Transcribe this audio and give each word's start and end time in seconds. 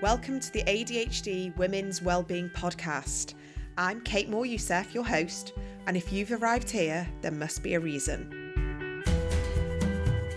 Welcome 0.00 0.38
to 0.38 0.52
the 0.52 0.62
ADHD 0.62 1.56
Women's 1.56 2.00
Wellbeing 2.00 2.50
Podcast. 2.50 3.34
I'm 3.76 4.00
Kate 4.02 4.30
Moryoussef, 4.30 4.94
your 4.94 5.02
host, 5.02 5.54
and 5.88 5.96
if 5.96 6.12
you've 6.12 6.30
arrived 6.30 6.70
here, 6.70 7.04
there 7.20 7.32
must 7.32 7.64
be 7.64 7.74
a 7.74 7.80
reason. 7.80 9.02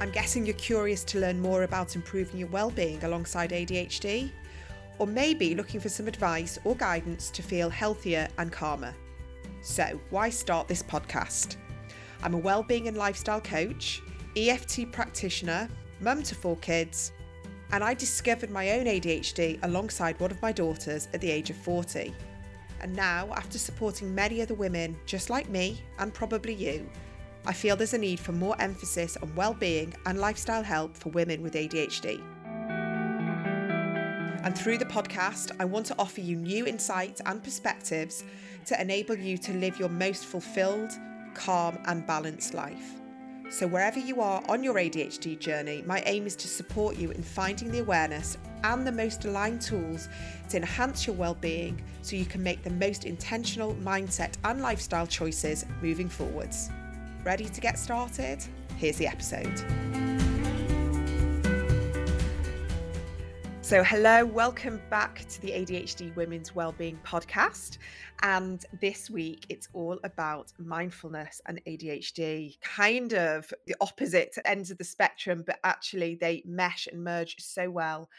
I'm 0.02 0.10
guessing 0.10 0.48
you're 0.48 0.56
curious 0.56 1.04
to 1.04 1.20
learn 1.20 1.40
more 1.40 1.62
about 1.62 1.96
improving 1.96 2.40
your 2.40 2.48
well-being 2.48 3.04
alongside 3.04 3.52
ADHD, 3.52 4.32
or 4.98 5.06
maybe 5.06 5.54
looking 5.54 5.80
for 5.80 5.90
some 5.90 6.08
advice 6.08 6.58
or 6.64 6.76
guidance 6.76 7.30
to 7.30 7.44
feel 7.44 7.70
healthier 7.70 8.28
and 8.40 8.52
calmer. 8.52 8.96
So, 9.62 10.02
why 10.10 10.32
start 10.32 10.68
this 10.68 10.82
podcast? 10.82 11.58
I'm 12.24 12.34
a 12.34 12.40
well-being 12.40 12.88
and 12.88 12.98
lifestyle 12.98 13.42
coach, 13.42 14.02
EFT 14.36 14.92
practitioner, 14.92 15.70
mum 16.00 16.24
to 16.24 16.34
four 16.34 16.58
kids, 16.58 17.12
and 17.72 17.84
I 17.84 17.94
discovered 17.94 18.52
my 18.52 18.72
own 18.72 18.86
ADHD 18.86 19.60
alongside 19.64 20.20
one 20.20 20.32
of 20.32 20.42
my 20.42 20.52
daughters 20.52 21.08
at 21.14 21.22
the 21.22 21.32
age 21.32 21.50
of 21.50 21.56
40. 21.58 22.14
And 22.82 22.96
now, 22.96 23.30
after 23.34 23.58
supporting 23.58 24.14
many 24.14 24.42
other 24.42 24.56
women 24.56 24.98
just 25.06 25.30
like 25.30 25.50
me, 25.50 25.82
and 26.00 26.14
probably 26.14 26.54
you, 26.54 26.90
I 27.46 27.54
feel 27.54 27.76
there's 27.76 27.94
a 27.94 27.98
need 27.98 28.20
for 28.20 28.34
more 28.34 28.56
emphasis 28.60 29.18
on 29.18 29.34
well-being 29.36 29.94
and 30.06 30.20
lifestyle 30.20 30.64
help 30.64 30.96
for 30.96 31.10
women 31.10 31.42
with 31.42 31.54
ADHD. 31.54 32.22
And 34.44 34.58
through 34.58 34.80
the 34.80 34.86
podcast, 34.86 35.52
I 35.60 35.66
want 35.66 35.86
to 35.88 35.96
offer 36.00 36.22
you 36.22 36.36
new 36.36 36.66
insights 36.66 37.22
and 37.26 37.44
perspectives 37.44 38.24
to 38.66 38.80
enable 38.82 39.16
you 39.16 39.38
to 39.38 39.54
live 39.54 39.80
your 39.80 39.90
most 39.90 40.26
fulfilled, 40.26 40.92
calm, 41.36 41.80
and 41.86 42.06
balanced 42.06 42.54
life. 42.54 43.01
So, 43.52 43.68
wherever 43.68 44.00
you 44.00 44.22
are 44.22 44.42
on 44.48 44.64
your 44.64 44.76
ADHD 44.76 45.38
journey, 45.38 45.84
my 45.86 46.02
aim 46.06 46.26
is 46.26 46.38
to 46.38 46.48
support 46.48 46.96
you 46.96 47.12
in 47.12 47.22
finding 47.22 47.70
the 47.70 47.80
awareness 47.80 48.38
and 48.64 48.88
the 48.88 48.94
most 48.94 49.26
aligned 49.26 49.62
tools 49.62 50.08
to 50.50 50.58
enhance 50.58 51.06
your 51.06 51.18
well-being 51.18 51.84
so 52.02 52.16
you 52.16 52.24
can 52.24 52.42
make 52.42 52.64
the 52.64 52.70
most 52.70 53.04
intentional 53.04 53.76
mindset 53.76 54.36
and 54.46 54.62
lifestyle 54.62 55.06
choices 55.06 55.66
moving 55.82 56.08
forwards. 56.08 56.70
Ready 57.26 57.46
to 57.46 57.60
get 57.60 57.78
started? 57.78 58.42
Here's 58.78 58.96
the 58.96 59.08
episode. 59.08 60.11
So, 63.72 63.86
hello, 63.86 64.26
welcome 64.26 64.82
back 64.90 65.26
to 65.30 65.40
the 65.40 65.52
ADHD 65.52 66.14
Women's 66.18 66.54
Wellbeing 66.54 67.00
Podcast. 67.06 67.78
And 68.22 68.66
this 68.82 69.10
week 69.10 69.46
it's 69.48 69.70
all 69.72 69.98
about 70.04 70.52
mindfulness 70.60 71.40
and 71.48 71.64
ADHD, 71.66 72.60
kind 72.60 73.14
of 73.14 73.50
the 73.68 73.76
opposite 73.80 74.38
ends 74.44 74.72
of 74.72 74.78
the 74.78 74.84
spectrum, 74.84 75.46
but 75.48 75.58
actually 75.64 76.16
they 76.16 76.44
mesh 76.46 76.90
and 76.92 77.02
merge 77.02 77.38
so 77.40 77.70
well. 77.70 78.10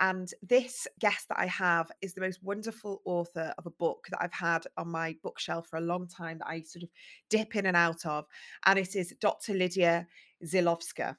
And 0.00 0.28
this 0.42 0.88
guest 0.98 1.28
that 1.28 1.38
I 1.38 1.46
have 1.46 1.88
is 2.02 2.14
the 2.14 2.20
most 2.20 2.42
wonderful 2.42 3.00
author 3.04 3.54
of 3.58 3.66
a 3.66 3.70
book 3.70 4.08
that 4.10 4.20
I've 4.20 4.32
had 4.32 4.66
on 4.76 4.88
my 4.88 5.14
bookshelf 5.22 5.68
for 5.68 5.76
a 5.76 5.82
long 5.82 6.08
time 6.08 6.38
that 6.38 6.48
I 6.48 6.62
sort 6.62 6.82
of 6.82 6.88
dip 7.30 7.54
in 7.54 7.66
and 7.66 7.76
out 7.76 8.04
of. 8.06 8.26
And 8.64 8.76
it 8.76 8.96
is 8.96 9.14
Dr. 9.20 9.54
Lidia 9.54 10.08
Zylowska. 10.44 11.16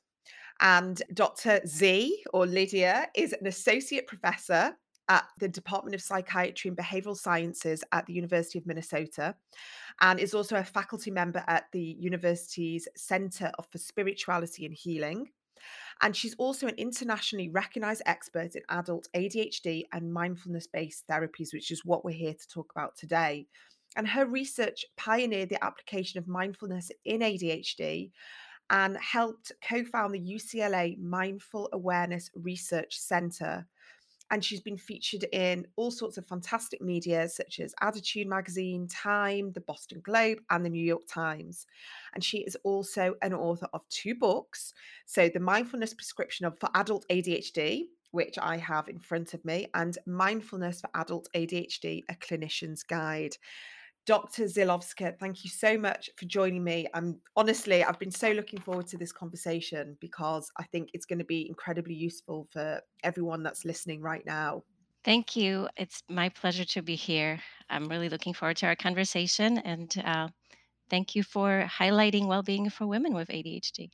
And 0.59 1.02
Dr. 1.13 1.61
Z, 1.66 2.23
or 2.33 2.45
Lidia, 2.45 3.08
is 3.16 3.33
an 3.33 3.47
associate 3.47 4.08
professor 4.08 4.75
at 5.09 5.25
the 5.39 5.47
Department 5.47 5.95
of 5.95 6.02
Psychiatry 6.02 6.69
and 6.69 6.77
Behavioral 6.77 7.16
Sciences 7.16 7.83
at 7.91 8.05
the 8.05 8.14
University 8.14 8.59
of 8.59 8.66
Minnesota 8.66 9.36
and 10.02 10.19
is 10.19 10.33
also 10.33 10.58
a 10.58 10.64
faculty 10.64 11.11
member 11.11 11.44
at 11.47 11.66
the 11.72 11.95
university's 11.99 12.88
Center 12.95 13.52
for 13.72 13.77
Spirituality 13.77 14.66
and 14.66 14.73
Healing. 14.73 15.30
And 16.02 16.16
she's 16.16 16.36
also 16.36 16.67
an 16.67 16.75
internationally 16.75 17.49
recognized 17.49 18.03
expert 18.05 18.55
in 18.55 18.61
adult 18.69 19.08
ADHD 19.16 19.86
and 19.94 20.14
mindfulness 20.14 20.67
based 20.67 21.08
therapies, 21.08 21.53
which 21.53 21.71
is 21.71 21.86
what 21.86 22.05
we're 22.05 22.11
here 22.11 22.33
to 22.33 22.47
talk 22.47 22.71
about 22.75 22.95
today. 22.95 23.47
And 23.95 24.08
her 24.08 24.27
research 24.27 24.86
pioneered 24.97 25.49
the 25.49 25.64
application 25.64 26.19
of 26.19 26.27
mindfulness 26.27 26.92
in 27.05 27.21
ADHD 27.21 28.11
and 28.70 28.98
helped 28.98 29.52
co 29.67 29.83
found 29.83 30.14
the 30.14 30.20
UCLA 30.20 30.98
Mindful 31.00 31.70
Awareness 31.73 32.30
Research 32.36 32.98
Center. 32.98 33.67
And 34.30 34.44
she's 34.44 34.60
been 34.60 34.78
featured 34.78 35.23
in 35.32 35.66
all 35.78 35.89
sorts 35.89 36.17
of 36.17 36.28
fantastic 36.28 36.82
media, 36.82 37.30
such 37.30 37.61
as 37.61 37.73
ADDitude 37.82 38.27
Magazine, 38.27 38.86
Time, 38.88 39.54
the 39.54 39.61
Boston 39.61 40.02
Globe, 40.04 40.39
and 40.50 40.66
the 40.66 40.70
New 40.70 40.83
York 40.83 41.08
Times. 41.08 41.66
And 42.14 42.22
she 42.22 42.39
is 42.39 42.58
also 42.66 43.16
an 43.22 43.33
author 43.33 43.67
of 43.73 43.88
two 43.89 44.16
books. 44.16 44.73
So, 45.06 45.30
The 45.30 45.39
Mindfulness 45.39 45.94
Prescription 45.94 46.52
for 46.60 46.70
Adult 46.76 47.06
ADHD, 47.10 47.86
which 48.11 48.38
I 48.38 48.58
have 48.58 48.89
in 48.89 49.00
front 49.00 49.33
of 49.33 49.45
me, 49.45 49.67
and 49.73 49.98
Mindfulness 50.06 50.82
for 50.82 50.89
Adult 50.94 51.30
ADHD, 51.33 52.04
a 52.10 52.16
clinician's 52.16 52.83
guide. 52.83 53.38
Dr. 54.08 54.45
Zylowska, 54.45 55.20
thank 55.20 55.44
you 55.44 55.50
so 55.50 55.78
much 55.78 56.10
for 56.16 56.23
joining 56.26 56.64
me. 56.64 56.88
I'm 56.94 57.20
honestly, 57.36 57.84
I've 57.84 58.00
been 58.00 58.10
so 58.10 58.32
looking 58.32 58.60
forward 58.62 58.88
to 58.88 58.98
this 58.98 59.12
conversation 59.12 59.98
because 60.00 60.50
I 60.58 60.64
think 60.64 60.90
it's 60.94 61.06
going 61.06 61.20
to 61.20 61.26
be 61.26 61.48
incredibly 61.50 61.94
useful 61.94 62.48
for 62.54 62.82
everyone 63.04 63.44
that's 63.44 63.66
listening 63.66 64.02
right 64.02 64.26
now. 64.26 64.64
Thank 65.04 65.36
you. 65.36 65.68
It's 65.76 66.04
my 66.10 66.30
pleasure 66.30 66.64
to 66.64 66.82
be 66.82 66.95
here. 66.95 67.38
I'm 67.70 67.90
really 67.90 68.08
looking 68.08 68.34
forward 68.34 68.56
to 68.58 68.68
our 68.68 68.78
conversation 68.78 69.58
and 69.58 69.94
uh, 70.06 70.30
thank 70.89 71.14
you 71.14 71.22
for 71.22 71.68
highlighting 71.70 72.28
well 72.28 72.44
being 72.44 72.70
for 72.70 72.88
women 72.88 73.14
with 73.14 73.28
ADHD. 73.28 73.89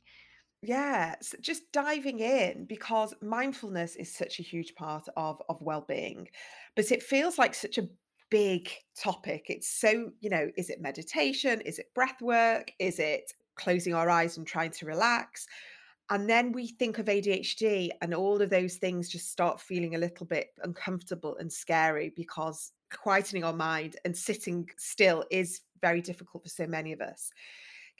Yeah, 0.62 1.16
so 1.20 1.36
just 1.40 1.70
diving 1.72 2.20
in 2.20 2.66
because 2.66 3.14
mindfulness 3.20 3.96
is 3.96 4.14
such 4.14 4.38
a 4.38 4.42
huge 4.42 4.74
part 4.76 5.06
of 5.16 5.42
of 5.50 5.60
well-being, 5.60 6.28
but 6.74 6.90
it 6.90 7.02
feels 7.02 7.36
like 7.36 7.54
such 7.54 7.76
a 7.76 7.88
big 8.34 8.68
topic. 8.96 9.44
It's 9.46 9.68
so, 9.68 10.10
you 10.20 10.28
know, 10.28 10.50
is 10.56 10.68
it 10.68 10.80
meditation? 10.80 11.60
Is 11.60 11.78
it 11.78 11.94
breath 11.94 12.20
work? 12.20 12.72
Is 12.80 12.98
it 12.98 13.32
closing 13.54 13.94
our 13.94 14.10
eyes 14.10 14.36
and 14.36 14.44
trying 14.44 14.72
to 14.72 14.86
relax? 14.86 15.46
And 16.10 16.28
then 16.28 16.50
we 16.50 16.66
think 16.66 16.98
of 16.98 17.06
ADHD, 17.06 17.90
and 18.02 18.12
all 18.12 18.42
of 18.42 18.50
those 18.50 18.74
things 18.74 19.08
just 19.08 19.30
start 19.30 19.60
feeling 19.60 19.94
a 19.94 19.98
little 19.98 20.26
bit 20.26 20.48
uncomfortable 20.64 21.36
and 21.38 21.52
scary 21.52 22.12
because 22.16 22.72
quietening 22.92 23.46
our 23.46 23.52
mind 23.52 23.94
and 24.04 24.16
sitting 24.16 24.68
still 24.78 25.24
is 25.30 25.60
very 25.80 26.00
difficult 26.00 26.42
for 26.42 26.48
so 26.48 26.66
many 26.66 26.92
of 26.92 27.00
us. 27.00 27.30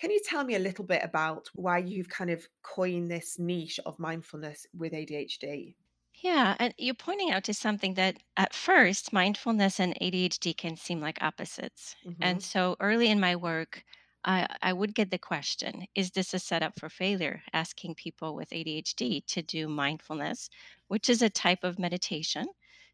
Can 0.00 0.10
you 0.10 0.20
tell 0.24 0.42
me 0.42 0.56
a 0.56 0.58
little 0.58 0.84
bit 0.84 1.04
about 1.04 1.48
why 1.54 1.78
you've 1.78 2.08
kind 2.08 2.30
of 2.30 2.44
coined 2.64 3.08
this 3.08 3.38
niche 3.38 3.78
of 3.86 4.00
mindfulness 4.00 4.66
with 4.76 4.94
ADHD? 4.94 5.76
Yeah, 6.24 6.56
and 6.58 6.74
you're 6.78 6.94
pointing 6.94 7.30
out 7.30 7.44
to 7.44 7.54
something 7.54 7.94
that 7.94 8.20
at 8.36 8.52
first, 8.54 9.12
mindfulness 9.12 9.78
and 9.78 9.96
ADHD 10.00 10.52
can 10.54 10.76
seem 10.76 11.00
like 11.00 11.22
opposites. 11.22 11.94
And 12.20 12.42
hmm 12.42 12.42
so 12.42 12.76
early 12.80 13.08
in 13.10 13.20
my 13.20 13.36
work, 13.36 13.84
I, 14.24 14.48
I 14.62 14.72
would 14.72 14.94
get 14.96 15.10
the 15.10 15.18
question 15.18 15.86
Is 15.94 16.10
this 16.12 16.32
a 16.34 16.38
setup 16.40 16.78
for 16.80 16.88
failure? 16.88 17.42
Asking 17.52 17.94
people 17.94 18.34
with 18.34 18.52
ADHD 18.52 19.20
to 19.20 19.40
do 19.42 19.68
mindfulness, 19.68 20.48
which 20.88 21.08
is 21.08 21.22
a 21.22 21.30
type 21.30 21.62
of 21.62 21.78
meditation. 21.78 22.48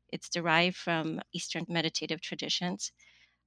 It's 0.08 0.28
derived 0.28 0.76
from 0.76 1.20
Eastern 1.32 1.64
meditative 1.68 2.20
traditions. 2.20 2.92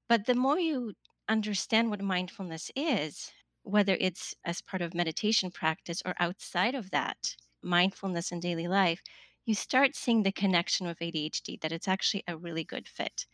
But 0.08 0.28
the 0.28 0.36
more 0.36 0.58
you 0.58 0.94
understand 1.28 1.90
what 1.90 2.00
mindfulness 2.02 2.72
is, 2.74 3.34
whether 3.64 3.98
it's 4.00 4.34
as 4.46 4.62
part 4.62 4.82
of 4.82 4.94
meditation 4.94 5.52
practice 5.52 6.02
or 6.06 6.16
outside 6.20 6.74
of 6.74 6.92
that, 6.92 7.36
mindfulness 7.62 8.32
in 8.32 8.40
daily 8.40 8.68
life, 8.70 9.02
you 9.46 9.56
start 9.56 9.96
seeing 9.96 10.24
the 10.24 10.32
connection 10.32 10.88
with 10.88 11.02
ADHD, 11.02 11.58
that 11.62 11.72
it's 11.72 11.88
actually 11.88 12.24
a 12.28 12.38
really 12.38 12.64
good 12.64 12.88
fit. 12.88 13.26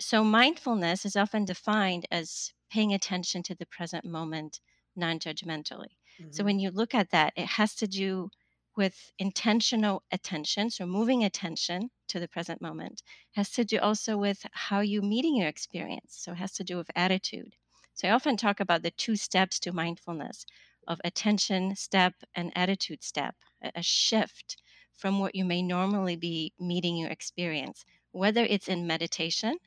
So, 0.00 0.24
mindfulness 0.24 1.04
is 1.06 1.16
often 1.16 1.44
defined 1.44 2.06
as 2.10 2.52
paying 2.70 2.92
attention 2.92 3.42
to 3.44 3.54
the 3.54 3.66
present 3.66 4.04
moment 4.04 4.60
non 4.96 5.20
judgmentally. 5.20 5.96
So, 6.30 6.42
hmm 6.42 6.44
when 6.44 6.58
you 6.58 6.70
look 6.70 6.94
at 6.94 7.10
that, 7.10 7.32
it 7.36 7.46
has 7.46 7.74
to 7.76 7.86
do 7.86 8.30
with 8.76 9.12
intentional 9.18 10.04
attention, 10.10 10.70
so 10.70 10.86
moving 10.86 11.22
attention 11.24 11.90
to 12.08 12.18
the 12.20 12.28
present 12.28 12.60
moment, 12.62 13.02
has 13.32 13.50
to 13.52 13.64
do 13.64 13.78
also 13.78 14.16
with 14.16 14.46
how 14.52 14.80
you 14.80 15.02
meeting 15.02 15.36
your 15.36 15.48
experience. 15.48 16.16
So, 16.18 16.32
it 16.32 16.38
has 16.38 16.52
to 16.54 16.64
do 16.64 16.76
with 16.76 16.90
attitude. 16.96 17.56
So, 17.94 18.08
I 18.08 18.12
often 18.12 18.36
talk 18.36 18.60
about 18.60 18.82
the 18.82 18.90
two 18.90 19.16
steps 19.16 19.60
to 19.60 19.72
mindfulness 19.72 20.44
of 20.88 21.00
attention 21.04 21.76
step 21.76 22.14
and 22.34 22.52
attitude 22.56 23.02
step, 23.04 23.36
a 23.62 23.82
shift 23.82 24.56
from 24.98 25.20
what 25.20 25.34
you 25.36 25.44
may 25.46 25.62
normally 25.62 26.16
be 26.16 26.52
meeting 26.58 26.96
your 26.98 27.10
experience, 27.10 27.84
whether 28.12 28.44
it's 28.44 28.68
in 28.68 28.86
meditation 28.86 29.58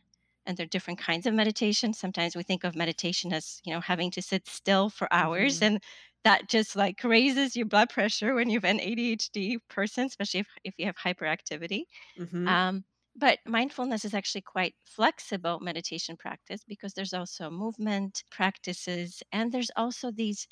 and 0.46 0.58
there 0.58 0.66
are 0.66 0.68
different 0.70 1.00
kinds 1.00 1.26
of 1.28 1.34
meditation. 1.34 1.94
Sometimes 1.94 2.36
we 2.36 2.44
think 2.44 2.64
of 2.64 2.76
meditation 2.76 3.34
as, 3.34 3.62
you 3.64 3.74
know, 3.74 3.82
having 3.82 4.12
to 4.12 4.22
sit 4.22 4.48
still 4.48 4.90
for 4.90 5.12
hours 5.14 5.62
hmm 5.62 5.64
and 5.64 5.82
that 6.24 6.50
just 6.50 6.76
like 6.76 7.04
raises 7.04 7.56
your 7.56 7.66
blood 7.68 7.90
pressure 7.90 8.34
when 8.36 8.50
you 8.50 8.58
have 8.58 8.66
an 8.66 8.80
ADHD 8.80 9.58
person, 9.70 10.06
especially 10.06 10.42
if, 10.42 10.48
if 10.64 10.76
you 10.78 10.86
have 10.86 10.98
hyperactivity. 10.98 11.84
hmm 12.18 12.52
Um, 12.52 12.86
but 13.16 13.40
mindfulness 13.46 14.06
is 14.06 14.14
actually 14.14 14.42
quite 14.42 14.76
flexible 14.84 15.60
meditation 15.60 16.16
practice 16.18 16.64
because 16.66 16.94
there's 16.94 17.14
also 17.14 17.50
movement 17.50 18.24
practices 18.32 19.22
and 19.32 19.52
there's 19.52 19.72
also 19.76 20.12
these 20.12 20.48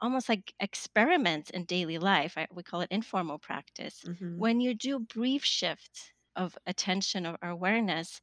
almost 0.00 0.28
like 0.28 0.54
experiments 0.60 1.50
in 1.50 1.64
daily 1.64 1.98
life. 1.98 2.36
I, 2.38 2.46
we 2.52 2.62
call 2.62 2.80
it 2.82 2.90
informal 2.90 3.38
practice. 3.38 4.04
hmm 4.04 4.38
When 4.38 4.60
you 4.60 4.74
do 4.74 4.98
brief 5.00 5.44
shifts 5.44 6.12
of 6.36 6.56
attention 6.66 7.26
or 7.26 7.38
awareness 7.42 8.20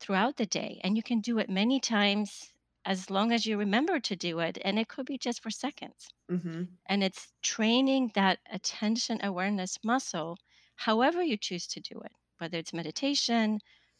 throughout 0.00 0.36
the 0.36 0.46
day. 0.46 0.80
And 0.84 0.96
you 0.96 1.02
can 1.02 1.20
do 1.20 1.38
it 1.38 1.50
many 1.50 1.80
times 1.80 2.52
as 2.84 3.10
long 3.10 3.32
as 3.32 3.46
you 3.46 3.58
remember 3.58 4.00
to 4.00 4.16
do 4.16 4.40
it. 4.40 4.58
And 4.64 4.78
it 4.78 4.88
could 4.88 5.06
be 5.06 5.18
just 5.18 5.42
for 5.42 5.50
seconds. 5.50 6.08
hmm 6.28 6.78
And 6.86 7.02
it's 7.02 7.32
training 7.42 8.12
that 8.14 8.38
attention 8.48 9.24
awareness 9.24 9.78
muscle, 9.82 10.38
however 10.76 11.20
you 11.22 11.36
choose 11.36 11.66
to 11.68 11.80
do 11.80 12.00
it, 12.02 12.12
whether 12.38 12.58
it's 12.58 12.72
meditation, 12.72 13.58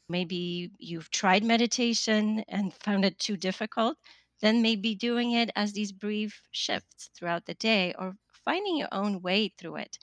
maybe 0.09 0.71
you've 0.79 1.11
tried 1.11 1.43
meditation 1.45 2.45
and 2.49 2.73
found 2.75 3.05
it 3.05 3.19
too 3.19 3.37
difficult, 3.37 3.99
then 4.43 4.61
maybe 4.63 4.95
doing 4.95 5.33
it 5.33 5.51
as 5.57 5.73
these 5.73 5.93
brief 5.93 6.43
shifts 6.51 7.09
throughout 7.17 7.47
the 7.47 7.55
day 7.55 7.95
or 7.99 8.19
finding 8.45 8.77
your 8.77 8.91
own 8.93 9.23
way 9.23 9.49
through 9.49 9.77
it. 9.77 9.99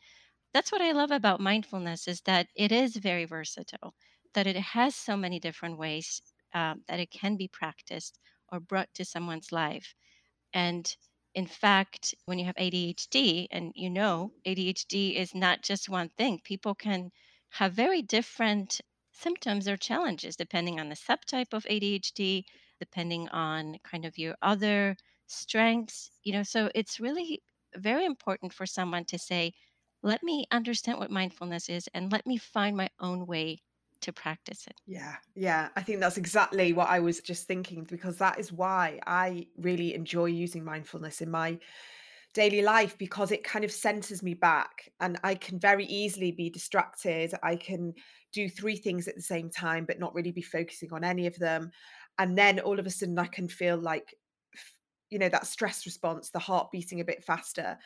That's 0.54 0.72
what 0.72 0.82
I 0.82 0.92
love 0.92 1.12
about 1.12 1.40
mindfulness 1.40 2.08
is 2.08 2.22
that 2.22 2.48
it 2.56 2.72
is 2.72 2.96
very 2.98 3.26
versatile, 3.26 3.96
that 4.34 4.48
it 4.48 4.56
has 4.58 4.96
so 4.96 5.18
many 5.18 5.40
different 5.40 5.78
ways 5.78 6.22
um, 6.54 6.84
that 6.88 7.00
it 7.00 7.12
can 7.12 7.38
be 7.38 7.48
practiced 7.48 8.20
or 8.52 8.60
brought 8.60 8.94
to 8.96 9.06
someone's 9.06 9.52
life. 9.52 9.96
And 10.54 10.96
in 11.34 11.48
fact, 11.48 12.14
when 12.26 12.38
you 12.40 12.46
have 12.46 12.58
ADHD, 12.58 13.48
and 13.52 13.74
you 13.76 13.90
know, 13.90 14.34
ADHD 14.46 15.16
is 15.16 15.34
not 15.34 15.64
just 15.64 15.90
one 15.90 16.10
thing, 16.10 16.40
people 16.44 16.76
can 16.76 17.12
have 17.50 17.74
very 17.74 18.04
different 18.04 18.80
symptoms 19.12 19.68
or 19.68 19.76
challenges 19.78 20.36
depending 20.36 20.80
on 20.80 20.90
the 20.90 20.96
subtype 20.96 21.54
of 21.54 21.66
ADHD, 21.66 22.46
depending 22.80 23.30
on 23.30 23.78
kind 23.84 24.06
of 24.06 24.18
your 24.18 24.36
other 24.42 24.96
strengths. 25.28 26.12
You 26.24 26.34
know, 26.34 26.44
so 26.44 26.70
it's 26.76 27.00
really 27.00 27.44
very 27.76 28.06
important 28.06 28.54
for 28.54 28.66
someone 28.66 29.06
to 29.06 29.20
say, 29.20 29.54
let 30.02 30.24
me 30.24 30.46
understand 30.52 31.00
what 31.00 31.12
mindfulness 31.12 31.70
is 31.70 31.88
and 31.94 32.12
let 32.12 32.26
me 32.26 32.38
find 32.38 32.76
my 32.78 32.90
own 33.00 33.26
way 33.28 33.62
to 34.02 34.14
practice 34.14 34.66
it. 34.68 34.76
Yeah, 34.86 35.18
yeah. 35.36 35.70
I 35.76 35.84
think 35.84 36.00
that's 36.00 36.18
exactly 36.18 36.74
what 36.74 36.90
I 36.90 37.00
was 37.00 37.20
just 37.20 37.46
thinking 37.46 37.84
because 37.84 38.18
that 38.18 38.40
is 38.40 38.52
why 38.52 39.00
I 39.06 39.48
really 39.58 39.94
enjoy 39.94 40.26
using 40.26 40.64
mindfulness 40.64 41.22
in 41.22 41.30
my 41.30 41.60
daily 42.34 42.62
life 42.62 42.98
because 42.98 43.32
it 43.32 43.44
kind 43.44 43.66
of 43.66 43.72
centers 43.72 44.24
me 44.24 44.34
back 44.36 44.90
and 45.00 45.20
I 45.24 45.36
can 45.36 45.60
very 45.60 45.86
easily 45.86 46.32
be 46.32 46.50
distracted. 46.50 47.34
I 47.44 47.56
can 47.56 47.94
do 48.34 48.50
three 48.50 48.78
things 48.78 49.08
at 49.08 49.16
the 49.16 49.22
same 49.22 49.50
time, 49.50 49.86
but 49.86 50.00
not 50.00 50.16
really 50.16 50.32
be 50.32 50.42
focusing 50.42 50.94
on 50.94 51.04
any 51.04 51.28
of 51.28 51.38
them. 51.40 51.72
And 52.20 52.38
then 52.38 52.60
all 52.60 52.80
of 52.80 52.86
a 52.86 52.90
sudden, 52.92 53.18
I 53.18 53.26
can 53.26 53.48
feel 53.48 53.78
like, 53.78 54.14
you 55.10 55.18
know, 55.18 55.30
that 55.30 55.48
stress 55.48 55.86
response, 55.86 56.30
the 56.30 56.40
heart 56.40 56.72
beating 56.72 57.00
a 57.00 57.06
bit 57.06 57.24
faster. 57.24 57.78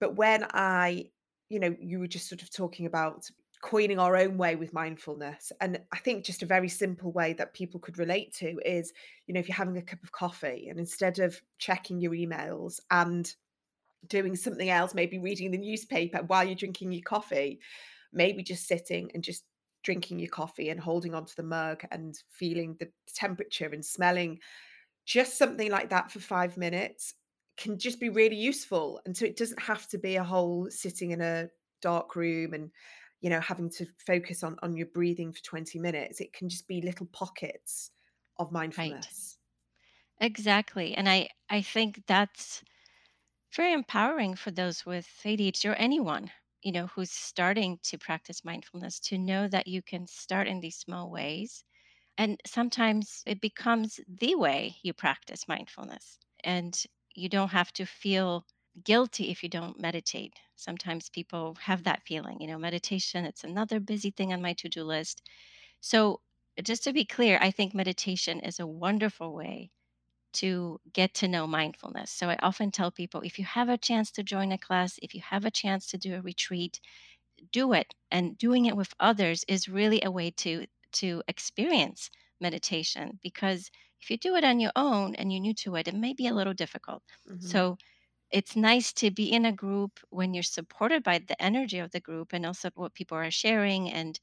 But 0.00 0.16
when 0.16 0.46
I, 0.52 1.10
you 1.50 1.60
know, 1.60 1.74
you 1.78 1.98
were 1.98 2.06
just 2.06 2.28
sort 2.28 2.42
of 2.42 2.50
talking 2.50 2.86
about 2.86 3.28
coining 3.62 3.98
our 3.98 4.16
own 4.16 4.36
way 4.36 4.56
with 4.56 4.72
mindfulness. 4.72 5.52
And 5.60 5.78
I 5.92 5.98
think 5.98 6.24
just 6.24 6.42
a 6.42 6.46
very 6.46 6.68
simple 6.68 7.12
way 7.12 7.32
that 7.34 7.54
people 7.54 7.78
could 7.78 7.98
relate 7.98 8.34
to 8.36 8.58
is, 8.64 8.92
you 9.26 9.34
know, 9.34 9.40
if 9.40 9.48
you're 9.48 9.56
having 9.56 9.76
a 9.76 9.82
cup 9.82 10.02
of 10.02 10.12
coffee 10.12 10.68
and 10.68 10.78
instead 10.78 11.20
of 11.20 11.40
checking 11.58 12.00
your 12.00 12.12
emails 12.12 12.80
and 12.90 13.32
doing 14.08 14.34
something 14.34 14.68
else, 14.68 14.94
maybe 14.94 15.18
reading 15.18 15.50
the 15.52 15.58
newspaper 15.58 16.18
while 16.26 16.44
you're 16.44 16.56
drinking 16.56 16.90
your 16.90 17.02
coffee, 17.02 17.60
maybe 18.12 18.42
just 18.42 18.66
sitting 18.66 19.10
and 19.14 19.22
just 19.22 19.44
drinking 19.82 20.18
your 20.18 20.30
coffee 20.30 20.68
and 20.70 20.80
holding 20.80 21.14
onto 21.14 21.34
the 21.36 21.42
mug 21.42 21.84
and 21.90 22.16
feeling 22.30 22.76
the 22.78 22.90
temperature 23.06 23.66
and 23.68 23.84
smelling 23.84 24.40
just 25.04 25.36
something 25.38 25.70
like 25.70 25.90
that 25.90 26.10
for 26.10 26.20
5 26.20 26.56
minutes 26.56 27.14
can 27.56 27.78
just 27.78 28.00
be 28.00 28.08
really 28.08 28.36
useful, 28.36 29.00
and 29.04 29.16
so 29.16 29.24
it 29.26 29.36
doesn't 29.36 29.60
have 29.60 29.86
to 29.88 29.98
be 29.98 30.16
a 30.16 30.24
whole 30.24 30.70
sitting 30.70 31.10
in 31.10 31.20
a 31.20 31.48
dark 31.82 32.16
room 32.16 32.54
and, 32.54 32.70
you 33.20 33.28
know, 33.28 33.40
having 33.40 33.68
to 33.68 33.86
focus 34.06 34.42
on 34.42 34.56
on 34.62 34.76
your 34.76 34.86
breathing 34.86 35.32
for 35.32 35.42
20 35.42 35.78
minutes. 35.78 36.20
It 36.20 36.32
can 36.32 36.48
just 36.48 36.66
be 36.66 36.80
little 36.80 37.06
pockets 37.06 37.90
of 38.38 38.52
mindfulness 38.52 38.92
Right. 38.94 39.06
mindfulness. 39.12 39.38
Exactly. 40.20 40.94
And 40.94 41.08
I, 41.08 41.28
I 41.50 41.60
think 41.62 42.06
that's 42.06 42.62
very 43.54 43.72
empowering 43.72 44.36
for 44.36 44.50
those 44.52 44.86
with 44.86 45.08
ADHD 45.24 45.68
or 45.70 45.74
anyone, 45.74 46.32
you 46.62 46.72
know, 46.72 46.86
who's 46.88 47.10
starting 47.10 47.78
to 47.84 47.98
practice 47.98 48.44
mindfulness 48.44 49.00
to 49.00 49.18
know 49.18 49.48
that 49.48 49.66
you 49.68 49.82
can 49.82 50.06
start 50.06 50.48
in 50.48 50.60
these 50.60 50.76
small 50.76 51.10
ways. 51.10 51.64
And 52.18 52.40
sometimes 52.46 53.22
it 53.26 53.40
becomes 53.40 54.00
the 54.08 54.34
way 54.36 54.78
you 54.82 54.92
practice 54.94 55.48
mindfulness. 55.48 56.18
And 56.44 56.82
you 57.14 57.28
don't 57.28 57.50
have 57.50 57.72
to 57.74 57.86
feel 57.86 58.46
guilty 58.84 59.30
if 59.30 59.42
you 59.42 59.48
don't 59.48 59.80
meditate. 59.80 60.34
Sometimes 60.56 61.10
people 61.10 61.56
have 61.62 61.84
that 61.84 62.02
feeling, 62.06 62.40
you 62.40 62.46
know, 62.46 62.58
meditation, 62.58 63.24
it's 63.26 63.44
another 63.44 63.80
busy 63.80 64.10
thing 64.10 64.32
on 64.32 64.42
my 64.42 64.54
to 64.54 64.68
do 64.68 64.84
list. 64.84 65.22
So, 65.80 66.20
just 66.62 66.84
to 66.84 66.92
be 66.94 67.04
clear, 67.04 67.38
I 67.42 67.50
think 67.50 67.74
meditation 67.74 68.40
is 68.40 68.60
a 68.60 68.66
wonderful 68.66 69.34
way 69.34 69.70
to 70.34 70.80
get 70.92 71.14
to 71.14 71.28
know 71.28 71.46
mindfulness. 71.46 72.10
So 72.10 72.30
I 72.30 72.36
often 72.42 72.70
tell 72.70 72.90
people 72.90 73.20
if 73.22 73.38
you 73.38 73.44
have 73.44 73.68
a 73.68 73.78
chance 73.78 74.10
to 74.12 74.22
join 74.22 74.52
a 74.52 74.58
class, 74.58 74.98
if 75.02 75.14
you 75.14 75.20
have 75.22 75.44
a 75.44 75.50
chance 75.50 75.86
to 75.88 75.98
do 75.98 76.14
a 76.16 76.22
retreat, 76.22 76.80
do 77.50 77.72
it. 77.72 77.94
And 78.10 78.36
doing 78.38 78.66
it 78.66 78.76
with 78.76 78.94
others 79.00 79.44
is 79.48 79.68
really 79.68 80.02
a 80.02 80.10
way 80.10 80.30
to 80.32 80.66
to 80.92 81.22
experience 81.26 82.10
meditation 82.40 83.18
because 83.22 83.70
if 84.00 84.10
you 84.10 84.18
do 84.18 84.34
it 84.36 84.44
on 84.44 84.60
your 84.60 84.72
own 84.76 85.14
and 85.14 85.32
you're 85.32 85.40
new 85.40 85.54
to 85.54 85.76
it, 85.76 85.88
it 85.88 85.94
may 85.94 86.12
be 86.12 86.26
a 86.26 86.34
little 86.34 86.52
difficult. 86.54 87.02
Mhm, 87.26 87.62
So 87.62 87.78
it's 88.30 88.56
nice 88.56 88.92
to 88.94 89.10
be 89.12 89.30
in 89.32 89.46
a 89.46 89.52
group 89.52 90.00
when 90.10 90.34
you're 90.34 90.42
supported 90.44 91.02
by 91.04 91.18
the 91.20 91.40
energy 91.42 91.78
of 91.78 91.92
the 91.92 92.00
group 92.00 92.32
and 92.32 92.46
also 92.46 92.70
what 92.74 92.94
people 92.94 93.18
are 93.18 93.30
sharing 93.30 93.90
and 93.90 94.20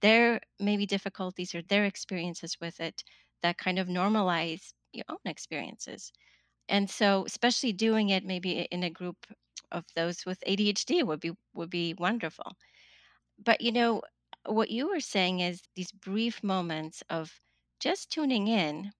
their 0.00 0.40
maybe 0.60 0.86
difficulties 0.86 1.54
or 1.54 1.62
their 1.62 1.84
experiences 1.84 2.58
with 2.60 2.80
it 2.80 3.04
that 3.42 3.58
kind 3.58 3.78
of 3.78 3.88
normalize 3.88 4.72
your 4.94 5.06
own 5.08 5.18
experiences. 5.24 6.12
And 6.68 6.88
so 6.90 7.24
especially 7.26 7.72
doing 7.72 8.10
it 8.10 8.24
maybe 8.24 8.60
in 8.60 8.82
a 8.84 8.90
group 8.90 9.26
of 9.72 9.84
those 9.96 10.24
with 10.26 10.42
ADHD 10.46 11.02
would 11.04 11.20
be 11.20 11.32
would 11.54 11.70
be 11.70 11.94
wonderful. 11.94 12.56
But 13.38 13.60
you 13.60 13.72
know 13.72 14.02
what 14.46 14.70
you 14.70 14.88
were 14.88 15.00
saying 15.00 15.40
is 15.40 15.62
these 15.74 15.92
brief 15.92 16.42
moments 16.42 17.02
of 17.10 17.40
just 17.80 18.10
tuning 18.10 18.48
in 18.48 18.92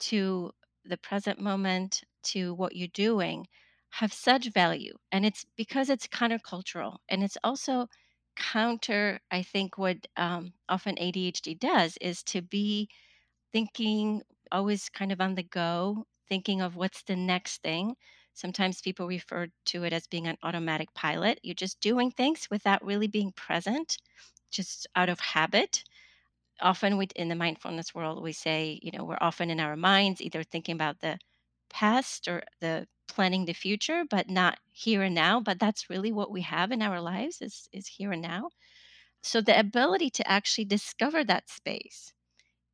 to 0.00 0.52
the 0.84 0.96
present 0.98 1.40
moment 1.40 2.02
to 2.24 2.54
what 2.54 2.76
you're 2.76 2.88
doing 2.88 3.46
have 3.90 4.12
such 4.12 4.48
value 4.48 4.94
and 5.12 5.24
it's 5.26 5.44
because 5.56 5.90
it's 5.90 6.06
countercultural 6.06 6.98
and 7.08 7.22
it's 7.24 7.38
also 7.44 7.88
counter 8.36 9.20
i 9.30 9.42
think 9.42 9.78
what 9.78 10.06
um, 10.16 10.52
often 10.68 10.96
adhd 10.96 11.58
does 11.58 11.96
is 12.00 12.22
to 12.22 12.42
be 12.42 12.88
thinking 13.52 14.22
always 14.52 14.88
kind 14.88 15.12
of 15.12 15.20
on 15.20 15.34
the 15.34 15.42
go 15.42 16.06
thinking 16.28 16.60
of 16.60 16.76
what's 16.76 17.02
the 17.02 17.16
next 17.16 17.62
thing. 17.62 17.96
Sometimes 18.34 18.80
people 18.80 19.06
refer 19.08 19.48
to 19.66 19.84
it 19.84 19.92
as 19.92 20.06
being 20.06 20.26
an 20.26 20.38
automatic 20.42 20.92
pilot. 20.94 21.40
You're 21.42 21.54
just 21.54 21.80
doing 21.80 22.10
things 22.10 22.48
without 22.50 22.84
really 22.84 23.08
being 23.08 23.32
present 23.32 23.98
just 24.50 24.86
out 24.96 25.08
of 25.08 25.20
habit. 25.20 25.84
Often 26.60 26.98
we 26.98 27.08
in 27.16 27.28
the 27.28 27.34
mindfulness 27.34 27.94
world 27.94 28.22
we 28.22 28.32
say 28.32 28.78
you 28.82 28.92
know 28.92 29.04
we're 29.04 29.18
often 29.20 29.50
in 29.50 29.60
our 29.60 29.76
minds 29.76 30.20
either 30.20 30.42
thinking 30.44 30.74
about 30.74 31.00
the 31.00 31.18
past 31.70 32.28
or 32.28 32.42
the 32.60 32.86
planning 33.08 33.44
the 33.46 33.52
future 33.54 34.04
but 34.08 34.28
not 34.28 34.58
here 34.72 35.02
and 35.02 35.14
now 35.14 35.40
but 35.40 35.58
that's 35.58 35.90
really 35.90 36.12
what 36.12 36.30
we 36.30 36.42
have 36.42 36.72
in 36.72 36.82
our 36.82 37.00
lives 37.00 37.40
is 37.42 37.68
is 37.72 37.86
here 37.88 38.12
and 38.12 38.22
now. 38.22 38.50
So 39.22 39.40
the 39.40 39.58
ability 39.58 40.10
to 40.10 40.28
actually 40.30 40.66
discover 40.66 41.24
that 41.24 41.50
space 41.50 42.12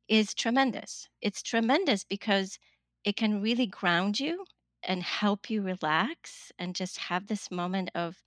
is 0.07 0.33
tremendous 0.33 1.07
it's 1.21 1.41
tremendous 1.43 2.03
because 2.03 2.59
it 3.03 3.15
can 3.15 3.41
really 3.41 3.67
ground 3.67 4.19
you 4.19 4.45
and 4.83 5.03
help 5.03 5.49
you 5.49 5.61
relax 5.61 6.51
and 6.59 6.75
just 6.75 6.97
have 6.97 7.27
this 7.27 7.51
moment 7.51 7.89
of 7.95 8.23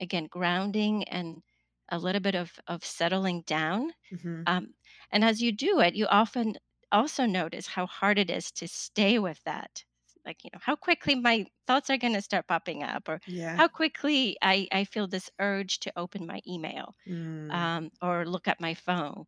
again 0.00 0.26
grounding 0.26 1.04
and 1.04 1.42
a 1.90 1.98
little 1.98 2.20
bit 2.20 2.34
of 2.34 2.58
of 2.66 2.84
settling 2.84 3.42
down 3.42 3.92
mhm. 4.10 4.44
um, 4.46 4.74
and 5.10 5.24
as 5.24 5.42
you 5.42 5.52
do 5.52 5.80
it, 5.80 5.96
you 5.96 6.06
often 6.06 6.54
also 6.92 7.26
notice 7.26 7.66
how 7.68 7.86
hard 7.86 8.18
it 8.18 8.30
is 8.30 8.52
to 8.52 8.68
stay 8.68 9.18
with 9.18 9.42
that. 9.44 9.84
Like, 10.24 10.44
you 10.44 10.50
know, 10.54 10.60
how 10.62 10.76
quickly 10.76 11.16
my 11.16 11.46
thoughts 11.66 11.90
are 11.90 11.98
going 11.98 12.14
to 12.14 12.22
start 12.22 12.48
popping 12.48 12.82
up, 12.84 13.08
or 13.08 13.20
Yeah. 13.26 13.58
how 13.58 13.68
quickly 13.68 14.36
I, 14.42 14.68
I 14.72 14.84
feel 14.84 15.08
this 15.08 15.30
urge 15.40 15.80
to 15.80 15.92
open 15.98 16.26
my 16.26 16.40
email 16.48 16.94
Mm, 17.06 17.50
um, 17.50 17.90
or 18.02 18.26
look 18.26 18.48
at 18.48 18.60
my 18.60 18.74
phone. 18.74 19.26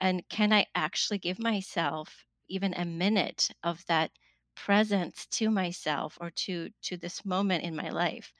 And 0.00 0.28
can 0.28 0.52
I 0.52 0.66
actually 0.74 1.18
give 1.18 1.38
myself 1.38 2.24
even 2.48 2.74
a 2.74 2.84
minute 2.84 3.50
of 3.62 3.84
that 3.86 4.12
presence 4.56 5.26
to 5.26 5.50
myself 5.50 6.18
or 6.20 6.30
to 6.30 6.70
to 6.82 6.96
this 6.96 7.24
moment 7.24 7.64
in 7.64 7.76
my 7.76 7.90
life? 7.90 8.32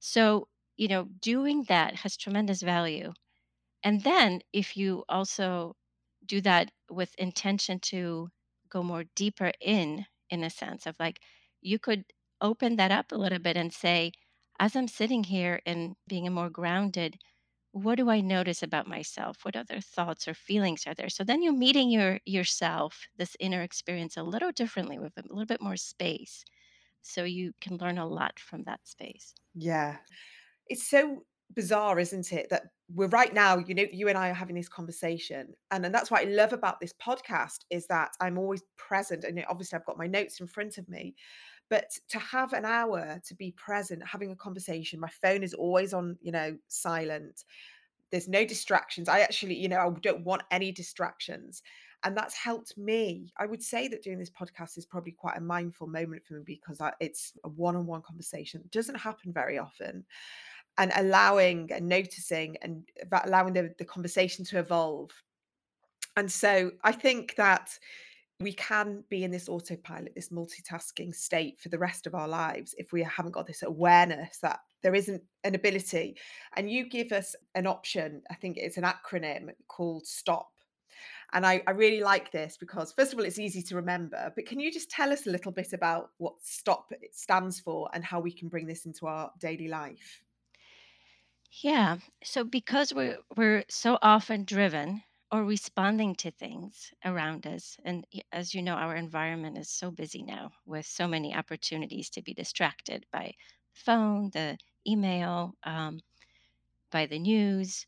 So, 0.00 0.48
you 0.76 0.88
know, 0.88 1.04
doing 1.04 1.64
that 1.64 1.96
has 1.96 2.16
tremendous 2.16 2.62
value 2.62 3.12
and 3.82 4.02
then 4.02 4.42
if 4.52 4.76
you 4.76 5.04
also 5.08 5.76
do 6.24 6.40
that 6.42 6.72
with 6.90 7.14
intention 7.16 7.80
to 7.80 8.30
go 8.68 8.82
more 8.82 9.04
deeper 9.16 9.52
in, 9.60 10.06
in 10.30 10.44
a 10.44 10.50
sense 10.50 10.86
of 10.86 10.96
like, 10.98 11.20
you 11.60 11.78
could 11.78 12.04
open 12.40 12.76
that 12.76 12.90
up 12.92 13.12
a 13.12 13.16
little 13.16 13.38
bit 13.38 13.56
and 13.56 13.72
say, 13.72 14.12
as 14.58 14.76
I'm 14.76 14.88
sitting 14.88 15.24
here 15.24 15.60
and 15.66 15.96
being 16.08 16.26
a 16.26 16.30
more 16.30 16.50
grounded, 16.50 17.18
what 17.76 17.96
do 17.96 18.08
I 18.08 18.22
notice 18.22 18.62
about 18.62 18.86
myself? 18.88 19.44
What 19.44 19.54
other 19.54 19.80
thoughts 19.80 20.26
or 20.26 20.32
feelings 20.32 20.86
are 20.86 20.94
there? 20.94 21.10
So 21.10 21.24
then 21.24 21.42
you're 21.42 21.52
meeting 21.52 21.90
your 21.90 22.20
yourself, 22.24 23.06
this 23.18 23.36
inner 23.38 23.60
experience 23.60 24.16
a 24.16 24.22
little 24.22 24.50
differently 24.50 24.98
with 24.98 25.12
a 25.18 25.22
little 25.28 25.44
bit 25.44 25.60
more 25.60 25.76
space. 25.76 26.42
So 27.02 27.24
you 27.24 27.52
can 27.60 27.76
learn 27.76 27.98
a 27.98 28.06
lot 28.06 28.38
from 28.38 28.62
that 28.64 28.80
space. 28.86 29.34
Yeah. 29.54 29.98
It's 30.68 30.88
so 30.88 31.24
bizarre, 31.54 31.98
isn't 31.98 32.32
it, 32.32 32.48
that 32.48 32.64
we're 32.94 33.08
right 33.08 33.34
now, 33.34 33.58
you 33.58 33.74
know, 33.74 33.84
you 33.92 34.08
and 34.08 34.16
I 34.16 34.30
are 34.30 34.34
having 34.34 34.56
this 34.56 34.70
conversation. 34.70 35.52
And 35.70 35.84
and 35.84 35.94
that's 35.94 36.10
what 36.10 36.22
I 36.22 36.30
love 36.30 36.54
about 36.54 36.80
this 36.80 36.94
podcast 36.94 37.58
is 37.70 37.86
that 37.88 38.12
I'm 38.22 38.38
always 38.38 38.62
present. 38.78 39.24
And 39.24 39.44
obviously 39.50 39.78
I've 39.78 39.86
got 39.86 39.98
my 39.98 40.06
notes 40.06 40.40
in 40.40 40.46
front 40.46 40.78
of 40.78 40.88
me. 40.88 41.14
But 41.68 41.90
to 42.08 42.18
have 42.18 42.52
an 42.52 42.64
hour 42.64 43.20
to 43.26 43.34
be 43.34 43.52
present, 43.52 44.06
having 44.06 44.30
a 44.30 44.36
conversation, 44.36 45.00
my 45.00 45.10
phone 45.22 45.42
is 45.42 45.54
always 45.54 45.92
on, 45.92 46.16
you 46.20 46.32
know, 46.32 46.56
silent. 46.68 47.44
There's 48.10 48.28
no 48.28 48.44
distractions. 48.44 49.08
I 49.08 49.20
actually, 49.20 49.56
you 49.56 49.68
know, 49.68 49.78
I 49.78 49.90
don't 50.00 50.24
want 50.24 50.42
any 50.50 50.70
distractions. 50.70 51.62
And 52.04 52.16
that's 52.16 52.36
helped 52.36 52.78
me. 52.78 53.32
I 53.36 53.46
would 53.46 53.62
say 53.62 53.88
that 53.88 54.02
doing 54.02 54.18
this 54.18 54.30
podcast 54.30 54.78
is 54.78 54.86
probably 54.86 55.12
quite 55.12 55.38
a 55.38 55.40
mindful 55.40 55.88
moment 55.88 56.24
for 56.24 56.34
me 56.34 56.44
because 56.46 56.80
I, 56.80 56.92
it's 57.00 57.32
a 57.42 57.48
one 57.48 57.74
on 57.74 57.84
one 57.86 58.02
conversation. 58.02 58.60
It 58.60 58.70
doesn't 58.70 58.94
happen 58.94 59.32
very 59.32 59.58
often. 59.58 60.04
And 60.78 60.92
allowing 60.94 61.70
and 61.72 61.88
noticing 61.88 62.58
and 62.62 62.88
allowing 63.24 63.54
the, 63.54 63.74
the 63.78 63.84
conversation 63.84 64.44
to 64.44 64.58
evolve. 64.58 65.10
And 66.16 66.30
so 66.30 66.70
I 66.84 66.92
think 66.92 67.34
that 67.36 67.76
we 68.40 68.52
can 68.52 69.02
be 69.08 69.24
in 69.24 69.30
this 69.30 69.48
autopilot, 69.48 70.14
this 70.14 70.28
multitasking 70.28 71.14
state 71.14 71.58
for 71.58 71.70
the 71.70 71.78
rest 71.78 72.06
of 72.06 72.14
our 72.14 72.28
lives 72.28 72.74
if 72.76 72.92
we 72.92 73.02
haven't 73.02 73.32
got 73.32 73.46
this 73.46 73.62
awareness 73.62 74.38
that 74.38 74.60
there 74.82 74.94
isn't 74.94 75.22
an 75.44 75.54
ability. 75.54 76.16
And 76.54 76.70
you 76.70 76.88
give 76.88 77.12
us 77.12 77.34
an 77.54 77.66
option, 77.66 78.22
I 78.30 78.34
think 78.34 78.58
it's 78.58 78.76
an 78.76 78.84
acronym 78.84 79.48
called 79.68 80.06
STOP. 80.06 80.50
And 81.32 81.44
I, 81.46 81.62
I 81.66 81.72
really 81.72 82.00
like 82.00 82.30
this 82.30 82.56
because, 82.56 82.92
first 82.92 83.12
of 83.12 83.18
all, 83.18 83.24
it's 83.24 83.38
easy 83.38 83.62
to 83.62 83.76
remember. 83.76 84.32
But 84.36 84.46
can 84.46 84.60
you 84.60 84.70
just 84.70 84.90
tell 84.90 85.12
us 85.12 85.26
a 85.26 85.30
little 85.30 85.50
bit 85.50 85.72
about 85.72 86.10
what 86.18 86.34
STOP 86.40 86.92
stands 87.12 87.58
for 87.58 87.88
and 87.94 88.04
how 88.04 88.20
we 88.20 88.32
can 88.32 88.48
bring 88.48 88.66
this 88.66 88.86
into 88.86 89.06
our 89.06 89.30
daily 89.40 89.66
life? 89.66 90.22
Yeah. 91.62 91.96
So 92.22 92.44
because 92.44 92.92
we're 92.92 93.18
we're 93.36 93.64
so 93.68 93.98
often 94.02 94.44
driven 94.44 95.02
or 95.32 95.44
responding 95.44 96.14
to 96.16 96.30
things 96.30 96.92
around 97.04 97.46
us, 97.46 97.76
and 97.84 98.06
as 98.32 98.54
you 98.54 98.62
know, 98.62 98.74
our 98.74 98.96
environment 98.96 99.58
is 99.58 99.70
so 99.70 99.90
busy 99.90 100.22
now 100.22 100.52
with 100.66 100.86
so 100.86 101.08
many 101.08 101.34
opportunities 101.34 102.10
to 102.10 102.22
be 102.22 102.34
distracted 102.34 103.06
by 103.12 103.34
phone, 103.74 104.30
the 104.30 104.58
email, 104.86 105.54
um, 105.64 106.00
by 106.90 107.06
the 107.06 107.18
news. 107.18 107.86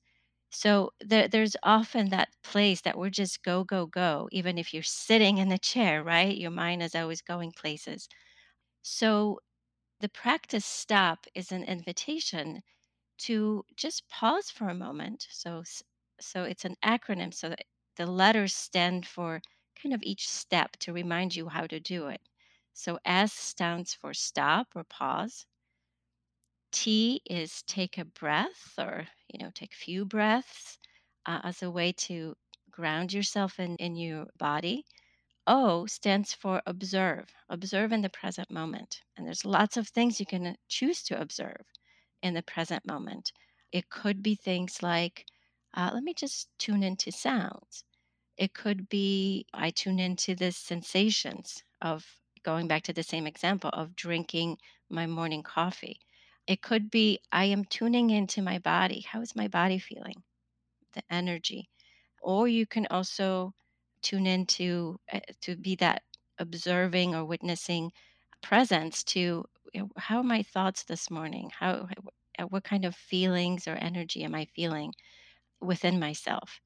So 0.51 0.93
there, 1.01 1.29
there's 1.29 1.57
often 1.63 2.11
that 2.11 2.31
place 2.43 2.83
that 2.83 2.99
we're 2.99 3.11
just 3.11 3.43
go, 3.45 3.65
go, 3.65 3.87
go. 3.87 4.29
Even 4.33 4.59
if 4.59 4.75
you're 4.75 4.83
sitting 4.85 5.39
in 5.39 5.49
the 5.49 5.59
chair, 5.59 6.03
right? 6.05 6.37
Your 6.37 6.51
mind 6.51 6.83
is 6.83 6.95
always 6.95 7.23
going 7.23 7.53
places. 7.53 8.09
So 8.83 9.41
the 10.01 10.09
practice 10.11 10.67
stop 10.67 11.27
is 11.35 11.53
an 11.53 11.65
invitation 11.65 12.63
to 13.19 13.65
just 13.77 14.09
pause 14.09 14.51
for 14.51 14.69
a 14.69 14.75
moment. 14.75 15.27
So, 15.31 15.65
so 16.21 16.45
it's 16.45 16.65
an 16.65 16.77
acronym. 16.85 17.33
So 17.35 17.51
that 17.51 17.65
the 17.97 18.07
letters 18.07 18.55
stand 18.55 19.07
for 19.07 19.43
kind 19.83 19.95
of 19.95 20.03
each 20.03 20.29
step 20.29 20.73
to 20.81 20.93
remind 20.93 21.37
you 21.37 21.49
how 21.49 21.67
to 21.67 21.81
do 21.81 22.09
it. 22.09 22.21
So 22.73 22.99
S 23.05 23.33
stands 23.33 23.95
for 23.95 24.15
stop 24.15 24.69
or 24.77 24.85
pause. 24.85 25.47
T 26.73 27.21
is 27.27 27.63
take 27.63 27.99
a 27.99 28.07
breath 28.07 28.75
or, 28.79 29.09
you 29.29 29.39
know, 29.39 29.51
take 29.51 29.73
a 29.75 29.77
few 29.77 30.07
breaths 30.07 30.79
uh, 31.27 31.41
as 31.45 31.63
a 31.63 31.71
way 31.71 31.93
to 31.93 32.37
ground 32.71 33.13
yourself 33.13 33.59
in, 33.61 33.77
in 33.77 33.97
your 33.97 34.29
body. 34.39 34.87
O 35.47 35.87
stands 35.87 36.35
for 36.35 36.63
observe, 36.67 37.35
observe 37.49 37.93
in 37.93 38.03
the 38.03 38.11
present 38.11 38.51
moment. 38.51 39.03
And 39.17 39.27
there's 39.27 39.45
lots 39.45 39.77
of 39.77 39.89
things 39.89 40.21
you 40.21 40.27
can 40.27 40.57
choose 40.69 41.03
to 41.05 41.21
observe 41.21 41.67
in 42.23 42.35
the 42.35 42.43
present 42.43 42.87
moment. 42.87 43.33
It 43.73 43.91
could 43.91 44.23
be 44.23 44.35
things 44.35 44.83
like, 44.83 45.27
uh, 45.75 45.91
let 45.95 46.03
me 46.03 46.15
just 46.15 46.49
tune 46.59 46.83
into 46.83 47.13
sounds. 47.13 47.85
It 48.37 48.55
could 48.55 48.89
be 48.89 49.47
I 49.53 49.71
tune 49.71 49.99
into 49.99 50.35
the 50.35 50.53
sensations 50.53 51.65
of 51.83 52.07
going 52.45 52.69
back 52.69 52.83
to 52.85 52.93
the 52.93 53.03
same 53.03 53.27
example 53.27 53.71
of 53.73 53.97
drinking 53.97 54.59
my 54.91 55.07
morning 55.07 55.43
coffee. 55.43 56.01
It 56.47 56.63
could 56.63 56.91
be 56.91 57.21
I 57.33 57.45
am 57.47 57.65
tuning 57.65 58.11
into 58.11 58.43
my 58.43 58.59
body. 58.59 59.01
How 59.01 59.21
is 59.21 59.37
my 59.37 59.49
body 59.49 59.79
feeling? 59.79 60.23
The 60.95 61.03
energy. 61.11 61.69
Or 62.23 62.49
you 62.49 62.67
can 62.67 62.87
also 62.91 63.55
tune 64.03 64.27
into 64.27 65.01
uh, 65.13 65.21
to 65.43 65.57
be 65.57 65.77
that 65.77 66.03
observing 66.39 67.15
or 67.15 67.25
witnessing 67.25 67.93
presence 68.43 69.05
to 69.05 69.45
you 69.75 69.81
know, 69.83 69.91
how 69.97 70.19
are 70.19 70.25
my 70.25 70.43
thoughts 70.43 70.85
this 70.85 71.11
morning? 71.11 71.51
How 71.59 71.89
uh, 72.39 72.45
what 72.47 72.65
kind 72.65 72.85
of 72.85 72.95
feelings 72.97 73.69
or 73.69 73.75
energy 73.75 74.25
am 74.25 74.35
I 74.35 74.47
feeling 74.47 74.93
within 75.61 75.99
myself? 75.99 76.61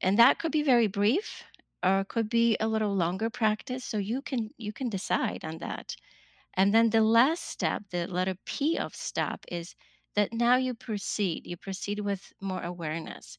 and 0.00 0.18
that 0.18 0.38
could 0.38 0.52
be 0.52 0.62
very 0.62 0.86
brief 0.86 1.44
or 1.82 2.00
it 2.00 2.08
could 2.08 2.28
be 2.28 2.56
a 2.60 2.68
little 2.68 2.94
longer 2.94 3.30
practice 3.30 3.84
so 3.84 3.98
you 3.98 4.20
can 4.22 4.50
you 4.58 4.72
can 4.72 4.88
decide 4.88 5.44
on 5.44 5.58
that. 5.58 5.96
And 6.54 6.74
then 6.74 6.90
the 6.90 7.02
last 7.02 7.44
step 7.44 7.84
the 7.90 8.06
letter 8.06 8.36
p 8.46 8.78
of 8.78 8.94
stop 8.94 9.44
is 9.50 9.74
that 10.14 10.32
now 10.32 10.56
you 10.56 10.74
proceed 10.74 11.46
you 11.46 11.56
proceed 11.56 12.00
with 12.00 12.32
more 12.40 12.62
awareness 12.62 13.38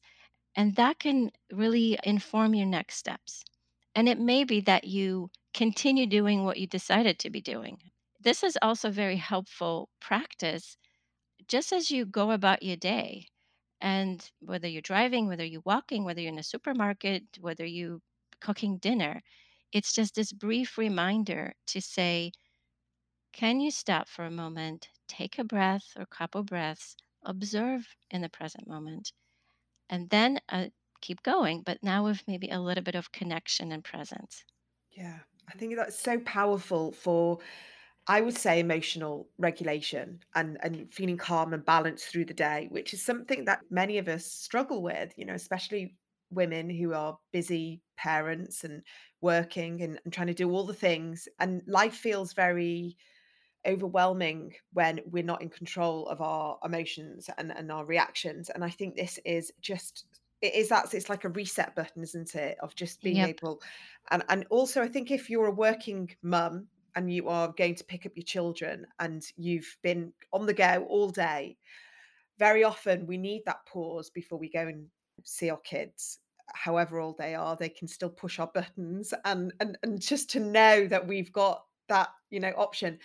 and 0.56 0.76
that 0.76 0.98
can 1.00 1.30
really 1.52 1.98
inform 2.04 2.54
your 2.54 2.66
next 2.66 2.96
steps. 2.96 3.44
And 3.94 4.08
it 4.08 4.18
may 4.20 4.44
be 4.44 4.60
that 4.62 4.84
you 4.84 5.30
continue 5.54 6.06
doing 6.06 6.44
what 6.44 6.58
you 6.58 6.66
decided 6.66 7.18
to 7.20 7.30
be 7.30 7.40
doing. 7.40 7.78
This 8.20 8.42
is 8.42 8.58
also 8.62 8.90
very 8.90 9.16
helpful 9.16 9.90
practice 10.00 10.76
just 11.48 11.72
as 11.72 11.90
you 11.90 12.04
go 12.06 12.30
about 12.32 12.62
your 12.62 12.76
day 12.76 13.28
and 13.84 14.32
whether 14.40 14.68
you're 14.68 14.82
driving, 14.82 15.28
whether 15.28 15.44
you're 15.46 15.62
walking, 15.66 16.04
whether 16.04 16.20
you're 16.22 16.32
in 16.32 16.40
a 16.40 16.44
supermarket, 16.44 17.24
whether 17.40 17.66
you're 17.66 18.00
cooking 18.40 18.78
dinner, 18.78 19.22
it's 19.72 19.94
just 19.94 20.16
this 20.16 20.32
brief 20.32 20.78
reminder 20.78 21.54
to 21.68 21.82
say, 21.82 22.32
can 23.32 23.60
you 23.60 23.70
stop 23.70 24.08
for 24.08 24.24
a 24.24 24.30
moment, 24.30 24.88
take 25.08 25.38
a 25.38 25.44
breath 25.44 25.92
or 25.94 26.06
couple 26.06 26.42
breaths, 26.42 26.96
observe 27.22 27.94
in 28.10 28.22
the 28.22 28.30
present 28.30 28.66
moment, 28.66 29.12
and 29.90 30.10
then 30.10 30.40
uh, 30.48 30.70
keep 31.00 31.22
going, 31.22 31.62
but 31.62 31.82
now 31.82 32.04
with 32.04 32.28
maybe 32.28 32.50
a 32.50 32.60
little 32.60 32.84
bit 32.84 32.96
of 32.96 33.12
connection 33.12 33.72
and 33.72 33.84
presence. 33.84 34.44
Yeah, 34.90 35.20
I 35.48 35.52
think 35.54 35.76
that's 35.76 35.98
so 35.98 36.18
powerful 36.20 36.92
for 36.92 37.40
I 38.06 38.20
would 38.20 38.36
say 38.36 38.60
emotional 38.60 39.30
regulation 39.38 40.20
and 40.34 40.58
and 40.62 40.92
feeling 40.92 41.16
calm 41.16 41.54
and 41.54 41.64
balanced 41.64 42.06
through 42.08 42.26
the 42.26 42.34
day, 42.34 42.68
which 42.70 42.92
is 42.94 43.04
something 43.04 43.44
that 43.46 43.60
many 43.70 43.98
of 43.98 44.08
us 44.08 44.26
struggle 44.26 44.82
with, 44.82 45.12
you 45.16 45.24
know, 45.24 45.34
especially 45.34 45.96
women 46.30 46.68
who 46.70 46.92
are 46.94 47.18
busy 47.32 47.82
parents 47.96 48.64
and 48.64 48.82
working 49.20 49.80
and, 49.82 50.00
and 50.04 50.12
trying 50.12 50.26
to 50.26 50.34
do 50.34 50.50
all 50.50 50.64
the 50.66 50.74
things. 50.74 51.28
And 51.38 51.62
life 51.66 51.94
feels 51.94 52.32
very 52.34 52.96
overwhelming 53.66 54.54
when 54.72 55.00
we're 55.06 55.22
not 55.22 55.40
in 55.42 55.48
control 55.48 56.06
of 56.08 56.20
our 56.20 56.58
emotions 56.64 57.30
and, 57.38 57.50
and 57.52 57.72
our 57.72 57.84
reactions. 57.86 58.50
And 58.50 58.62
I 58.64 58.70
think 58.70 58.96
this 58.96 59.18
is 59.24 59.52
just 59.60 60.06
it 60.42 60.54
is 60.54 60.68
that 60.68 60.92
it's 60.92 61.08
like 61.08 61.24
a 61.24 61.30
reset 61.30 61.74
button, 61.74 62.02
isn't 62.02 62.34
it? 62.34 62.58
Of 62.60 62.74
just 62.74 63.02
being 63.02 63.18
Yep. 63.18 63.40
able 63.40 63.62
and 64.10 64.22
and 64.28 64.46
also 64.50 64.82
I 64.82 64.88
think 64.88 65.10
if 65.10 65.30
you're 65.30 65.46
a 65.46 65.50
working 65.50 66.10
mum 66.22 66.68
and 66.96 67.12
you 67.12 67.28
are 67.28 67.52
going 67.56 67.74
to 67.76 67.84
pick 67.84 68.06
up 68.06 68.12
your 68.16 68.24
children 68.24 68.86
and 68.98 69.24
you've 69.36 69.76
been 69.82 70.12
on 70.32 70.46
the 70.46 70.54
go 70.54 70.86
all 70.88 71.10
day, 71.10 71.56
very 72.38 72.64
often 72.64 73.06
we 73.06 73.16
need 73.16 73.42
that 73.46 73.66
pause 73.66 74.10
before 74.10 74.38
we 74.38 74.50
go 74.50 74.66
and 74.66 74.86
see 75.24 75.50
our 75.50 75.58
kids. 75.58 76.18
However 76.52 77.00
old 77.00 77.16
they 77.18 77.34
are, 77.34 77.56
they 77.56 77.68
can 77.68 77.88
still 77.88 78.10
push 78.10 78.38
our 78.38 78.50
buttons 78.52 79.14
and 79.24 79.52
and 79.60 79.78
and 79.82 80.00
just 80.00 80.30
to 80.30 80.40
know 80.40 80.86
that 80.86 81.06
we've 81.06 81.32
got 81.32 81.62
that, 81.88 82.08
you 82.30 82.40
know, 82.40 82.52
option. 82.56 82.98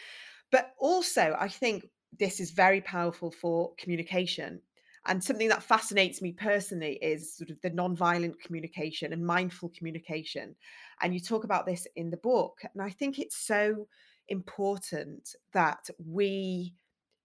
But 0.51 0.71
also, 0.79 1.35
I 1.39 1.47
think 1.47 1.85
this 2.17 2.39
is 2.39 2.51
very 2.51 2.81
powerful 2.81 3.31
for 3.31 3.73
communication. 3.77 4.61
And 5.05 5.23
something 5.23 5.47
that 5.49 5.63
fascinates 5.63 6.21
me 6.21 6.33
personally 6.33 6.99
is 7.01 7.37
sort 7.37 7.49
of 7.49 7.61
the 7.61 7.69
non-violent 7.69 8.41
communication 8.41 9.13
and 9.13 9.25
mindful 9.25 9.71
communication. 9.77 10.55
And 11.01 11.13
you 11.13 11.19
talk 11.19 11.43
about 11.43 11.65
this 11.65 11.87
in 11.95 12.09
the 12.09 12.17
book. 12.17 12.59
And 12.73 12.81
I 12.81 12.89
think 12.89 13.19
it's 13.19 13.37
so 13.37 13.87
important 14.27 15.35
that 15.53 15.89
we 16.05 16.73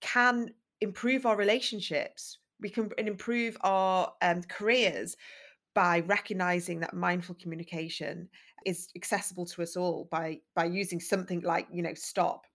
can 0.00 0.50
improve 0.80 1.26
our 1.26 1.36
relationships. 1.36 2.38
We 2.60 2.70
can 2.70 2.90
improve 2.98 3.56
our 3.62 4.12
um, 4.22 4.42
careers 4.44 5.16
by 5.74 6.00
recognizing 6.00 6.80
that 6.80 6.94
mindful 6.94 7.36
communication 7.40 8.28
is 8.64 8.88
accessible 8.96 9.44
to 9.44 9.62
us 9.62 9.76
all 9.76 10.08
by 10.10 10.40
by 10.54 10.64
using 10.64 11.00
something 11.00 11.40
like 11.40 11.66
you 11.70 11.82
know 11.82 11.94
stop 11.94 12.46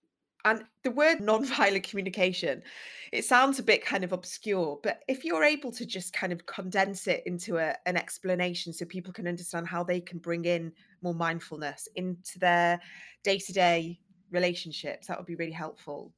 And 0.49 0.63
the 0.83 0.91
word 0.91 1.21
non-violent 1.21 1.87
communication, 1.87 2.63
it 3.11 3.25
sounds 3.25 3.59
a 3.59 3.63
bit 3.63 3.85
kind 3.85 4.03
of 4.03 4.13
obscure, 4.13 4.79
but 4.81 5.01
if 5.07 5.23
you're 5.23 5.43
able 5.43 5.71
to 5.73 5.85
just 5.85 6.13
kind 6.13 6.33
of 6.33 6.45
condense 6.45 7.07
it 7.07 7.23
into 7.25 7.57
a, 7.57 7.75
an 7.85 7.97
explanation 7.97 8.73
so 8.73 8.85
people 8.85 9.13
can 9.13 9.27
understand 9.27 9.67
how 9.67 9.83
they 9.83 10.01
can 10.01 10.19
bring 10.19 10.45
in 10.45 10.71
more 11.01 11.13
mindfulness 11.13 11.87
into 11.95 12.39
their 12.39 12.79
day-to-day 13.23 13.99
relationships, 14.31 15.07
that 15.07 15.17
would 15.17 15.27
be 15.27 15.35
really 15.35 15.51
helpful. 15.51 16.13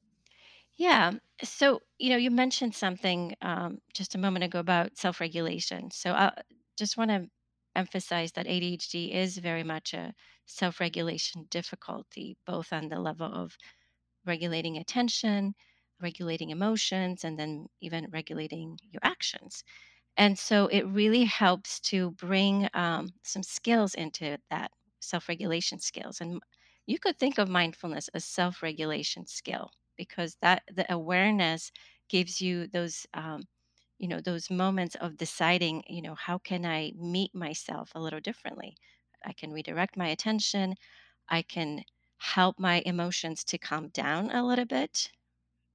Yeah. 0.78 1.12
So, 1.44 1.82
you 1.98 2.10
know, 2.10 2.18
you 2.18 2.32
mentioned 2.32 2.74
something 2.74 3.36
um, 3.42 3.80
just 3.94 4.16
a 4.16 4.18
moment 4.18 4.46
ago 4.46 4.60
about 4.60 4.98
self 4.98 5.20
regulation. 5.20 5.92
So, 5.92 6.12
I 6.12 6.32
just 6.78 6.98
want 6.98 7.12
to 7.12 7.28
emphasize 7.76 8.32
that 8.34 8.48
ADHD 8.48 9.14
is 9.14 9.38
very 9.38 9.64
much 9.64 9.94
a 9.94 10.14
self 10.46 10.80
regulation 10.80 11.46
difficulty, 11.50 12.38
both 12.46 12.74
on 12.74 12.90
the 12.90 13.00
level 13.00 13.32
of 13.32 13.56
regulating 14.26 14.78
attention, 14.78 15.56
regulating 16.02 16.50
emotions, 16.50 17.24
and 17.24 17.40
then 17.40 17.68
even 17.82 18.08
regulating 18.12 18.78
your 18.92 19.02
actions. 19.04 19.64
And 20.18 20.38
so 20.38 20.68
it 20.68 20.84
really 20.88 21.26
helps 21.26 21.80
to 21.82 22.12
bring 22.12 22.70
um, 22.74 23.10
some 23.24 23.44
skills 23.44 23.96
into 23.96 24.38
that 24.50 24.72
self 25.02 25.28
regulation 25.30 25.80
skills. 25.80 26.22
And 26.22 26.42
you 26.86 27.00
could 27.00 27.18
think 27.20 27.38
of 27.38 27.50
mindfulness 27.50 28.08
as 28.10 28.26
self 28.26 28.62
regulation 28.64 29.26
skill 29.28 29.72
because 29.98 30.38
that 30.42 30.64
the 30.74 30.92
awareness 30.94 31.72
gives 32.10 32.42
you 32.42 32.68
those. 32.68 33.06
Um, 33.14 33.44
you 34.00 34.08
know 34.08 34.20
those 34.20 34.50
moments 34.50 34.96
of 34.96 35.18
deciding 35.18 35.84
you 35.88 36.02
know 36.02 36.16
how 36.16 36.38
can 36.38 36.66
i 36.66 36.92
meet 36.98 37.34
myself 37.36 37.92
a 37.96 38.00
little 38.02 38.20
differently 38.20 38.76
i 39.26 39.32
can 39.34 39.52
redirect 39.52 39.96
my 39.98 40.08
attention 40.08 40.76
i 41.30 41.42
can 41.42 41.84
help 42.22 42.60
my 42.60 42.82
emotions 42.86 43.44
to 43.44 43.58
calm 43.58 43.90
down 43.90 44.32
a 44.32 44.46
little 44.46 44.66
bit 44.66 45.12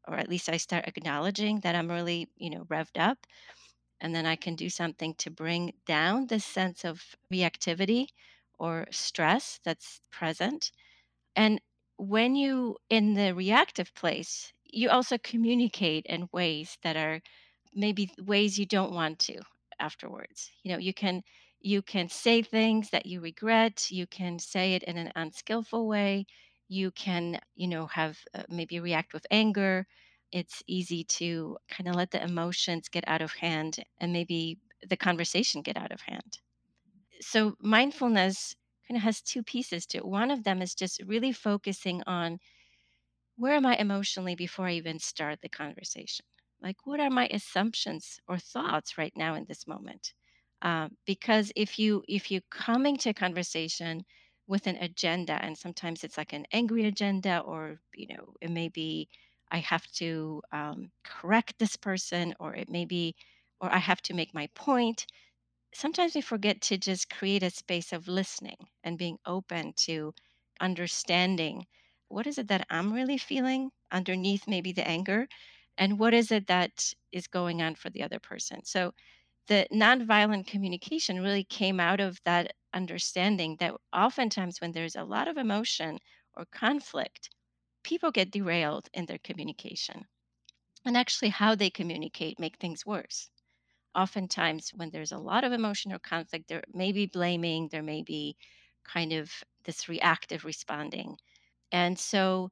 or 0.08 0.16
at 0.16 0.28
least 0.28 0.48
i 0.48 0.56
start 0.56 0.86
acknowledging 0.88 1.60
that 1.60 1.74
i'm 1.74 1.90
really 1.90 2.28
you 2.36 2.50
know 2.50 2.64
revved 2.66 2.98
up 2.98 3.26
and 4.00 4.14
then 4.14 4.26
I 4.26 4.36
can 4.36 4.54
do 4.56 4.68
something 4.68 5.14
to 5.14 5.30
bring 5.30 5.72
down 5.86 6.26
the 6.26 6.40
sense 6.40 6.84
of 6.84 7.16
reactivity 7.32 8.08
or 8.58 8.86
stress 8.90 9.60
that's 9.64 10.00
present. 10.10 10.70
And 11.36 11.60
when 11.96 12.36
you 12.36 12.78
in 12.90 13.14
the 13.14 13.34
reactive 13.34 13.94
place, 13.94 14.52
you 14.64 14.90
also 14.90 15.18
communicate 15.18 16.06
in 16.06 16.28
ways 16.32 16.78
that 16.82 16.96
are 16.96 17.20
maybe 17.74 18.10
ways 18.20 18.58
you 18.58 18.66
don't 18.66 18.92
want 18.92 19.18
to 19.20 19.40
afterwards. 19.80 20.50
You 20.62 20.72
know, 20.72 20.78
you 20.78 20.94
can 20.94 21.22
you 21.66 21.82
can 21.82 22.08
say 22.08 22.42
things 22.42 22.90
that 22.90 23.06
you 23.06 23.20
regret, 23.20 23.90
you 23.90 24.06
can 24.06 24.38
say 24.38 24.74
it 24.74 24.84
in 24.84 24.96
an 24.98 25.12
unskillful 25.16 25.86
way, 25.88 26.26
you 26.68 26.90
can, 26.92 27.40
you 27.56 27.68
know, 27.68 27.86
have 27.88 28.20
uh, 28.34 28.44
maybe 28.48 28.80
react 28.80 29.12
with 29.14 29.26
anger. 29.30 29.86
It's 30.32 30.62
easy 30.66 31.04
to 31.20 31.58
kind 31.68 31.88
of 31.88 31.96
let 31.96 32.10
the 32.12 32.22
emotions 32.22 32.88
get 32.88 33.04
out 33.08 33.22
of 33.22 33.32
hand 33.34 33.84
and 33.98 34.12
maybe 34.12 34.58
the 34.88 34.96
conversation 34.96 35.62
get 35.62 35.76
out 35.76 35.92
of 35.92 36.02
hand. 36.02 36.38
So 37.20 37.56
mindfulness 37.60 38.56
kind 38.88 38.96
of 38.98 39.02
has 39.04 39.22
two 39.22 39.42
pieces 39.42 39.86
to 39.88 39.98
it. 39.98 40.06
One 40.06 40.30
of 40.30 40.44
them 40.44 40.62
is 40.62 40.74
just 40.74 41.02
really 41.06 41.32
focusing 41.32 42.02
on 42.06 42.40
where 43.36 43.54
am 43.54 43.66
I 43.66 43.76
emotionally 43.76 44.34
before 44.34 44.66
I 44.66 44.72
even 44.72 44.98
start 44.98 45.40
the 45.40 45.48
conversation? 45.48 46.26
Like, 46.60 46.86
what 46.86 47.00
are 47.00 47.10
my 47.10 47.28
assumptions 47.28 48.20
or 48.28 48.38
thoughts 48.38 48.98
right 48.98 49.12
now 49.16 49.34
in 49.34 49.44
this 49.46 49.66
moment? 49.66 50.14
Um, 50.62 50.96
because 51.06 51.52
if 51.56 51.78
you 51.78 52.02
if 52.08 52.30
you 52.30 52.40
coming 52.50 52.96
to 52.98 53.10
a 53.10 53.14
conversation 53.14 54.04
with 54.46 54.66
an 54.66 54.76
agenda, 54.76 55.34
and 55.42 55.56
sometimes 55.58 56.04
it's 56.04 56.16
like 56.18 56.32
an 56.32 56.46
angry 56.52 56.86
agenda, 56.86 57.40
or 57.40 57.80
you 57.94 58.08
know, 58.08 58.34
it 58.40 58.50
may 58.50 58.68
be 58.68 59.08
I 59.50 59.58
have 59.58 59.86
to 59.94 60.42
um, 60.52 60.90
correct 61.04 61.58
this 61.58 61.76
person, 61.76 62.34
or 62.40 62.54
it 62.54 62.68
may 62.70 62.84
be, 62.84 63.14
or 63.60 63.72
I 63.72 63.78
have 63.78 64.02
to 64.02 64.14
make 64.14 64.34
my 64.34 64.48
point 64.54 65.06
sometimes 65.74 66.14
we 66.14 66.20
forget 66.20 66.60
to 66.60 66.78
just 66.78 67.10
create 67.10 67.42
a 67.42 67.50
space 67.50 67.92
of 67.92 68.08
listening 68.08 68.56
and 68.82 68.98
being 68.98 69.18
open 69.26 69.72
to 69.76 70.14
understanding 70.60 71.66
what 72.08 72.26
is 72.26 72.38
it 72.38 72.48
that 72.48 72.66
I'm 72.70 72.92
really 72.92 73.18
feeling 73.18 73.70
underneath 73.92 74.46
maybe 74.48 74.72
the 74.72 74.86
anger 74.86 75.28
and 75.78 75.98
what 75.98 76.14
is 76.14 76.30
it 76.32 76.46
that 76.46 76.92
is 77.12 77.26
going 77.26 77.60
on 77.62 77.74
for 77.74 77.90
the 77.90 78.02
other 78.02 78.18
person. 78.20 78.64
So 78.64 78.94
the 79.48 79.66
nonviolent 79.72 80.46
communication 80.46 81.20
really 81.22 81.44
came 81.44 81.80
out 81.80 82.00
of 82.00 82.20
that 82.24 82.54
understanding 82.72 83.56
that 83.58 83.74
oftentimes 83.92 84.60
when 84.60 84.72
there's 84.72 84.96
a 84.96 85.04
lot 85.04 85.28
of 85.28 85.36
emotion 85.36 85.98
or 86.34 86.46
conflict, 86.46 87.30
people 87.84 88.10
get 88.12 88.30
derailed 88.30 88.88
in 88.94 89.06
their 89.06 89.18
communication 89.18 90.06
and 90.86 90.96
actually 90.96 91.28
how 91.28 91.54
they 91.54 91.70
communicate 91.70 92.38
make 92.38 92.56
things 92.56 92.86
worse 92.86 93.30
oftentimes 93.94 94.70
when 94.74 94.90
there's 94.90 95.12
a 95.12 95.18
lot 95.18 95.44
of 95.44 95.52
emotion 95.52 95.92
or 95.92 95.98
conflict, 95.98 96.48
there 96.48 96.62
may 96.72 96.92
be 96.92 97.06
blaming, 97.06 97.68
there 97.68 97.82
may 97.82 98.02
be 98.02 98.36
kind 98.84 99.12
of 99.12 99.42
this 99.64 99.88
reactive 99.88 100.44
responding. 100.44 101.18
And 101.72 101.98
so 101.98 102.50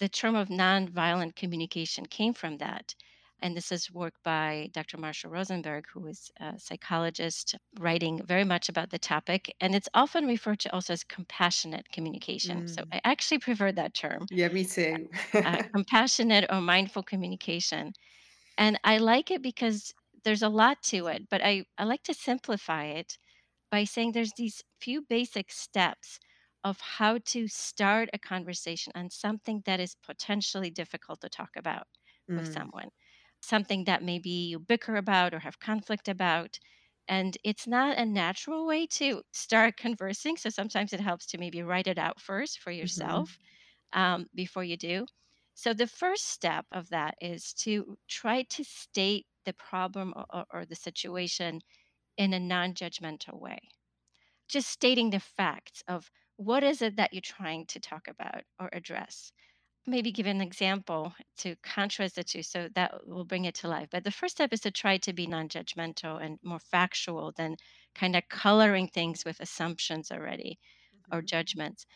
the 0.00 0.08
term 0.08 0.34
of 0.36 0.48
nonviolent 0.48 1.36
communication 1.36 2.06
came 2.06 2.34
from 2.34 2.58
that. 2.58 2.94
And 3.40 3.56
this 3.56 3.72
is 3.72 3.90
work 3.92 4.14
by 4.24 4.70
Dr. 4.72 4.96
Marshall 4.98 5.30
Rosenberg, 5.30 5.86
who 5.92 6.06
is 6.06 6.30
a 6.38 6.58
psychologist 6.58 7.54
writing 7.78 8.24
very 8.24 8.44
much 8.44 8.68
about 8.68 8.90
the 8.90 8.98
topic. 8.98 9.54
And 9.60 9.74
it's 9.74 9.88
often 9.94 10.26
referred 10.26 10.60
to 10.60 10.72
also 10.72 10.92
as 10.94 11.04
compassionate 11.04 11.88
communication. 11.90 12.66
So 12.66 12.82
Mm. 12.82 12.92
I 12.92 13.00
actually 13.04 13.38
prefer 13.40 13.72
that 13.72 13.94
term, 13.94 14.28
Yeah, 14.30 14.48
me 14.48 14.64
too. 14.64 15.08
uh, 15.44 15.58
compassionate 15.74 16.46
or 16.50 16.60
mindful 16.60 17.02
communication 17.02 17.94
and 18.58 18.78
I 18.84 18.98
like 18.98 19.30
it 19.30 19.42
because 19.42 19.94
there's 20.24 20.42
a 20.42 20.48
lot 20.50 20.82
to 20.84 21.08
it, 21.08 21.28
but 21.30 21.42
I, 21.44 21.66
I 21.78 21.84
like 21.84 22.04
to 22.04 22.14
simplify 22.14 22.86
it 22.86 23.18
by 23.70 23.84
saying 23.84 24.12
there's 24.12 24.34
these 24.34 24.64
few 24.80 25.02
basic 25.02 25.52
steps 25.52 26.20
of 26.64 26.80
how 26.80 27.18
to 27.26 27.48
start 27.48 28.10
a 28.12 28.18
conversation 28.18 28.92
on 28.96 29.10
something 29.10 29.62
that 29.66 29.80
is 29.80 29.96
potentially 29.96 30.70
difficult 30.70 31.20
to 31.22 31.28
talk 31.30 31.50
about 31.56 31.88
with 32.36 32.46
Mm. 32.46 32.48
someone, 32.48 32.90
something 33.42 33.84
that 33.84 34.02
maybe 34.02 34.30
you 34.30 34.58
bicker 34.58 34.96
about 34.96 35.34
or 35.34 35.40
have 35.40 35.58
conflict 35.60 36.08
about. 36.08 36.58
And 37.08 37.36
it's 37.44 37.66
not 37.66 37.98
a 37.98 38.04
natural 38.04 38.66
way 38.66 38.86
to 38.88 39.22
start 39.32 39.76
conversing. 39.78 40.36
So 40.36 40.50
sometimes 40.50 40.92
it 40.92 41.00
helps 41.00 41.26
to 41.28 41.38
maybe 41.38 41.62
write 41.62 41.86
it 41.86 41.98
out 41.98 42.20
first 42.20 42.60
for 42.60 42.70
Mhm. 42.80 43.28
yourself 43.30 43.38
um, 43.92 44.28
before 44.34 44.64
you 44.64 44.76
do. 44.76 45.06
So 45.54 45.74
the 45.74 45.86
first 45.88 46.26
step 46.26 46.66
of 46.72 46.88
that 46.90 47.16
is 47.20 47.52
to 47.54 47.98
try 48.08 48.44
to 48.44 48.64
state 48.64 49.26
the 49.44 49.52
problem 49.54 50.14
or, 50.30 50.46
or 50.52 50.66
the 50.66 50.76
situation 50.76 51.60
in 52.16 52.32
a 52.34 52.40
non-judgmental 52.40 53.40
way. 53.40 53.58
Just 54.48 54.68
stating 54.70 55.10
the 55.10 55.20
facts 55.20 55.82
of 55.88 56.10
what 56.36 56.64
is 56.64 56.82
it 56.82 56.96
that 56.96 57.12
you're 57.12 57.20
trying 57.22 57.66
to 57.66 57.80
talk 57.80 58.08
about 58.08 58.44
or 58.58 58.68
address. 58.72 59.32
Maybe 59.88 60.12
give 60.12 60.26
an 60.26 60.40
example 60.40 61.14
to 61.38 61.56
contrast 61.56 62.14
the 62.14 62.22
two 62.24 62.42
so 62.42 62.68
that 62.74 63.06
will 63.08 63.24
bring 63.24 63.44
it 63.44 63.54
to 63.56 63.68
life. 63.68 63.88
But 63.90 64.04
the 64.04 64.10
first 64.12 64.36
step 64.36 64.52
is 64.52 64.60
to 64.60 64.70
try 64.70 64.98
to 64.98 65.12
be 65.12 65.26
non 65.26 65.48
judgmental 65.48 66.22
and 66.22 66.38
more 66.42 66.60
factual 66.60 67.32
than 67.32 67.56
kind 67.94 68.14
of 68.14 68.28
coloring 68.28 68.86
things 68.88 69.24
with 69.24 69.40
assumptions 69.40 70.12
already 70.12 70.60
or 71.12 71.22
Mhm. 71.22 71.22
judgments. 71.22 71.86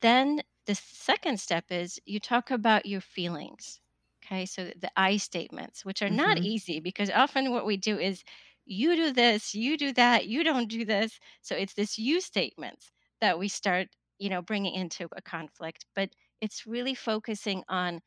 Then 0.00 0.42
the 0.66 0.74
second 0.74 1.40
step 1.40 1.70
is 1.70 2.00
you 2.06 2.20
talk 2.20 2.50
about 2.50 2.86
your 2.86 3.00
feelings. 3.02 3.80
Okay, 4.24 4.46
so 4.46 4.72
the 4.76 4.90
I 4.96 5.16
statements, 5.18 5.84
which 5.84 6.02
are 6.02 6.10
not 6.10 6.38
Mhm. 6.38 6.42
easy 6.42 6.80
because 6.80 7.10
often 7.10 7.50
what 7.50 7.66
we 7.66 7.76
do 7.76 7.98
is 7.98 8.22
you 8.64 8.96
do 8.96 9.12
this, 9.12 9.54
you 9.54 9.76
do 9.76 9.92
that, 9.94 10.26
you 10.28 10.44
don't 10.44 10.68
do 10.68 10.84
this. 10.84 11.18
So 11.42 11.54
it's 11.56 11.74
this 11.74 11.98
you 11.98 12.20
statements 12.20 12.92
that 13.20 13.38
we 13.38 13.48
start, 13.48 13.88
you 14.18 14.28
know, 14.30 14.42
bringing 14.42 14.74
into 14.74 15.08
a 15.12 15.22
conflict, 15.22 15.86
but 15.94 16.10
it's 16.40 16.66
really 16.66 16.94
focusing 16.94 17.64
on 17.68 18.00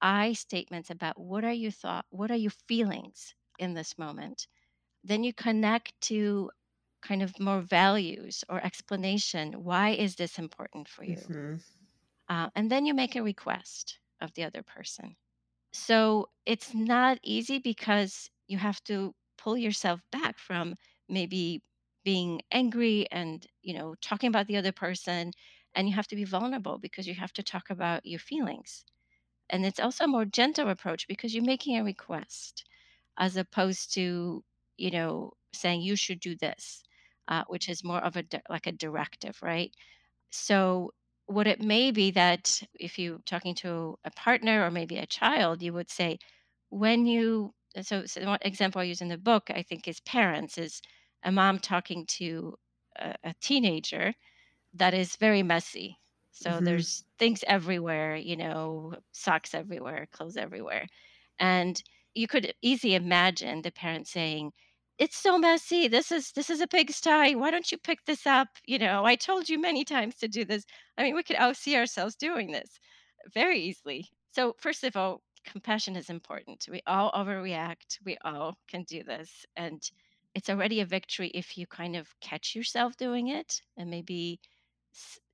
I 0.00 0.34
statements 0.34 0.90
about 0.90 1.18
what 1.20 1.44
are 1.44 1.52
your 1.52 1.72
thought, 1.72 2.06
what 2.10 2.30
are 2.30 2.36
your 2.36 2.52
feelings 2.52 3.34
in 3.58 3.74
this 3.74 3.98
moment. 3.98 4.46
Then 5.04 5.24
you 5.24 5.34
connect 5.34 6.00
to 6.02 6.50
kind 7.02 7.22
of 7.22 7.40
more 7.40 7.62
values 7.62 8.44
or 8.48 8.60
explanation. 8.64 9.64
Why 9.64 9.90
is 9.90 10.16
this 10.16 10.38
important 10.38 10.88
for 10.88 11.04
you? 11.04 11.32
Mhm. 11.32 11.64
Uh, 12.28 12.50
and 12.54 12.70
then 12.70 12.86
you 12.86 12.94
make 12.94 13.16
a 13.16 13.22
request 13.22 13.98
of 14.20 14.32
the 14.34 14.44
other 14.44 14.62
person. 14.62 15.16
So 15.72 16.30
it's 16.46 16.74
not 16.74 17.18
easy 17.22 17.58
because 17.58 18.30
you 18.48 18.58
have 18.58 18.82
to 18.84 19.14
pull 19.38 19.56
yourself 19.58 20.02
back 20.12 20.38
from 20.38 20.76
maybe 21.08 21.62
being 22.04 22.42
angry 22.52 23.10
and 23.12 23.46
you 23.62 23.74
know 23.74 23.94
talking 23.96 24.28
about 24.28 24.46
the 24.48 24.56
other 24.56 24.72
person 24.72 25.32
and 25.74 25.88
you 25.88 25.94
have 25.94 26.06
to 26.08 26.16
be 26.16 26.24
vulnerable 26.24 26.78
because 26.78 27.06
you 27.06 27.14
have 27.14 27.32
to 27.34 27.42
talk 27.42 27.70
about 27.70 28.06
your 28.06 28.20
feelings. 28.20 28.84
And 29.50 29.66
it's 29.66 29.80
also 29.80 30.04
a 30.04 30.08
more 30.08 30.24
gentle 30.24 30.68
approach 30.70 31.06
because 31.08 31.34
you're 31.34 31.44
making 31.44 31.76
a 31.78 31.84
request 31.84 32.64
as 33.18 33.36
opposed 33.36 33.94
to 33.94 34.44
you 34.76 34.90
know 34.90 35.32
saying 35.54 35.82
you 35.82 35.96
should 35.96 36.20
do 36.20 36.36
this 36.36 36.82
uh, 37.28 37.44
which 37.48 37.68
is 37.68 37.84
more 37.84 38.00
of 38.04 38.16
a 38.16 38.22
di- 38.22 38.42
like 38.50 38.66
a 38.66 38.72
directive 38.72 39.42
right? 39.42 39.72
So 40.30 40.92
what 41.26 41.46
it 41.46 41.60
may 41.62 41.90
be 41.90 42.10
that 42.12 42.62
if 42.74 42.98
you're 42.98 43.20
talking 43.26 43.54
to 43.56 43.98
a 44.04 44.10
partner 44.10 44.64
or 44.64 44.70
maybe 44.70 44.98
a 44.98 45.06
child, 45.06 45.62
you 45.62 45.72
would 45.72 45.90
say, 45.90 46.18
when 46.70 47.06
you 47.06 47.54
so, 47.82 48.06
so 48.06 48.24
one 48.24 48.38
example 48.42 48.80
I 48.80 48.84
use 48.84 49.00
in 49.02 49.08
the 49.08 49.18
book, 49.18 49.50
I 49.50 49.62
think 49.62 49.88
is 49.88 50.00
parents, 50.00 50.58
is 50.58 50.80
a 51.24 51.32
mom 51.32 51.58
talking 51.58 52.06
to 52.18 52.56
a, 52.96 53.14
a 53.24 53.34
teenager 53.40 54.14
that 54.74 54.94
is 54.94 55.16
very 55.16 55.42
messy. 55.42 55.98
So 56.32 56.60
hmm 56.60 56.84
there's 56.84 57.04
things 57.18 57.44
everywhere, 57.46 58.16
you 58.16 58.36
know, 58.36 58.94
socks 59.12 59.54
everywhere, 59.54 60.08
clothes 60.12 60.36
everywhere. 60.36 60.86
And 61.38 61.82
you 62.14 62.26
could 62.28 62.54
easily 62.62 62.94
imagine 62.94 63.62
the 63.62 63.70
parent 63.72 64.08
saying, 64.08 64.52
"It's 64.98 65.16
so 65.16 65.38
messy. 65.38 65.88
This 65.88 66.10
is 66.12 66.32
this 66.32 66.50
is 66.50 66.60
a 66.60 66.66
pigsty. 66.68 67.34
Why 67.36 67.50
don't 67.50 67.70
you 67.72 67.78
pick 67.78 68.04
this 68.04 68.26
up? 68.26 68.48
You 68.66 68.78
know, 68.78 69.04
I 69.04 69.16
told 69.16 69.48
you 69.48 69.58
many 69.60 69.84
times 69.84 70.16
to 70.18 70.28
do 70.28 70.44
this." 70.44 70.64
I 70.98 71.04
mean, 71.04 71.14
we 71.16 71.22
could 71.24 71.36
all 71.36 71.54
see 71.54 71.76
ourselves 71.76 72.16
doing 72.16 72.50
this 72.52 72.78
very 73.32 73.60
easily. 73.60 74.08
So, 74.30 74.54
first 74.58 74.84
of 74.84 74.96
all, 74.96 75.22
compassion 75.44 75.96
is 75.96 76.10
important. 76.10 76.66
We 76.70 76.82
all 76.86 77.12
overreact. 77.12 77.98
We 78.04 78.16
all 78.24 78.58
can 78.68 78.84
do 78.84 79.02
this. 79.04 79.46
And 79.56 79.82
it's 80.34 80.50
already 80.50 80.80
a 80.80 80.86
victory 80.86 81.28
if 81.34 81.56
you 81.58 81.66
kind 81.66 81.96
of 81.96 82.18
catch 82.20 82.54
yourself 82.54 82.96
doing 82.96 83.28
it 83.28 83.62
and 83.76 83.90
maybe 83.90 84.40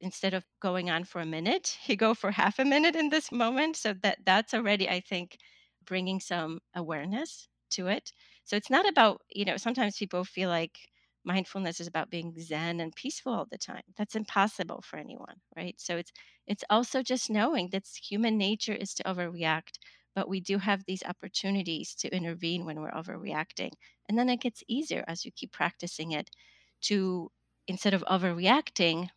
instead 0.01 0.35
of 0.35 0.45
going 0.61 0.91
on 0.91 1.05
for 1.05 1.21
a 1.21 1.27
minute 1.27 1.77
he 1.83 1.97
go 1.97 2.15
for 2.15 2.31
half 2.33 2.59
a 2.59 2.65
minute 2.65 2.97
in 2.97 3.09
this 3.11 3.31
moment 3.33 3.77
so 3.77 3.93
that 4.03 4.19
that's 4.25 4.55
already 4.55 4.89
i 4.89 5.01
think 5.01 5.39
bringing 5.87 6.21
some 6.21 6.61
awareness 6.75 7.49
to 7.71 7.87
it. 7.87 8.13
So 8.45 8.57
it's 8.57 8.71
not 8.71 8.89
about 8.89 9.23
you 9.31 9.45
know 9.45 9.57
sometimes 9.57 9.97
people 9.97 10.25
feel 10.25 10.49
like 10.49 10.79
mindfulness 11.25 11.81
is 11.81 11.87
about 11.87 12.11
being 12.11 12.35
zen 12.41 12.81
and 12.81 12.95
peaceful 12.97 13.33
all 13.33 13.47
the 13.51 13.59
time. 13.59 13.83
That's 13.97 14.17
impossible 14.17 14.83
for 14.83 14.99
anyone 14.99 15.37
right? 15.57 15.75
So 15.79 15.97
it's 15.97 16.13
it's 16.47 16.65
also 16.71 17.03
just 17.03 17.31
knowing 17.31 17.69
that 17.71 17.87
human 17.87 18.37
nature 18.39 18.75
is 18.75 18.95
to 18.95 19.05
overreact 19.05 19.79
but 20.15 20.29
we 20.29 20.41
do 20.41 20.59
have 20.59 20.85
these 20.87 21.05
opportunities 21.05 21.95
to 21.95 22.15
intervene 22.15 22.65
when 22.65 22.81
we're 22.81 22.91
overreacting 22.91 23.71
and 24.09 24.19
then 24.19 24.29
it 24.29 24.41
gets 24.41 24.63
easier 24.69 25.05
as 25.07 25.25
you 25.25 25.31
keep 25.33 25.53
practicing 25.53 26.13
it 26.13 26.31
to 26.83 27.31
instead 27.69 27.95
of 27.95 28.05
overreacting 28.11 29.09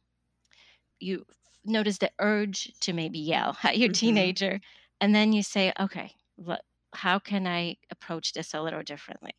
you 1.04 1.26
notice 1.66 2.00
the 2.00 2.12
urge 2.20 2.74
to 2.82 2.94
maybe 2.94 3.20
yell 3.20 3.58
at 3.64 3.78
your 3.78 3.90
hmm 3.90 3.90
teenager 3.90 4.62
and 5.02 5.16
then 5.16 5.34
you 5.34 5.44
say 5.44 5.74
okay 5.80 6.14
le- 6.38 6.62
how 6.94 7.20
can 7.20 7.48
i 7.48 7.78
approach 7.92 8.34
this 8.34 8.54
a 8.54 8.62
little 8.62 8.84
differently? 8.84 9.34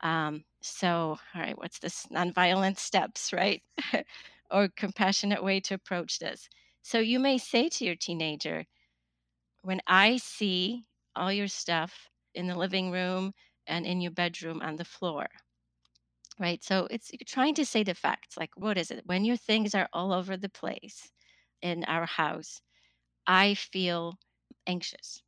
Um, 0.00 0.44
so 0.62 1.18
all 1.34 1.40
right 1.42 1.58
what's 1.58 1.78
this 1.80 2.06
nonviolent 2.06 2.78
steps 2.78 3.32
right? 3.32 3.62
Or 4.50 4.68
compassionate 4.68 5.42
way 5.42 5.60
to 5.60 5.74
approach 5.74 6.18
this. 6.18 6.48
So 6.82 6.98
you 7.00 7.18
may 7.18 7.38
say 7.38 7.68
to 7.70 7.84
your 7.86 7.96
teenager 7.96 8.66
when 9.62 9.80
i 9.86 10.16
see 10.18 10.84
all 11.16 11.32
your 11.32 11.48
stuff 11.48 12.08
in 12.34 12.46
the 12.46 12.54
living 12.56 12.90
room 12.90 13.32
and 13.66 13.86
in 13.86 14.00
your 14.00 14.12
bedroom 14.12 14.60
on 14.62 14.76
the 14.76 14.84
floor 14.84 15.26
right 16.38 16.62
so 16.64 16.86
it's 16.90 17.10
you're 17.12 17.20
trying 17.26 17.54
to 17.54 17.64
say 17.64 17.82
the 17.82 17.94
facts 17.94 18.36
like 18.36 18.50
what 18.56 18.78
is 18.78 18.90
it 18.90 19.02
when 19.06 19.24
your 19.24 19.36
things 19.36 19.74
are 19.74 19.88
all 19.92 20.12
over 20.12 20.36
the 20.36 20.48
place 20.48 21.10
in 21.62 21.84
our 21.84 22.06
house 22.06 22.60
I 23.26 23.54
feel 23.54 24.18
anxious, 24.66 25.22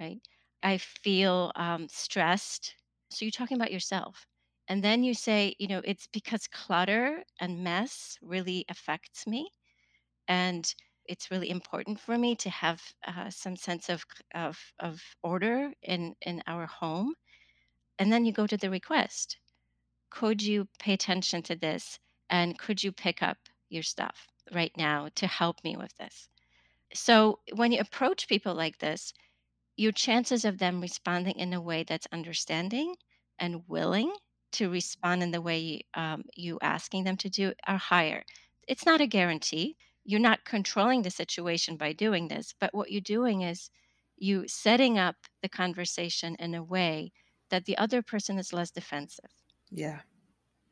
right? 0.00 0.20
I 0.62 0.78
feel 0.78 1.52
um, 1.56 1.88
stressed. 1.90 2.74
So 3.10 3.24
you're 3.24 3.32
talking 3.32 3.56
about 3.56 3.72
yourself. 3.72 4.26
And 4.68 4.82
then 4.82 5.02
you 5.02 5.14
say, 5.14 5.54
you 5.58 5.66
know, 5.68 5.82
it's 5.84 6.06
because 6.12 6.46
clutter 6.46 7.24
and 7.40 7.64
mess 7.64 8.16
really 8.22 8.64
affects 8.68 9.26
me. 9.26 9.50
And 10.28 10.72
it's 11.06 11.30
really 11.30 11.50
important 11.50 12.00
for 12.00 12.18
me 12.18 12.36
to 12.36 12.50
have 12.50 12.82
uh, 13.06 13.30
some 13.30 13.56
sense 13.56 13.88
of, 13.88 14.04
of, 14.34 14.58
of 14.80 15.02
order 15.22 15.72
in, 15.82 16.14
in 16.22 16.42
our 16.46 16.66
home. 16.66 17.14
And 17.98 18.12
then 18.12 18.24
you 18.26 18.32
go 18.32 18.46
to 18.46 18.58
the 18.58 18.70
request. 18.70 19.38
Could 20.14 20.42
you 20.42 20.68
pay 20.78 20.92
attention 20.92 21.42
to 21.44 21.56
this? 21.56 21.98
And 22.28 22.58
could 22.58 22.84
you 22.84 22.92
pick 22.92 23.22
up 23.22 23.48
your 23.70 23.82
stuff 23.82 24.28
right 24.52 24.76
now 24.76 25.08
to 25.14 25.26
help 25.26 25.64
me 25.64 25.74
with 25.74 25.96
this? 25.96 26.28
So 26.92 27.40
when 27.54 27.72
you 27.72 27.80
approach 27.80 28.28
people 28.28 28.54
like 28.54 28.78
this, 28.78 29.14
your 29.76 29.90
chances 29.90 30.44
of 30.44 30.58
them 30.58 30.82
responding 30.82 31.38
in 31.38 31.54
a 31.54 31.62
way 31.62 31.82
that's 31.82 32.06
understanding 32.12 32.96
and 33.38 33.66
willing 33.68 34.14
to 34.52 34.68
respond 34.68 35.22
in 35.22 35.30
the 35.30 35.40
way 35.40 35.86
um, 35.94 36.24
you 36.36 36.58
asking 36.60 37.04
them 37.04 37.16
to 37.16 37.30
do 37.30 37.54
are 37.66 37.78
higher. 37.78 38.22
It's 38.68 38.84
not 38.84 39.00
a 39.00 39.06
guarantee. 39.06 39.78
You're 40.04 40.20
not 40.20 40.44
controlling 40.44 41.02
the 41.02 41.10
situation 41.10 41.78
by 41.78 41.94
doing 41.94 42.28
this, 42.28 42.54
but 42.60 42.74
what 42.74 42.92
you're 42.92 43.00
doing 43.00 43.40
is 43.40 43.70
you 44.18 44.46
setting 44.46 44.98
up 44.98 45.16
the 45.40 45.48
conversation 45.48 46.36
in 46.38 46.54
a 46.54 46.62
way 46.62 47.12
that 47.48 47.64
the 47.64 47.78
other 47.78 48.02
person 48.02 48.38
is 48.38 48.52
less 48.52 48.70
defensive 48.70 49.41
Yeah. 49.72 50.02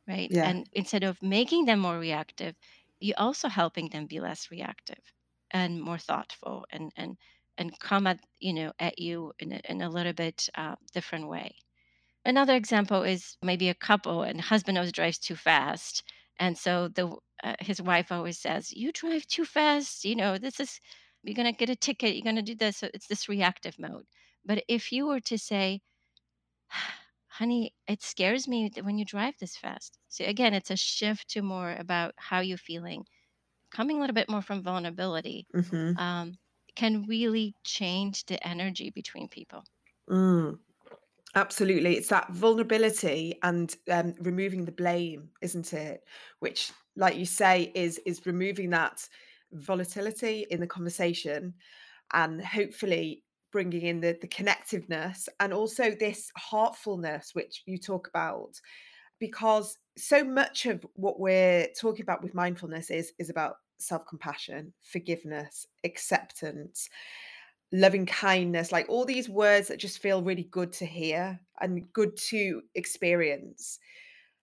right? 0.06 0.30
Yeah. 0.30 0.42
And 0.42 0.68
instead 0.72 1.04
of 1.04 1.22
making 1.22 1.64
them 1.64 1.80
more 1.80 1.98
reactive, 1.98 2.56
you're 3.00 3.18
also 3.18 3.48
helping 3.48 3.88
them 3.90 4.06
be 4.06 4.20
less 4.20 4.50
reactive 4.50 5.02
and 5.50 5.80
more 5.80 5.98
thoughtful 5.98 6.66
and 6.70 6.92
and 6.96 7.16
and 7.58 7.78
come 7.80 8.06
at 8.06 8.20
you 8.38 8.52
know 8.52 8.72
at 8.78 8.98
you 8.98 9.32
in 9.38 9.52
a, 9.52 9.60
in 9.68 9.80
a 9.82 9.88
little 9.90 10.12
bit 10.12 10.48
uh, 10.54 10.76
different 10.92 11.28
way. 11.28 11.56
Another 12.24 12.56
example 12.56 13.02
is 13.04 13.36
maybe 13.42 13.68
a 13.70 13.74
couple 13.74 14.22
and 14.22 14.40
husband 14.40 14.78
always 14.78 14.92
drives 14.92 15.18
too 15.18 15.36
fast, 15.36 16.04
and 16.38 16.58
so 16.58 16.88
the 16.88 17.16
uh, 17.44 17.56
his 17.60 17.82
wife 17.82 18.12
always 18.12 18.38
says, 18.38 18.72
"You 18.72 18.92
drive 18.92 19.26
too 19.26 19.44
fast. 19.46 20.04
You 20.04 20.16
know 20.16 20.38
this 20.38 20.60
is 20.60 20.80
you're 21.24 21.34
gonna 21.36 21.52
get 21.52 21.70
a 21.70 21.76
ticket. 21.76 22.14
You're 22.16 22.24
gonna 22.24 22.42
do 22.42 22.56
this." 22.56 22.78
So 22.78 22.90
it's 22.94 23.08
this 23.08 23.28
reactive 23.28 23.78
mode. 23.78 24.06
But 24.44 24.64
if 24.68 24.92
you 24.92 25.06
were 25.06 25.20
to 25.20 25.38
say, 25.38 25.82
Honey, 27.40 27.74
it 27.88 28.05
scares 28.05 28.46
me 28.46 28.70
when 28.83 28.96
you 28.96 29.05
drive 29.05 29.37
this 29.40 29.57
fast. 29.57 29.98
So 30.07 30.24
again, 30.24 30.55
it's 30.55 30.70
a 30.70 30.76
shift 30.76 31.29
to 31.31 31.42
more 31.42 31.72
about 31.72 32.14
how 32.16 32.38
you're 32.38 32.57
feeling, 32.57 33.05
coming 33.70 33.98
a 33.98 34.00
little 34.00 34.14
bit 34.14 34.31
more 34.31 34.42
from 34.42 34.62
vulnerability, 34.62 35.48
hmm 35.55 35.92
um, 35.96 36.38
can 36.76 37.05
really 37.05 37.57
change 37.64 38.26
the 38.26 38.46
energy 38.46 38.90
between 38.90 39.29
people. 39.29 39.64
Mm. 40.09 40.59
Absolutely. 41.37 41.96
It's 41.96 42.09
that 42.09 42.31
vulnerability 42.31 43.38
and 43.42 43.76
um, 43.90 44.14
removing 44.20 44.64
the 44.66 44.72
blame, 44.72 45.31
isn't 45.42 45.72
it? 45.74 46.05
Which, 46.40 46.72
like 46.96 47.16
you 47.16 47.26
say, 47.26 47.72
is 47.74 47.98
is 48.07 48.26
removing 48.26 48.70
that 48.70 49.09
volatility 49.53 50.46
in 50.50 50.61
the 50.61 50.66
conversation 50.68 51.55
and 52.12 52.44
hopefully 52.44 53.24
bringing 53.52 53.82
in 53.82 54.00
the, 54.00 54.16
the 54.20 54.28
connectiveness 54.28 55.28
and 55.40 55.52
also 55.52 55.90
this 55.90 56.30
heartfulness, 56.36 57.34
which 57.34 57.62
you 57.66 57.78
talk 57.78 58.08
about, 58.08 58.60
because 59.18 59.78
so 59.96 60.24
much 60.24 60.66
of 60.66 60.84
what 60.94 61.20
we're 61.20 61.68
talking 61.78 62.02
about 62.02 62.22
with 62.22 62.34
mindfulness 62.34 62.90
is 62.90 63.12
is 63.18 63.30
about 63.30 63.56
self-compassion, 63.78 64.72
forgiveness, 64.82 65.66
acceptance 65.84 66.88
loving 67.72 68.06
kindness, 68.06 68.72
like 68.72 68.86
all 68.88 69.04
these 69.04 69.28
words 69.28 69.68
that 69.68 69.78
just 69.78 70.00
feel 70.00 70.22
really 70.22 70.48
good 70.50 70.72
to 70.72 70.86
hear 70.86 71.38
and 71.60 71.92
good 71.92 72.16
to 72.16 72.62
experience. 72.74 73.78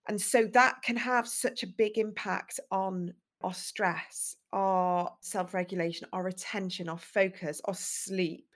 And 0.08 0.20
so 0.20 0.46
that 0.54 0.76
can 0.82 0.96
have 0.96 1.28
such 1.28 1.62
a 1.62 1.66
big 1.66 1.98
impact 1.98 2.58
on 2.70 3.12
our 3.42 3.52
stress, 3.52 4.36
our 4.52 5.12
self 5.20 5.52
regulation, 5.52 6.08
our 6.12 6.28
attention, 6.28 6.88
our 6.88 6.98
focus, 6.98 7.60
our 7.66 7.74
sleep. 7.74 8.47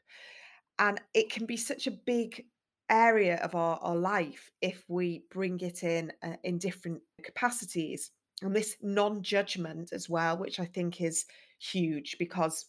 And 0.79 1.01
it 1.15 1.31
can 1.31 1.47
be 1.47 1.57
such 1.57 1.87
a 1.87 1.91
big 1.91 2.45
area 2.91 3.37
of 3.37 3.55
our, 3.55 3.79
our 3.79 3.97
life 3.97 4.51
if 4.61 4.85
we 4.89 5.25
bring 5.31 5.59
it 5.61 5.83
in 5.83 6.13
uh, 6.23 6.37
in 6.45 6.59
different 6.59 7.01
capacities. 7.23 8.11
And 8.43 8.55
this 8.55 8.77
non 8.83 9.23
judgment 9.23 9.93
as 9.93 10.09
well, 10.09 10.37
which 10.37 10.61
I 10.61 10.65
think 10.65 11.01
is 11.01 11.25
huge 11.59 12.17
because 12.19 12.67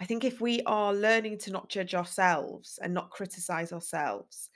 I 0.00 0.04
think 0.04 0.24
if 0.24 0.40
we 0.40 0.62
are 0.66 0.92
learning 0.92 1.38
to 1.38 1.52
not 1.52 1.68
judge 1.68 1.94
ourselves 1.94 2.78
and 2.82 2.92
not 2.92 3.10
criticize 3.10 3.72
ourselves, 3.72 4.50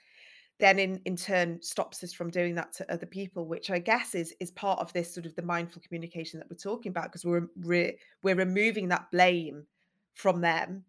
then 0.59 0.79
in 0.79 1.01
in 1.05 1.15
turn 1.15 1.61
stops 1.61 2.03
us 2.03 2.13
from 2.13 2.29
doing 2.29 2.55
that 2.55 2.73
to 2.73 2.91
other 2.91 3.05
people, 3.05 3.47
which 3.47 3.69
I 3.69 3.79
guess 3.79 4.15
is 4.15 4.33
is 4.39 4.51
part 4.51 4.79
of 4.79 4.93
this 4.93 5.13
sort 5.13 5.25
of 5.25 5.35
the 5.35 5.41
mindful 5.41 5.81
communication 5.81 6.39
that 6.39 6.49
we're 6.49 6.57
talking 6.57 6.91
about 6.91 7.05
because 7.05 7.25
we're 7.25 7.47
re- 7.61 7.97
we're 8.23 8.35
removing 8.35 8.87
that 8.89 9.11
blame 9.11 9.65
from 10.13 10.41
them 10.41 10.83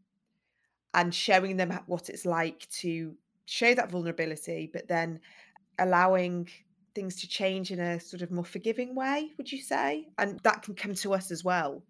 and 0.95 1.15
showing 1.15 1.57
them 1.57 1.71
what 1.87 2.09
it's 2.11 2.25
like 2.27 2.69
to 2.71 3.17
show 3.47 3.75
that 3.75 3.91
vulnerability, 3.91 4.69
but 4.73 4.89
then 4.89 5.21
allowing 5.79 6.49
things 6.95 7.21
to 7.23 7.29
change 7.29 7.71
in 7.71 7.81
a 7.81 8.01
sort 8.01 8.23
of 8.23 8.31
more 8.31 8.45
forgiving 8.45 8.95
way, 8.95 9.33
would 9.39 9.53
you 9.53 9.63
say? 9.63 10.09
And 10.19 10.41
that 10.41 10.63
can 10.63 10.75
come 10.75 10.95
to 10.97 11.15
us 11.15 11.31
as 11.31 11.45
well. 11.45 11.85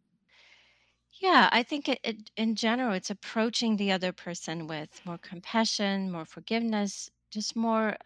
Yeah, 1.21 1.49
I 1.53 1.63
think 1.65 1.89
it, 1.89 2.01
it, 2.05 2.31
in 2.37 2.55
general, 2.55 2.93
it's 2.95 3.11
approaching 3.11 3.77
the 3.77 3.91
other 3.93 4.13
person 4.13 4.67
with 4.67 5.05
more 5.05 5.19
compassion, 5.19 6.11
more 6.11 6.25
forgiveness, 6.25 7.11
just 7.31 7.57
more 7.57 7.97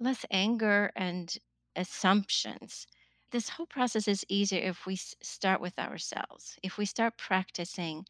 less 0.00 0.24
anger 0.32 0.90
and 0.96 1.38
assumptions. 1.76 2.86
this 3.30 3.50
whole 3.50 3.66
process 3.66 4.08
is 4.08 4.24
easier 4.28 4.60
if 4.60 4.86
we 4.86 4.96
start 4.96 5.60
with 5.60 5.78
ourselves. 5.78 6.58
If 6.64 6.76
we 6.76 6.84
start 6.86 7.16
practicing 7.16 8.04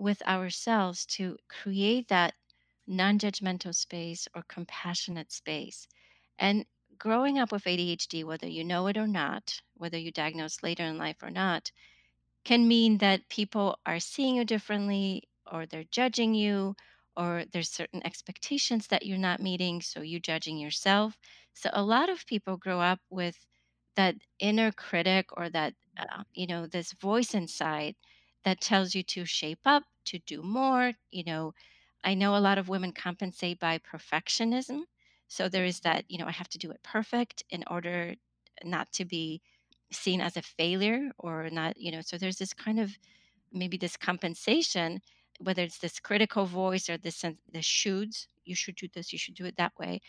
with 0.00 0.22
ourselves 0.22 1.06
to 1.06 1.38
create 1.48 2.08
that 2.08 2.34
non 2.86 3.18
judgmental 3.18 3.74
space 3.74 4.28
or 4.34 4.42
compassionate 4.48 5.32
space. 5.32 5.88
And 6.38 6.66
growing 6.98 7.38
up 7.38 7.52
with 7.52 7.66
ADHD, 7.66 8.24
whether 8.24 8.48
you 8.48 8.64
know 8.64 8.86
it 8.88 8.96
or 8.98 9.06
not, 9.08 9.60
whether 9.74 9.98
you 9.98 10.12
diagnosed 10.12 10.62
later 10.62 10.84
in 10.84 10.98
life 10.98 11.22
or 11.22 11.30
not, 11.30 11.72
can 12.44 12.68
mean 12.68 12.98
that 12.98 13.28
people 13.28 13.78
are 13.86 14.00
seeing 14.00 14.36
you 14.36 14.44
differently 14.44 15.24
or 15.50 15.66
they're 15.66 15.84
judging 15.84 16.34
you 16.34 16.74
or 17.16 17.44
there's 17.52 17.70
certain 17.70 18.04
expectations 18.06 18.86
that 18.88 19.06
you're 19.06 19.18
not 19.18 19.40
meeting 19.40 19.80
so 19.82 20.00
you 20.02 20.20
judging 20.20 20.58
yourself 20.58 21.18
so 21.54 21.70
a 21.72 21.82
lot 21.82 22.08
of 22.08 22.26
people 22.26 22.56
grow 22.56 22.80
up 22.80 23.00
with 23.10 23.46
that 23.96 24.16
inner 24.38 24.70
critic 24.72 25.26
or 25.36 25.50
that 25.50 25.74
uh, 25.98 26.22
you 26.32 26.46
know 26.46 26.66
this 26.66 26.92
voice 26.92 27.34
inside 27.34 27.96
that 28.44 28.60
tells 28.60 28.94
you 28.94 29.02
to 29.02 29.24
shape 29.24 29.60
up 29.64 29.84
to 30.04 30.18
do 30.20 30.42
more 30.42 30.92
you 31.10 31.24
know 31.24 31.52
i 32.04 32.14
know 32.14 32.36
a 32.36 32.38
lot 32.40 32.58
of 32.58 32.68
women 32.68 32.92
compensate 32.92 33.58
by 33.60 33.78
perfectionism 33.78 34.82
so 35.28 35.48
there 35.48 35.64
is 35.64 35.80
that 35.80 36.04
you 36.08 36.18
know 36.18 36.26
i 36.26 36.32
have 36.32 36.48
to 36.48 36.58
do 36.58 36.70
it 36.70 36.82
perfect 36.82 37.42
in 37.50 37.64
order 37.70 38.14
not 38.64 38.92
to 38.92 39.04
be 39.04 39.40
seen 39.92 40.20
as 40.20 40.36
a 40.36 40.42
failure 40.42 41.10
or 41.18 41.48
not 41.50 41.76
you 41.76 41.90
know 41.90 42.00
so 42.00 42.16
there's 42.16 42.38
this 42.38 42.54
kind 42.54 42.78
of 42.80 42.96
maybe 43.52 43.76
this 43.76 43.96
compensation 43.96 45.00
whether 45.40 45.62
it's 45.62 45.78
this 45.78 45.98
critical 46.00 46.46
voice 46.46 46.88
or 46.88 46.96
this 46.98 47.22
the 47.22 47.58
shoulds 47.60 48.26
you 48.44 48.54
should 48.54 48.76
do 48.76 48.88
this 48.94 49.12
you 49.12 49.18
should 49.18 49.34
do 49.34 49.44
it 49.44 49.56
that 49.56 49.72
way 49.78 50.00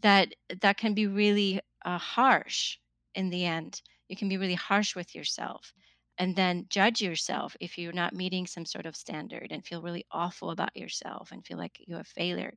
that 0.00 0.34
that 0.60 0.76
can 0.76 0.94
be 0.94 1.06
really 1.06 1.60
uh, 1.84 1.98
harsh 1.98 2.78
in 3.14 3.30
the 3.30 3.44
end. 3.44 3.82
You 4.08 4.16
can 4.16 4.28
be 4.28 4.36
really 4.36 4.54
harsh 4.54 4.94
with 4.94 5.14
yourself 5.14 5.72
and 6.18 6.36
then 6.36 6.66
judge 6.68 7.00
yourself 7.00 7.56
if 7.60 7.78
you're 7.78 7.92
not 7.92 8.14
meeting 8.14 8.46
some 8.46 8.64
sort 8.64 8.86
of 8.86 8.96
standard 8.96 9.48
and 9.50 9.64
feel 9.64 9.82
really 9.82 10.04
awful 10.10 10.50
about 10.50 10.76
yourself 10.76 11.32
and 11.32 11.44
feel 11.46 11.58
like 11.58 11.78
you're 11.86 12.00
a 12.00 12.04
failure 12.04 12.54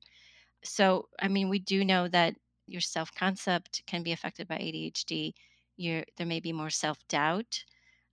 so 0.63 1.07
i 1.21 1.27
mean 1.27 1.49
we 1.49 1.59
do 1.59 1.83
know 1.85 2.07
that 2.07 2.35
your 2.67 2.81
self 2.81 3.13
concept 3.15 3.83
can 3.87 4.03
be 4.03 4.11
affected 4.11 4.47
by 4.47 4.57
adhd 4.57 5.33
you 5.77 6.03
there 6.17 6.27
may 6.27 6.39
be 6.39 6.53
more 6.53 6.69
self 6.69 6.97
doubt 7.07 7.63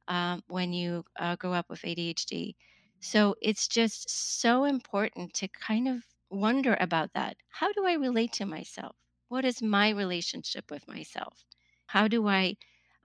um, 0.09 0.43
when 0.49 0.73
you 0.73 1.05
uh, 1.19 1.37
grow 1.37 1.53
up 1.53 1.69
with 1.71 1.83
ADHD. 1.85 2.55
So 3.01 3.35
it's 3.43 3.69
just 3.69 4.11
so 4.41 4.65
important 4.65 5.35
to 5.35 5.49
kind 5.49 5.89
of 5.89 6.05
wonder 6.31 6.77
about 6.81 7.13
that. 7.15 7.37
How 7.49 7.73
do 7.73 7.87
I 7.87 7.95
relate 7.95 8.33
to 8.35 8.47
myself? 8.47 8.97
What 9.29 9.45
is 9.45 9.63
my 9.63 9.91
relationship 9.91 10.71
with 10.71 10.87
myself? 10.89 11.45
How 11.87 12.09
do 12.09 12.29
I 12.29 12.57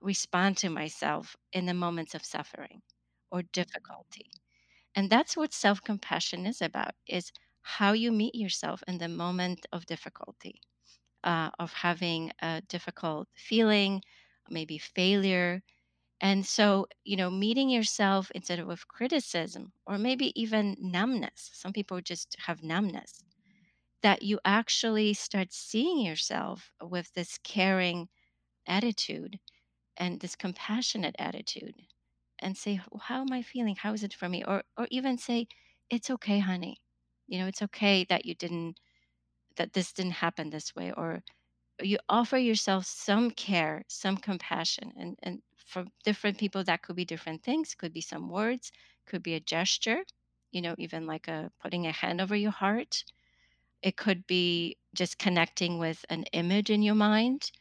respond 0.02 0.58
to 0.58 0.70
myself 0.70 1.36
in 1.54 1.66
the 1.66 1.74
moments 1.74 2.16
of 2.16 2.26
suffering 2.26 2.82
or 3.32 3.44
difficulty? 3.44 4.32
And 4.96 5.10
that's 5.10 5.38
what 5.38 5.54
self-compassion 5.54 6.46
is 6.46 6.62
about 6.62 6.96
is 7.08 7.32
how 7.62 7.94
you 7.94 8.12
meet 8.12 8.36
yourself 8.36 8.84
in 8.88 8.98
the 9.00 9.08
moment 9.10 9.66
of 9.72 9.86
difficulty, 9.86 10.62
uh, 11.24 11.52
of 11.60 11.74
having 11.74 12.32
a 12.42 12.62
difficult 12.68 13.30
feeling, 13.36 14.02
maybe 14.50 14.78
failure, 14.78 15.64
and 16.22 16.46
so, 16.46 16.88
you 17.04 17.18
know, 17.18 17.30
meeting 17.32 17.70
yourself 17.70 18.32
instead 18.36 18.60
of 18.60 18.68
with 18.68 18.88
criticism 18.88 19.74
or 19.86 19.98
maybe 19.98 20.34
even 20.42 20.76
numbness, 20.80 21.52
some 21.54 21.74
people 21.74 22.02
just 22.02 22.36
have 22.48 22.64
numbness, 22.64 23.24
that 24.02 24.24
you 24.24 24.40
actually 24.46 25.14
start 25.14 25.54
seeing 25.54 26.00
yourself 26.00 26.72
with 26.82 27.14
this 27.14 27.38
caring 27.44 28.10
attitude 28.68 29.40
and 29.98 30.20
this 30.22 30.36
compassionate 30.36 31.16
attitude 31.20 31.76
and 32.40 32.58
say, 32.58 32.82
"Well, 32.92 33.02
how 33.06 33.22
am 33.22 33.32
I 33.34 33.42
feeling? 33.44 33.76
How 33.78 33.94
is 33.94 34.04
it 34.04 34.14
for 34.14 34.30
me? 34.30 34.44
Or, 34.46 34.64
or 34.78 34.88
even 34.92 35.18
say, 35.18 35.48
it's 35.90 36.10
okay, 36.12 36.40
honey. 36.40 36.82
You 37.28 37.40
know, 37.40 37.48
it's 37.48 37.62
okay 37.64 38.06
that 38.06 38.26
you 38.26 38.36
didn't, 38.36 38.80
that 39.58 39.74
this 39.74 39.92
didn't 39.94 40.14
happen 40.14 40.50
this 40.50 40.76
way. 40.76 40.92
Or 40.92 41.24
you 41.82 41.98
offer 42.10 42.38
yourself 42.38 42.86
some 42.86 43.32
care, 43.32 43.84
some 43.88 44.18
compassion, 44.18 44.94
and 44.98 45.18
and 45.24 45.42
for 45.58 45.86
different 46.06 46.38
people 46.40 46.64
that 46.66 46.82
could 46.84 46.96
be 46.96 47.06
different 47.06 47.44
things. 47.44 47.76
Could 47.76 47.94
be 47.94 48.02
some 48.02 48.30
words, 48.30 48.72
could 49.08 49.24
be 49.24 49.36
a 49.36 49.40
gesture, 49.42 50.04
you 50.52 50.62
know, 50.62 50.76
even 50.80 51.06
like 51.08 51.28
a 51.28 51.52
putting 51.62 51.88
a 51.88 51.92
hand 51.94 52.22
over 52.22 52.36
your 52.36 52.52
heart. 52.52 53.04
It 53.82 53.98
could 53.98 54.28
be 54.28 54.78
just 54.96 55.18
connecting 55.20 55.80
with 55.80 56.06
an 56.10 56.24
image 56.34 56.70
in 56.70 56.84
your 56.84 56.96
mind. 56.96 57.52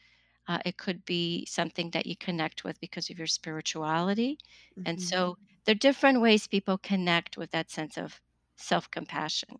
Uh, 0.48 0.61
it 0.64 0.76
could 0.78 1.04
be 1.04 1.44
something 1.46 1.90
that 1.90 2.06
you 2.06 2.16
connect 2.16 2.64
with 2.64 2.80
because 2.80 3.11
of 3.11 3.18
your 3.18 3.26
spirituality. 3.26 4.38
And 4.85 5.00
Mhm. 5.00 5.00
so 5.00 5.38
there 5.64 5.72
are 5.74 5.78
different 5.78 6.20
ways 6.20 6.46
people 6.46 6.78
connect 6.78 7.37
with 7.37 7.50
that 7.52 7.70
sense 7.70 7.96
of 7.98 8.20
self 8.56 8.90
compassion. 8.90 9.59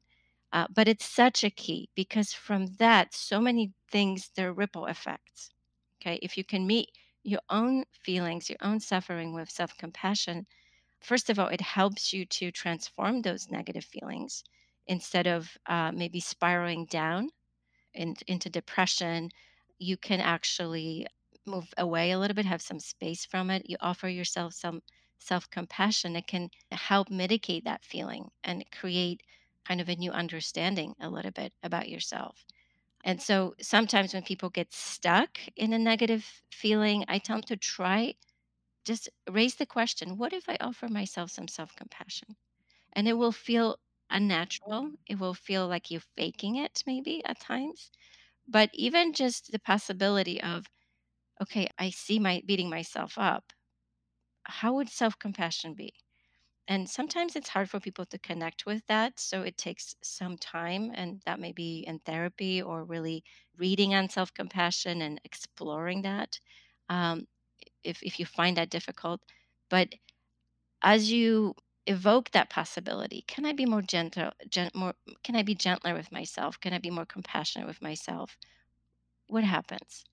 Uh, 0.53 0.67
but 0.71 0.89
it's 0.89 1.05
such 1.05 1.45
a 1.45 1.51
key 1.51 1.91
because 1.95 2.33
from 2.33 2.67
that, 2.77 3.15
so 3.15 3.41
many 3.41 3.75
things, 3.91 4.31
there 4.37 4.49
are 4.51 4.53
ripple 4.55 4.87
effects. 4.87 5.51
Okay. 6.01 6.19
If 6.23 6.37
you 6.39 6.45
can 6.45 6.67
meet 6.67 6.91
your 7.23 7.41
own 7.51 7.85
feelings, 7.93 8.49
your 8.49 8.59
own 8.63 8.81
suffering 8.81 9.35
with 9.35 9.51
self 9.51 9.77
compassion, 9.77 10.47
first 11.01 11.31
of 11.31 11.39
all, 11.39 11.49
it 11.49 11.61
helps 11.63 12.13
you 12.13 12.27
to 12.27 12.53
transform 12.53 13.23
those 13.23 13.51
negative 13.51 13.85
feelings 13.85 14.45
instead 14.87 15.27
of 15.27 15.57
uh, 15.67 15.93
maybe 15.93 16.21
spiraling 16.21 16.87
down 16.87 17.31
in, 17.95 18.15
into 18.27 18.51
depression. 18.51 19.31
You 19.79 19.97
can 19.97 20.21
actually 20.21 21.07
move 21.47 21.73
away 21.79 22.11
a 22.11 22.19
little 22.19 22.35
bit, 22.35 22.47
have 22.47 22.63
some 22.63 22.81
space 22.81 23.25
from 23.25 23.51
it. 23.51 23.69
You 23.71 23.77
offer 23.81 24.09
yourself 24.09 24.55
some 24.55 24.83
self 25.19 25.49
compassion. 25.51 26.17
It 26.17 26.27
can 26.27 26.51
help 26.73 27.11
mitigate 27.11 27.65
that 27.65 27.85
feeling 27.85 28.31
and 28.45 28.65
create 28.71 29.23
kind 29.65 29.81
of 29.81 29.89
a 29.89 29.97
new 29.97 30.11
understanding 30.13 30.95
a 31.01 31.09
little 31.11 31.31
bit 31.33 31.53
about 31.63 31.89
yourself. 31.89 32.45
And 33.05 33.23
so 33.23 33.55
sometimes 33.61 34.15
when 34.15 34.25
people 34.25 34.51
get 34.51 34.73
stuck 34.75 35.39
in 35.57 35.73
a 35.73 35.79
negative 35.79 36.43
feeling, 36.51 37.05
I 37.09 37.19
tell 37.19 37.37
them 37.37 37.45
to 37.45 37.57
try 37.57 38.15
just 38.85 39.09
raise 39.31 39.57
the 39.57 39.67
question 39.67 40.17
what 40.19 40.33
if 40.33 40.49
I 40.49 40.57
offer 40.61 40.89
myself 40.89 41.31
some 41.31 41.49
self 41.49 41.75
compassion? 41.77 42.37
And 42.95 43.09
it 43.09 43.15
will 43.15 43.33
feel 43.33 43.79
unnatural. 44.11 44.93
It 45.07 45.19
will 45.21 45.35
feel 45.35 45.69
like 45.69 45.91
you're 45.91 46.03
faking 46.17 46.57
it, 46.57 46.83
maybe 46.87 47.25
at 47.25 47.41
times. 47.41 47.91
But 48.49 48.71
even 48.75 49.13
just 49.13 49.53
the 49.53 49.59
possibility 49.61 50.41
of, 50.43 50.67
okay, 51.43 51.69
I 51.79 51.91
see 51.91 52.19
my 52.21 52.43
beating 52.47 52.71
myself 52.71 53.19
up. 53.19 53.53
How 54.47 54.73
would 54.75 54.89
self 54.89 55.19
compassion 55.19 55.75
be? 55.75 55.93
And 56.69 56.91
sometimes 56.91 57.37
it's 57.37 57.51
hard 57.51 57.71
for 57.71 57.81
people 57.81 58.07
to 58.07 58.19
connect 58.19 58.67
with 58.67 58.87
that. 58.87 59.21
So 59.21 59.43
it 59.43 59.59
takes 59.59 59.97
some 60.03 60.39
time, 60.39 60.93
and 60.95 61.23
that 61.27 61.41
may 61.41 61.53
be 61.53 61.81
in 61.87 62.01
therapy 62.01 62.63
or 62.63 62.85
really 62.85 63.25
reading 63.57 63.95
on 63.95 64.09
self 64.11 64.35
compassion 64.35 65.03
and 65.03 65.21
exploring 65.25 66.03
that 66.03 66.41
um, 66.89 67.29
if, 67.85 68.03
if 68.03 68.19
you 68.21 68.27
find 68.27 68.57
that 68.59 68.71
difficult. 68.71 69.23
But 69.71 69.95
as 70.83 71.11
you 71.13 71.55
evoke 71.87 72.31
that 72.33 72.51
possibility, 72.51 73.23
can 73.27 73.45
I 73.47 73.53
be 73.53 73.67
more 73.67 73.83
gentle, 73.83 74.33
gent, 74.49 74.75
more, 74.75 74.95
can 75.25 75.37
I 75.37 75.43
be 75.43 75.55
gentler 75.55 75.95
with 75.95 76.13
myself? 76.13 76.61
Can 76.61 76.73
I 76.73 76.79
be 76.79 76.91
more 76.91 77.07
compassionate 77.07 77.67
with 77.69 77.83
myself? 77.83 78.37
What 79.29 79.45
happens? 79.45 80.05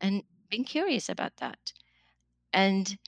And 0.00 0.24
being 0.48 0.64
curious 0.64 1.08
about 1.08 1.36
that. 1.38 1.72
And 2.52 2.98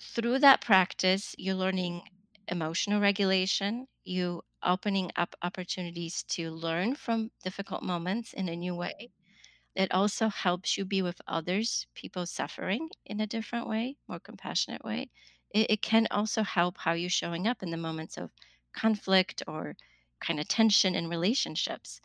through 0.00 0.40
that 0.40 0.60
practice, 0.60 1.34
you're 1.38 1.54
learning 1.54 2.02
emotional 2.48 3.00
regulation, 3.00 3.88
you 4.04 4.42
opening 4.62 5.10
up 5.16 5.36
opportunities 5.42 6.22
to 6.24 6.50
learn 6.50 6.94
from 6.96 7.30
difficult 7.44 7.82
moments 7.82 8.32
in 8.32 8.48
a 8.48 8.56
new 8.56 8.74
way. 8.74 8.94
Mm-hmm. 9.00 9.82
It 9.82 9.92
also 9.92 10.28
helps 10.28 10.76
you 10.76 10.84
be 10.84 11.02
with 11.02 11.20
others, 11.26 11.86
people 11.94 12.26
suffering 12.26 12.90
in 13.06 13.20
a 13.20 13.26
different 13.26 13.68
way, 13.68 13.96
more 14.08 14.20
compassionate 14.20 14.84
way. 14.84 15.10
It, 15.50 15.70
it 15.70 15.82
can 15.82 16.06
also 16.10 16.42
help 16.42 16.78
how 16.78 16.92
you're 16.92 17.10
showing 17.10 17.46
up 17.46 17.62
in 17.62 17.70
the 17.70 17.76
moments 17.76 18.16
of 18.18 18.32
conflict 18.72 19.42
or 19.46 19.76
kind 20.20 20.40
of 20.40 20.48
tension 20.48 20.94
in 20.94 21.08
relationships 21.08 22.00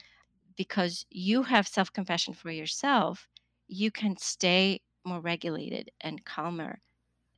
because 0.57 1.05
you 1.09 1.43
have 1.43 1.67
self 1.67 1.93
compassion 1.93 2.33
for 2.33 2.51
yourself. 2.51 3.29
You 3.67 3.91
can 3.91 4.17
stay 4.17 4.81
more 5.05 5.21
regulated 5.21 5.91
and 6.01 6.25
calmer 6.25 6.81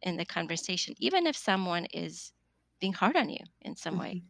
in 0.01 0.17
the 0.17 0.25
conversation, 0.25 0.95
even 0.99 1.27
if 1.27 1.35
someone 1.37 1.85
is 1.87 2.33
being 2.79 2.93
hard 2.93 3.15
on 3.17 3.29
you 3.29 3.45
in 3.61 3.75
some 3.75 3.97
way. 3.97 4.21
Mhm. 4.21 4.27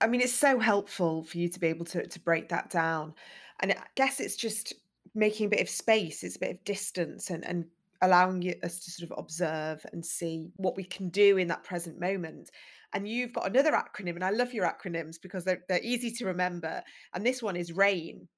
I 0.00 0.06
mean, 0.08 0.20
it's 0.20 0.34
so 0.34 0.58
helpful 0.58 1.24
for 1.24 1.38
you 1.38 1.48
to 1.48 1.60
be 1.60 1.68
able 1.68 1.86
to 1.86 2.06
to 2.06 2.20
break 2.20 2.48
that 2.50 2.70
down, 2.70 3.14
and 3.60 3.72
I 3.72 3.86
guess 3.96 4.20
it's 4.20 4.36
just 4.36 4.74
making 5.14 5.46
a 5.46 5.50
bit 5.50 5.60
of 5.62 5.70
space, 5.70 6.24
it's 6.24 6.36
a 6.36 6.40
bit 6.40 6.50
of 6.56 6.64
distance 6.64 7.30
and 7.30 7.44
and 7.46 7.70
allowing 8.02 8.42
you 8.42 8.54
us 8.62 8.80
to 8.80 8.90
sort 8.90 9.10
of 9.10 9.18
observe 9.18 9.84
and 9.92 10.04
see 10.04 10.50
what 10.56 10.76
we 10.76 10.84
can 10.84 11.08
do 11.10 11.36
in 11.36 11.48
that 11.48 11.64
present 11.64 11.98
moment. 12.00 12.50
And 12.92 13.08
you've 13.08 13.32
got 13.34 13.46
another 13.48 13.72
acronym, 13.72 14.14
and 14.14 14.24
I 14.24 14.30
love 14.30 14.54
your 14.54 14.66
acronyms 14.66 15.16
because 15.20 15.44
they're 15.44 15.64
they're 15.68 15.82
easy 15.82 16.10
to 16.12 16.26
remember, 16.26 16.82
and 17.14 17.24
this 17.26 17.42
one 17.42 17.56
is 17.56 17.72
RAIN. 17.72 18.28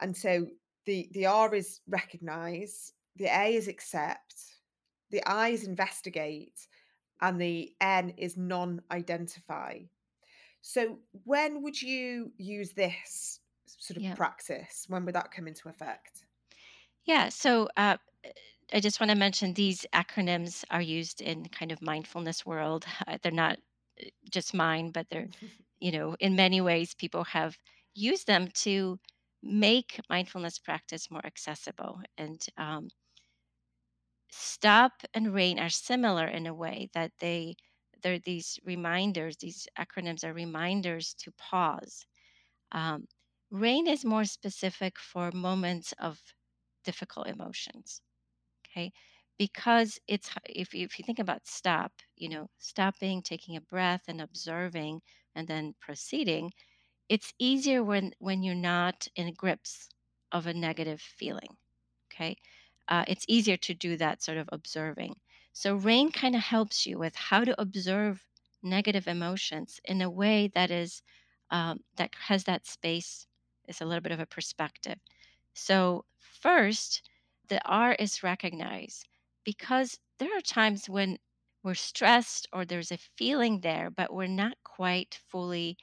And 0.00 0.16
so 0.16 0.48
the 0.86 1.08
the 1.12 1.26
R 1.26 1.54
is 1.54 1.80
recognize, 1.88 2.92
the 3.16 3.26
A 3.26 3.54
is 3.56 3.68
accept, 3.68 4.34
the 5.10 5.22
I 5.26 5.50
is 5.50 5.64
investigate, 5.64 6.68
and 7.20 7.40
the 7.40 7.74
N 7.80 8.10
is 8.18 8.36
non-identify. 8.36 9.80
So 10.62 11.00
when 11.24 11.62
would 11.62 11.80
you 11.82 12.32
use 12.38 12.72
this 12.72 13.40
sort 13.66 13.96
of 13.96 14.02
Yeah. 14.02 14.14
praxis? 14.14 14.86
When 14.88 15.04
would 15.04 15.14
that 15.14 15.30
come 15.32 15.48
into 15.48 15.68
effect? 15.68 16.24
Yeah. 17.04 17.28
So 17.30 17.68
uh, 17.76 17.96
I 18.72 18.80
just 18.80 18.98
want 19.00 19.10
to 19.10 19.16
mention 19.16 19.54
these 19.54 19.86
acronyms 19.92 20.64
are 20.70 20.82
used 20.82 21.20
in 21.20 21.48
kind 21.48 21.70
of 21.72 21.80
mindfulness 21.82 22.44
world. 22.46 22.84
Uh, 23.06 23.18
They're 23.22 23.30
not 23.32 23.58
uh, 24.00 24.06
just 24.30 24.52
mine, 24.54 24.90
but 24.90 25.08
they're, 25.10 25.28
you 25.80 25.92
know, 25.92 26.14
in 26.20 26.34
many 26.36 26.60
ways 26.60 26.94
people 26.94 27.24
have 27.24 27.56
used 27.94 28.26
them 28.26 28.48
to 28.64 28.98
make 29.42 30.00
mindfulness 30.08 30.58
practice 30.58 31.10
more 31.10 31.24
accessible. 31.26 32.00
And 32.16 32.44
um, 32.56 32.88
stop 34.32 35.02
and 35.14 35.32
rain 35.32 35.60
are 35.60 35.70
similar 35.70 36.26
in 36.26 36.46
a 36.46 36.54
way 36.54 36.88
that 36.92 37.12
they 37.20 37.54
they're 38.02 38.18
these 38.18 38.58
reminders. 38.64 39.36
These 39.36 39.68
acronyms 39.78 40.24
are 40.24 40.32
reminders 40.32 41.14
to 41.20 41.30
pause. 41.32 42.04
Um, 42.72 43.08
rain 43.50 43.86
is 43.88 44.04
more 44.04 44.24
specific 44.26 44.98
for 44.98 45.32
moments 45.32 45.92
of 45.98 46.20
difficult 46.84 47.28
emotions 47.28 48.00
okay? 48.72 48.92
Because 49.38 49.98
it's 50.08 50.30
if, 50.46 50.74
if 50.74 50.98
you 50.98 51.04
think 51.04 51.18
about 51.18 51.46
stop 51.46 51.92
you 52.16 52.28
know 52.28 52.50
stopping 52.58 53.22
taking 53.22 53.56
a 53.56 53.60
breath 53.60 54.04
and 54.08 54.20
observing 54.20 55.02
and 55.34 55.48
then 55.48 55.74
proceeding 55.80 56.52
it's 57.08 57.34
easier 57.38 57.82
when 57.84 58.12
when 58.18 58.42
you're 58.42 58.54
not 58.56 59.08
in 59.16 59.32
grips 59.34 59.88
of 60.32 60.46
a 60.46 60.54
negative 60.54 61.00
feeling 61.00 61.56
okay? 62.12 62.36
Uh, 62.88 63.04
it's 63.08 63.24
easier 63.28 63.56
to 63.56 63.74
do 63.74 63.96
that 63.96 64.22
sort 64.22 64.38
of 64.38 64.48
observing. 64.52 65.14
So 65.52 65.74
rain 65.76 66.10
kind 66.10 66.34
of 66.34 66.42
helps 66.42 66.86
you 66.86 66.98
with 66.98 67.14
how 67.14 67.44
to 67.44 67.60
observe 67.60 68.26
negative 68.62 69.06
emotions 69.08 69.80
in 69.84 70.00
a 70.02 70.10
way 70.10 70.48
that 70.48 70.70
is 70.70 71.02
um, 71.50 71.84
that 71.96 72.14
has 72.14 72.44
that 72.44 72.66
space 72.66 73.26
is 73.68 73.80
a 73.80 73.84
little 73.84 74.00
bit 74.00 74.12
of 74.12 74.20
a 74.20 74.26
perspective. 74.26 74.98
So 75.54 76.04
first 76.18 77.02
the 77.48 77.60
r 77.66 77.94
is 77.94 78.22
recognize 78.22 79.04
because 79.44 79.98
there 80.18 80.36
are 80.36 80.40
times 80.40 80.88
when 80.88 81.18
we're 81.62 81.74
stressed 81.74 82.46
or 82.52 82.64
there's 82.64 82.92
a 82.92 82.98
feeling 82.98 83.60
there 83.60 83.90
but 83.90 84.12
we're 84.12 84.26
not 84.26 84.56
quite 84.64 85.14
fully 85.28 85.76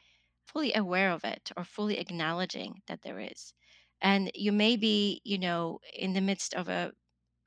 fully 0.46 0.74
aware 0.74 1.12
of 1.12 1.24
it 1.24 1.52
or 1.58 1.64
fully 1.64 1.98
acknowledging 2.00 2.82
that 2.88 3.02
there 3.04 3.20
is. 3.20 3.54
And 4.02 4.32
you 4.34 4.52
may 4.52 4.76
be 4.78 5.22
you 5.24 5.38
know 5.38 5.80
in 5.94 6.14
the 6.14 6.22
midst 6.22 6.54
of 6.54 6.68
a 6.70 6.94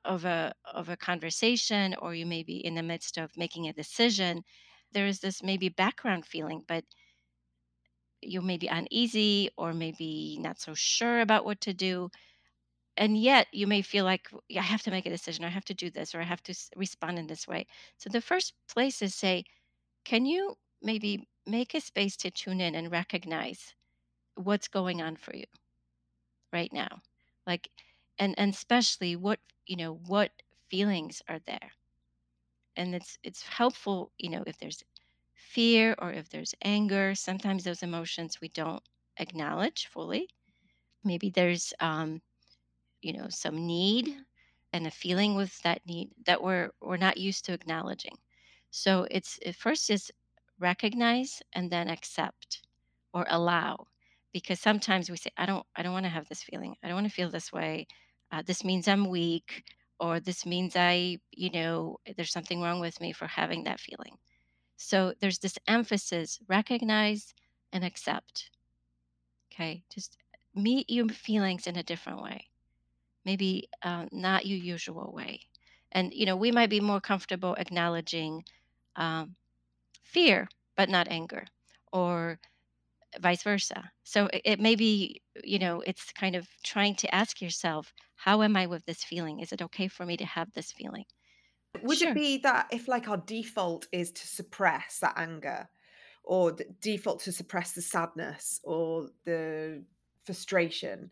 of 0.05 0.25
a 0.25 0.55
of 0.67 0.89
a 0.89 0.97
conversation 0.97 1.95
or 2.01 2.15
you 2.15 2.27
may 2.27 2.43
be 2.43 2.59
in 2.65 2.75
the 2.75 2.83
midst 2.83 3.19
of 3.19 3.37
making 3.37 3.69
a 3.69 3.73
decision 3.73 4.45
there 4.93 5.07
is 5.07 5.21
this 5.21 5.43
maybe 5.43 5.69
background 5.69 6.27
feeling 6.27 6.65
but 6.69 6.85
you 8.21 8.41
may 8.41 8.57
be 8.57 8.69
uneasy 8.69 9.51
or 9.57 9.73
maybe 9.75 10.39
not 10.41 10.59
so 10.61 10.75
sure 10.75 11.21
about 11.21 11.45
what 11.45 11.61
to 11.61 11.75
do 11.75 12.11
and 12.97 13.17
yet 13.19 13.49
you 13.53 13.67
may 13.67 13.83
feel 13.83 14.05
like 14.05 14.29
"Yeah, 14.49 14.61
i 14.61 14.65
have 14.65 14.83
to 14.85 14.91
make 14.91 15.07
a 15.07 15.11
decision 15.11 15.45
i 15.45 15.49
have 15.51 15.65
to 15.67 15.75
do 15.75 15.91
this 15.91 16.15
or 16.15 16.21
i 16.21 16.25
have 16.25 16.43
to 16.45 16.55
respond 16.77 17.19
in 17.19 17.27
this 17.27 17.47
way. 17.49 17.67
So 17.99 18.11
the 18.11 18.21
first 18.23 18.55
place 18.69 19.03
is 19.03 19.15
say 19.15 19.45
can 20.05 20.27
you 20.27 20.57
maybe 20.83 21.29
make 21.47 21.75
a 21.75 21.81
space 21.81 22.17
to 22.19 22.31
tune 22.31 22.61
in 22.61 22.75
and 22.77 22.91
recognize 22.93 23.75
what's 24.37 24.69
going 24.69 25.03
on 25.03 25.17
for 25.17 25.37
you 25.37 25.47
right 26.53 26.73
now? 26.73 27.01
Like 27.47 27.69
and 28.19 28.35
and 28.39 28.53
especially 28.55 29.17
what 29.17 29.41
you 29.67 29.77
know 29.77 29.95
what 29.95 30.31
feelings 30.71 31.23
are 31.29 31.41
there? 31.41 31.73
And 32.77 32.95
it's 32.95 33.19
it's 33.23 33.43
helpful 33.43 34.13
you 34.19 34.29
know 34.29 34.45
if 34.47 34.59
there's 34.59 34.83
fear 35.35 35.95
or 35.99 36.13
if 36.13 36.29
there's 36.29 36.55
anger 36.63 37.15
sometimes 37.15 37.65
those 37.65 37.83
emotions 37.83 38.41
we 38.43 38.49
don't 38.49 38.83
acknowledge 39.17 39.87
fully. 39.87 40.29
Maybe 41.05 41.31
there's 41.31 41.75
um 41.81 42.23
you 43.03 43.13
know 43.13 43.27
some 43.29 43.67
need 43.67 44.17
and 44.73 44.87
a 44.87 44.91
feeling 44.91 45.35
with 45.35 45.61
that 45.63 45.81
need 45.87 46.11
that 46.27 46.43
we're 46.43 46.71
we're 46.81 46.97
not 46.97 47.19
used 47.19 47.45
to 47.45 47.53
acknowledging. 47.53 48.17
So 48.71 49.07
it's 49.11 49.39
it 49.43 49.57
first 49.57 49.91
is 49.91 50.11
recognize 50.59 51.43
and 51.53 51.71
then 51.71 51.89
accept 51.89 52.63
or 53.13 53.27
allow 53.29 53.87
because 54.33 54.61
sometimes 54.61 55.11
we 55.11 55.17
say 55.17 55.31
i 55.37 55.45
don't 55.45 55.67
i 55.77 55.83
don't 55.83 55.93
want 55.93 56.07
to 56.07 56.11
have 56.11 56.29
this 56.29 56.43
feeling. 56.43 56.75
I 56.83 56.89
don't 56.89 56.97
want 56.97 57.09
to 57.09 57.13
feel 57.13 57.31
this 57.31 57.53
way. 57.53 57.87
Uh, 58.31 58.43
this 58.47 58.65
means 58.65 58.89
i'm 58.89 59.09
weak 59.09 59.65
or 60.01 60.21
this 60.21 60.47
means 60.47 60.75
i 60.77 61.19
you 61.33 61.51
know 61.51 61.99
there's 62.17 62.33
something 62.33 62.63
wrong 62.63 62.81
with 62.81 63.01
me 63.01 63.13
for 63.13 63.27
having 63.27 63.65
that 63.65 63.81
feeling. 63.81 64.17
So 64.77 65.15
there's 65.21 65.39
this 65.39 65.59
emphasis 65.69 66.39
recognize 66.49 67.35
and 67.73 67.85
accept. 67.85 68.51
Okay? 69.53 69.85
Just 69.93 70.17
meet 70.55 70.89
your 70.91 71.09
feelings 71.09 71.67
in 71.67 71.77
a 71.77 71.83
different 71.83 72.23
way 72.23 72.49
maybe 73.25 73.69
uh, 73.83 74.07
not 74.13 74.47
your 74.47 74.59
usual 74.59 75.13
way. 75.15 75.41
And, 75.93 76.13
you 76.15 76.27
know, 76.27 76.37
we 76.37 76.53
might 76.53 76.71
be 76.71 76.81
more 76.81 77.01
comfortable 77.01 77.55
acknowledging 77.55 78.45
um, 78.97 79.37
fear, 80.03 80.49
but 80.77 80.89
not 80.89 81.09
anger, 81.09 81.45
or 81.93 82.39
vice 83.21 83.43
versa. 83.43 83.91
So 84.05 84.27
it, 84.27 84.43
it 84.45 84.61
may 84.61 84.75
be, 84.75 85.21
you 85.45 85.59
know, 85.59 85.83
it's 85.87 86.13
kind 86.13 86.35
of 86.35 86.49
trying 86.65 86.95
to 86.97 87.15
ask 87.15 87.43
yourself, 87.43 87.93
how 88.17 88.43
am 88.43 88.57
I 88.57 88.67
with 88.67 88.85
this 88.87 89.05
feeling? 89.05 89.41
Is 89.41 89.53
it 89.53 89.63
okay 89.63 89.89
for 89.89 90.07
me 90.07 90.17
to 90.17 90.25
have 90.25 90.53
this 90.53 90.73
feeling? 90.73 91.05
Would 91.83 92.03
it 92.03 92.15
be 92.15 92.39
that 92.39 92.69
if 92.71 92.89
like 92.89 93.09
our 93.09 93.17
default 93.17 93.87
is 93.93 94.13
to 94.13 94.27
suppress 94.27 94.99
that 95.01 95.15
anger 95.17 95.69
or 96.23 96.53
the 96.53 96.67
default 96.81 97.21
to 97.21 97.33
suppress 97.33 97.73
the 97.73 97.83
sadness 97.83 98.61
or 98.63 99.09
the 99.25 99.83
frustration, 100.25 101.11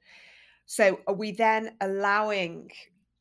So 0.71 1.01
are 1.09 1.15
we 1.15 1.33
then 1.33 1.77
allowing 1.81 2.71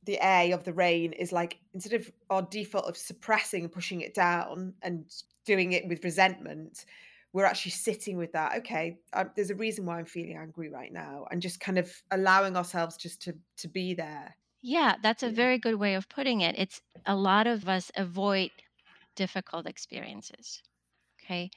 the 0.04 0.20
A 0.22 0.52
of 0.52 0.66
the 0.66 0.72
rain 0.72 1.14
is 1.14 1.32
like 1.32 1.58
instead 1.74 2.00
of 2.00 2.12
our 2.30 2.44
default 2.44 2.86
of 2.86 2.96
suppressing 2.96 3.64
and 3.64 3.74
pushing 3.74 4.02
it 4.02 4.14
down 4.14 4.76
and 4.84 5.12
doing 5.46 5.72
it 5.72 5.88
with 5.88 6.04
resentment, 6.04 6.86
we're 7.34 7.46
actually 7.46 7.72
sitting 7.72 8.18
with 8.18 8.34
that. 8.34 8.60
Okay, 8.60 9.00
um, 9.14 9.32
there's 9.36 9.50
a 9.50 9.56
reason 9.56 9.88
why 9.88 9.98
I'm 9.98 10.06
feeling 10.06 10.38
angry 10.38 10.70
right 10.70 10.94
now, 10.94 11.26
and 11.32 11.42
just 11.42 11.60
kind 11.60 11.80
of 11.80 11.92
allowing 12.12 12.56
ourselves 12.56 12.98
just 12.98 13.20
to 13.24 13.36
to 13.58 13.68
be 13.68 13.96
there. 13.96 14.36
Yeah, 14.62 14.98
that's 15.02 15.24
a 15.24 15.32
very 15.32 15.58
good 15.58 15.76
way 15.76 15.96
of 15.96 16.08
putting 16.08 16.42
it. 16.42 16.54
It's 16.56 16.84
a 17.08 17.16
lot 17.16 17.48
of 17.48 17.68
us 17.68 17.92
avoid 17.96 18.52
difficult 19.16 19.66
experiences. 19.66 20.62
Okay. 21.24 21.50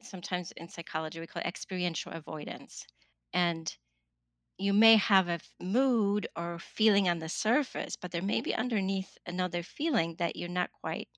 Sometimes 0.00 0.52
in 0.52 0.70
psychology, 0.70 1.20
we 1.20 1.26
call 1.26 1.42
it 1.42 1.46
experiential 1.46 2.12
avoidance. 2.12 2.86
And 3.34 3.76
you 4.58 4.72
may 4.72 4.96
have 4.96 5.28
a 5.28 5.40
mood 5.60 6.26
or 6.36 6.58
feeling 6.58 7.08
on 7.08 7.20
the 7.20 7.28
surface, 7.28 7.96
but 7.96 8.10
there 8.10 8.22
may 8.22 8.40
be 8.40 8.54
underneath 8.54 9.16
another 9.24 9.62
feeling 9.62 10.16
that 10.18 10.36
you're 10.36 10.48
not 10.48 10.70
quite 10.72 11.08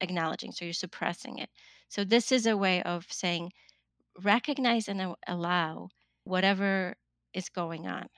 acknowledging. 0.00 0.52
So 0.52 0.66
you're 0.66 0.74
suppressing 0.74 1.38
it. 1.38 1.48
So 1.88 2.04
this 2.04 2.30
is 2.30 2.46
a 2.46 2.56
way 2.56 2.82
of 2.82 3.06
saying, 3.10 3.52
recognize 4.22 4.88
and 4.88 5.14
allow 5.26 5.88
whatever 6.24 6.96
is 7.32 7.48
going 7.48 7.86
on, 7.86 8.08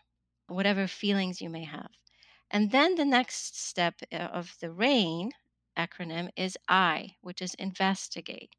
whatever 0.49 0.87
feelings 0.87 1.41
you 1.41 1.49
may 1.49 1.65
have. 1.65 1.91
And 2.51 2.71
then 2.71 2.97
the 2.97 3.05
next 3.05 3.59
step 3.59 3.95
uh, 4.12 4.17
of 4.17 4.57
the 4.61 4.71
RAIN 4.71 5.31
acronym 5.79 6.29
is 6.37 6.59
I, 6.69 7.17
which 7.23 7.41
is 7.41 7.55
investigate. 7.55 8.51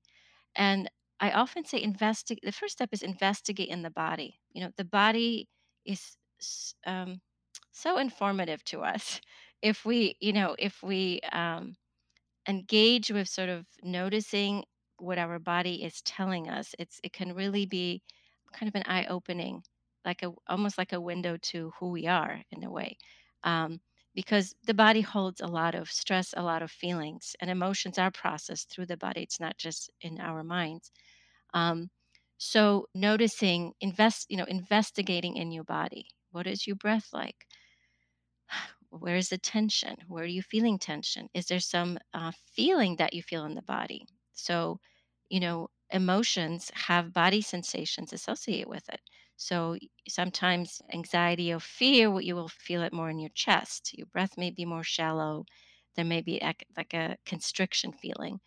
And 0.55 0.89
I 1.23 1.31
often 1.31 1.65
say 1.65 1.81
investigate. 1.81 2.43
The 2.45 2.51
first 2.51 2.73
step 2.73 2.89
is 2.93 3.03
investigate 3.03 3.69
in 3.69 3.81
the 3.83 3.91
body. 3.91 4.41
You 4.53 4.63
know, 4.65 4.71
the 4.77 4.85
body 4.85 5.49
is 5.85 6.17
um, 6.85 7.21
so 7.71 7.97
informative 7.97 8.63
to 8.65 8.81
us. 8.83 9.21
If 9.63 9.85
we, 9.85 10.17
you 10.19 10.33
know, 10.33 10.57
if 10.59 10.83
we 10.83 11.21
um, 11.31 11.77
engage 12.47 13.11
with 13.11 13.29
sort 13.29 13.49
of 13.49 13.67
noticing 13.83 14.65
what 14.97 15.17
our 15.17 15.39
body 15.39 15.83
is 15.83 16.01
telling 16.01 16.49
us, 16.49 16.75
it's 16.79 16.99
it 17.03 17.13
can 17.13 17.33
really 17.35 17.65
be 17.65 18.03
kind 18.53 18.69
of 18.69 18.75
an 18.75 18.83
eye 18.87 19.05
opening, 19.05 19.63
like 20.05 20.23
a 20.23 20.33
almost 20.47 20.77
like 20.77 20.93
a 20.93 21.01
window 21.01 21.37
to 21.51 21.73
who 21.79 21.91
we 21.91 22.07
are 22.07 22.41
in 22.51 22.63
a 22.63 22.71
way. 22.71 22.97
Um, 23.43 23.81
because 24.15 24.55
the 24.65 24.73
body 24.75 25.01
holds 25.01 25.41
a 25.41 25.47
lot 25.47 25.75
of 25.75 25.91
stress, 25.91 26.33
a 26.37 26.43
lot 26.43 26.61
of 26.63 26.71
feelings, 26.71 27.35
and 27.41 27.49
emotions 27.51 27.97
are 27.97 28.11
processed 28.11 28.69
through 28.69 28.87
the 28.87 28.97
body. 28.97 29.23
It's 29.23 29.39
not 29.39 29.57
just 29.57 29.89
in 30.01 30.19
our 30.19 30.43
minds. 30.43 30.91
Um, 31.53 31.89
so 32.37 32.87
noticing, 32.93 33.73
invest, 33.81 34.27
you 34.29 34.37
know, 34.37 34.45
investigating 34.45 35.37
in 35.37 35.51
your 35.51 35.63
body. 35.63 36.07
What 36.31 36.47
is 36.47 36.67
your 36.67 36.75
breath 36.75 37.09
like? 37.13 37.45
Where 38.89 39.15
is 39.15 39.29
the 39.29 39.37
tension? 39.37 39.97
Where 40.07 40.23
are 40.23 40.27
you 40.27 40.41
feeling 40.41 40.79
tension? 40.79 41.29
Is 41.33 41.47
there 41.47 41.59
some 41.59 41.97
uh, 42.13 42.31
feeling 42.53 42.95
that 42.97 43.13
you 43.13 43.21
feel 43.23 43.45
in 43.45 43.55
the 43.55 43.61
body? 43.61 44.07
So, 44.33 44.79
you 45.29 45.39
know, 45.39 45.69
emotions 45.89 46.71
have 46.73 47.13
body 47.13 47.41
sensations 47.41 48.13
associated 48.13 48.67
with 48.67 48.87
it. 48.89 49.01
So 49.35 49.77
sometimes 50.07 50.81
anxiety 50.93 51.51
or 51.51 51.59
fear, 51.59 52.19
you 52.21 52.35
will 52.35 52.47
feel 52.47 52.81
it 52.83 52.93
more 52.93 53.09
in 53.09 53.19
your 53.19 53.31
chest. 53.33 53.91
Your 53.93 54.07
breath 54.07 54.37
may 54.37 54.51
be 54.51 54.65
more 54.65 54.83
shallow. 54.83 55.45
there 55.95 56.05
may 56.05 56.21
be 56.21 56.39
like 56.77 56.93
a 56.93 57.17
constriction 57.25 57.91
feeling 57.91 58.39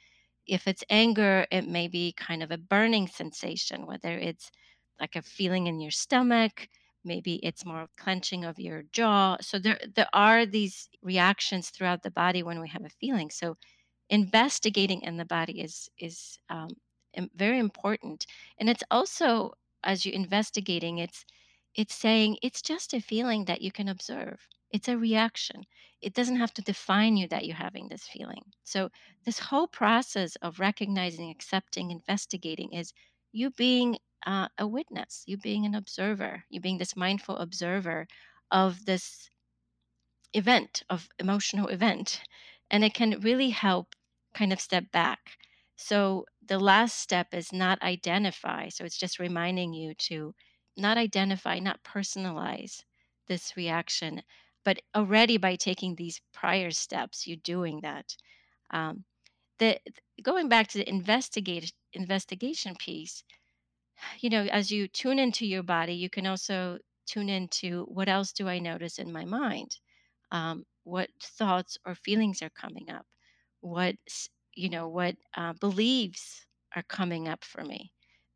if 0.47 0.67
it's 0.67 0.85
anger, 0.91 1.47
it 1.51 1.67
may 1.69 1.89
be 1.89 2.13
kind 2.13 2.43
of 2.43 2.51
a 2.51 2.59
burning 2.59 3.09
sensation, 3.09 3.87
whether 3.87 4.13
it's 4.13 4.51
like 5.01 5.17
a 5.17 5.23
feeling 5.23 5.67
in 5.67 5.81
your 5.81 5.91
stomach, 5.91 6.69
maybe 7.05 7.37
it's 7.37 7.65
more 7.65 7.87
clenching 7.97 8.45
of 8.45 8.59
your 8.59 8.85
jaw. 8.93 9.37
So 9.41 9.59
there 9.59 9.79
there 9.95 10.09
are 10.13 10.47
these 10.47 10.89
reactions 11.03 11.71
throughout 11.71 12.03
the 12.03 12.11
body 12.11 12.43
when 12.43 12.61
we 12.61 12.69
have 12.69 12.85
a 12.85 12.91
feeling. 13.01 13.31
So 13.31 13.57
investigating 14.11 15.03
in 15.03 15.17
the 15.17 15.25
body 15.25 15.61
is 15.61 15.89
is 15.99 16.39
um, 16.51 16.71
very 17.35 17.59
important, 17.59 18.27
and 18.59 18.69
it's 18.69 18.85
also 18.91 19.53
as 19.85 20.05
you're 20.05 20.15
investigating, 20.15 20.99
it's 20.99 21.25
it's 21.75 21.95
saying 21.95 22.39
it's 22.43 22.63
just 22.63 22.95
a 22.95 23.01
feeling 23.01 23.45
that 23.47 23.63
you 23.63 23.73
can 23.73 23.89
observe. 23.89 24.41
It's 24.71 24.89
a 24.89 24.99
reaction. 24.99 25.65
It 26.01 26.15
doesn't 26.15 26.37
have 26.37 26.53
to 26.55 26.63
define 26.63 27.17
you 27.17 27.29
that 27.29 27.47
you're 27.47 27.57
having 27.57 27.89
this 27.89 28.07
feeling. 28.07 28.43
So 28.65 28.91
this 29.25 29.39
whole 29.39 29.67
process 29.67 30.37
of 30.37 30.61
recognizing, 30.61 31.31
accepting, 31.31 31.91
investigating 31.91 32.73
is 32.73 32.93
you 33.33 33.51
being 33.51 33.99
uh, 34.27 34.49
a 34.59 34.67
witness, 34.67 35.23
you 35.27 35.37
being 35.37 35.65
an 35.67 35.75
observer, 35.75 36.45
you 36.49 36.61
being 36.61 36.79
this 36.79 36.97
mindful 36.97 37.37
observer 37.37 38.07
of 38.51 38.85
this 38.85 39.31
event, 40.33 40.83
of 40.91 41.09
emotional 41.19 41.69
event. 41.69 42.21
And 42.71 42.85
it 42.85 42.95
can 42.95 43.21
really 43.21 43.51
help 43.51 43.95
kind 44.35 44.53
of 44.53 44.61
step 44.61 44.91
back. 44.93 45.39
So 45.77 46.27
the 46.45 46.59
last 46.59 46.99
step 46.99 47.35
is 47.35 47.53
not 47.53 47.83
identify. 47.83 48.69
So 48.69 48.85
it's 48.85 48.99
just 48.99 49.19
reminding 49.19 49.73
you 49.73 49.95
to 49.95 50.35
not 50.77 50.99
identify, 50.99 51.59
not 51.59 51.83
personalize 51.83 52.83
this 53.29 53.57
reaction. 53.57 54.23
But 54.67 54.83
already 54.97 55.39
by 55.39 55.55
taking 55.55 55.95
these 55.95 56.21
prior 56.33 56.73
steps, 56.73 57.27
you're 57.27 57.39
doing 57.55 57.83
that. 57.83 58.17
Um, 58.71 59.05
the 59.61 59.79
going 60.23 60.49
back 60.49 60.67
to 60.69 60.79
the 60.79 60.89
investigate 60.91 61.73
investigation 61.93 62.75
piece, 62.77 63.23
you 64.19 64.29
know, 64.29 64.43
as 64.47 64.73
you 64.73 64.89
tune 64.89 65.21
into 65.21 65.47
your 65.47 65.63
body, 65.63 65.95
you 65.95 66.11
can 66.11 66.27
also 66.27 66.79
tune 67.07 67.29
into 67.29 67.85
what 67.85 68.09
else 68.09 68.33
do 68.33 68.49
I 68.49 68.59
notice 68.59 68.99
in 68.99 69.13
my 69.13 69.25
mind? 69.25 69.79
Um, 70.33 70.67
what 70.83 71.11
thoughts 71.23 71.79
or 71.87 71.95
feelings 71.95 72.43
are 72.43 72.51
coming 72.51 72.91
up? 72.91 73.07
What 73.61 73.97
you 74.55 74.69
know, 74.69 74.89
what 74.89 75.17
uh, 75.37 75.53
beliefs 75.61 76.45
are 76.75 76.83
coming 76.83 77.29
up 77.29 77.45
for 77.45 77.63
me? 77.63 77.93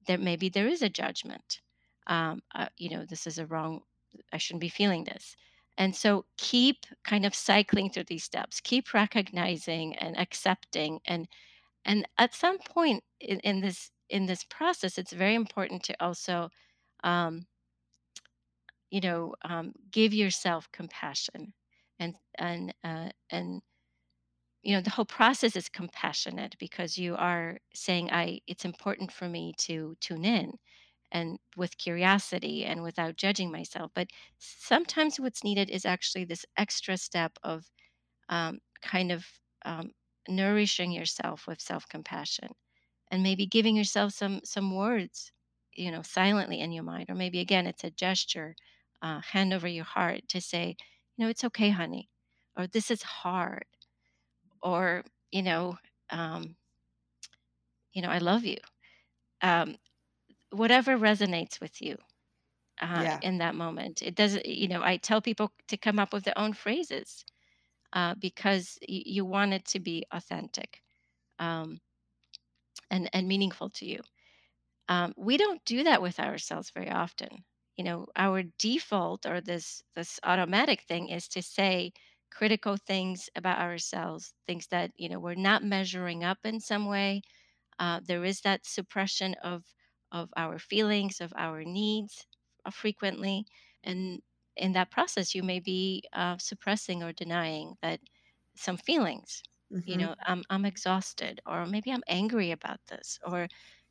That 0.06 0.20
maybe 0.20 0.48
there 0.48 0.68
is 0.68 0.82
a 0.82 0.88
judgment. 0.88 1.60
Um, 2.06 2.42
uh, 2.54 2.68
you 2.76 2.90
know, 2.90 3.04
this 3.04 3.26
is 3.26 3.38
a 3.38 3.46
wrong. 3.46 3.80
I 4.32 4.38
shouldn't 4.38 4.60
be 4.60 4.68
feeling 4.68 5.04
this. 5.04 5.34
And 5.80 5.96
so 5.96 6.26
keep 6.36 6.84
kind 7.04 7.24
of 7.24 7.34
cycling 7.34 7.90
through 7.90 8.04
these 8.04 8.24
steps. 8.24 8.60
Keep 8.60 8.92
recognizing 8.92 9.96
and 9.96 10.18
accepting 10.18 11.00
and 11.06 11.26
and 11.86 12.06
at 12.18 12.34
some 12.34 12.58
point 12.58 13.02
in, 13.20 13.40
in 13.40 13.60
this 13.60 13.90
in 14.10 14.26
this 14.26 14.44
process 14.44 14.98
it's 14.98 15.12
very 15.12 15.34
important 15.34 15.82
to 15.84 15.96
also 16.04 16.50
um, 17.04 17.46
you 18.90 19.00
know 19.00 19.34
um, 19.42 19.72
give 19.90 20.12
yourself 20.12 20.68
compassion 20.72 21.54
and 21.98 22.14
and 22.38 22.74
uh, 22.84 23.08
and 23.30 23.62
you 24.62 24.74
know 24.74 24.82
the 24.82 24.90
whole 24.90 25.04
process 25.06 25.56
is 25.56 25.68
compassionate 25.68 26.56
because 26.58 26.98
you 26.98 27.16
are 27.16 27.58
saying 27.74 28.10
i 28.12 28.40
it's 28.46 28.64
important 28.64 29.10
for 29.12 29.28
me 29.28 29.54
to 29.58 29.96
tune 30.00 30.24
in 30.24 30.52
and 31.12 31.38
with 31.56 31.78
curiosity 31.78 32.64
and 32.64 32.82
without 32.82 33.16
judging 33.16 33.50
myself 33.50 33.90
but 33.94 34.08
sometimes 34.38 35.18
what's 35.20 35.44
needed 35.44 35.70
is 35.70 35.84
actually 35.86 36.24
this 36.24 36.46
extra 36.56 36.96
step 36.96 37.38
of 37.42 37.70
um, 38.28 38.60
kind 38.82 39.12
of 39.12 39.26
um, 39.64 39.90
nourishing 40.28 40.92
yourself 40.92 41.46
with 41.46 41.60
self-compassion 41.60 42.48
and 43.10 43.22
maybe 43.22 43.46
giving 43.46 43.76
yourself 43.76 44.12
some 44.12 44.40
some 44.44 44.74
words 44.74 45.32
you 45.74 45.90
know 45.90 46.02
silently 46.02 46.60
in 46.60 46.72
your 46.72 46.84
mind 46.84 47.06
or 47.10 47.14
maybe 47.14 47.40
again 47.40 47.66
it's 47.66 47.84
a 47.84 47.90
gesture 47.90 48.54
uh, 49.02 49.20
hand 49.20 49.52
over 49.52 49.68
your 49.68 49.84
heart 49.84 50.22
to 50.28 50.40
say 50.40 50.76
you 51.16 51.24
know 51.24 51.30
it's 51.30 51.44
okay 51.44 51.70
honey 51.70 52.08
or 52.56 52.66
this 52.66 52.90
is 52.90 53.02
hard 53.02 53.64
or 54.62 55.04
you 55.30 55.42
know 55.42 55.76
um, 56.10 56.56
you 57.92 58.02
know 58.02 58.08
i 58.08 58.18
love 58.18 58.44
you 58.44 58.56
um, 59.42 59.76
whatever 60.52 60.98
resonates 60.98 61.60
with 61.60 61.80
you 61.82 61.98
uh, 62.80 63.06
Yeah. 63.06 63.22
in 63.22 63.38
that 63.38 63.54
moment. 63.54 64.02
It 64.02 64.14
doesn't 64.16 64.46
you 64.46 64.68
know 64.68 64.82
i 64.82 64.96
tell 64.98 65.22
people 65.22 65.52
to 65.68 65.76
come 65.76 65.98
up 65.98 66.12
with 66.12 66.24
their 66.24 66.38
own 66.38 66.52
phrases 66.54 67.24
uh, 67.92 68.14
because 68.16 68.78
y- 68.82 69.02
you 69.06 69.24
want 69.26 69.52
it 69.54 69.66
to 69.66 69.80
be 69.80 70.06
authentic 70.12 70.82
um, 71.38 71.80
and 72.90 73.08
and 73.12 73.28
meaningful 73.28 73.70
to 73.70 73.86
you. 73.86 74.00
Um, 74.88 75.14
we 75.16 75.36
don't 75.36 75.64
do 75.64 75.84
that 75.84 76.02
with 76.02 76.20
ourselves 76.20 76.70
very 76.70 76.90
often. 76.90 77.44
You 77.76 77.84
know 77.84 78.06
our 78.16 78.44
default 78.58 79.26
or 79.26 79.40
this 79.40 79.82
this 79.94 80.20
automatic 80.24 80.82
thing 80.82 81.08
is 81.10 81.28
to 81.30 81.42
say 81.42 81.92
critical 82.32 82.76
things 82.76 83.30
about 83.36 83.58
ourselves 83.60 84.34
things 84.46 84.68
that 84.68 84.92
you 84.96 85.08
know 85.08 85.20
we're 85.20 85.34
not 85.34 85.64
measuring 85.64 86.24
up 86.24 86.38
in 86.44 86.60
some 86.60 86.86
way. 86.86 87.22
Uh, 87.78 88.00
there 88.04 88.24
is 88.24 88.42
that 88.42 88.66
suppression 88.66 89.34
of 89.42 89.64
of 90.12 90.30
our 90.36 90.58
feelings 90.58 91.20
of 91.20 91.32
our 91.36 91.64
needs 91.64 92.26
uh, 92.64 92.70
frequently 92.70 93.46
and 93.84 94.22
in 94.56 94.72
that 94.72 94.90
process 94.90 95.34
you 95.34 95.42
may 95.42 95.60
be 95.60 96.02
uh, 96.12 96.36
suppressing 96.38 97.02
or 97.02 97.12
denying 97.12 97.76
that 97.82 98.00
some 98.56 98.76
feelings 98.76 99.42
you 99.84 99.96
hmm 99.96 100.06
know 100.06 100.14
I'm, 100.26 100.42
I'm 100.50 100.64
exhausted 100.64 101.40
or 101.46 101.66
maybe 101.66 101.90
i'm 101.90 102.02
angry 102.08 102.50
about 102.50 102.80
this 102.88 103.18
or 103.24 103.48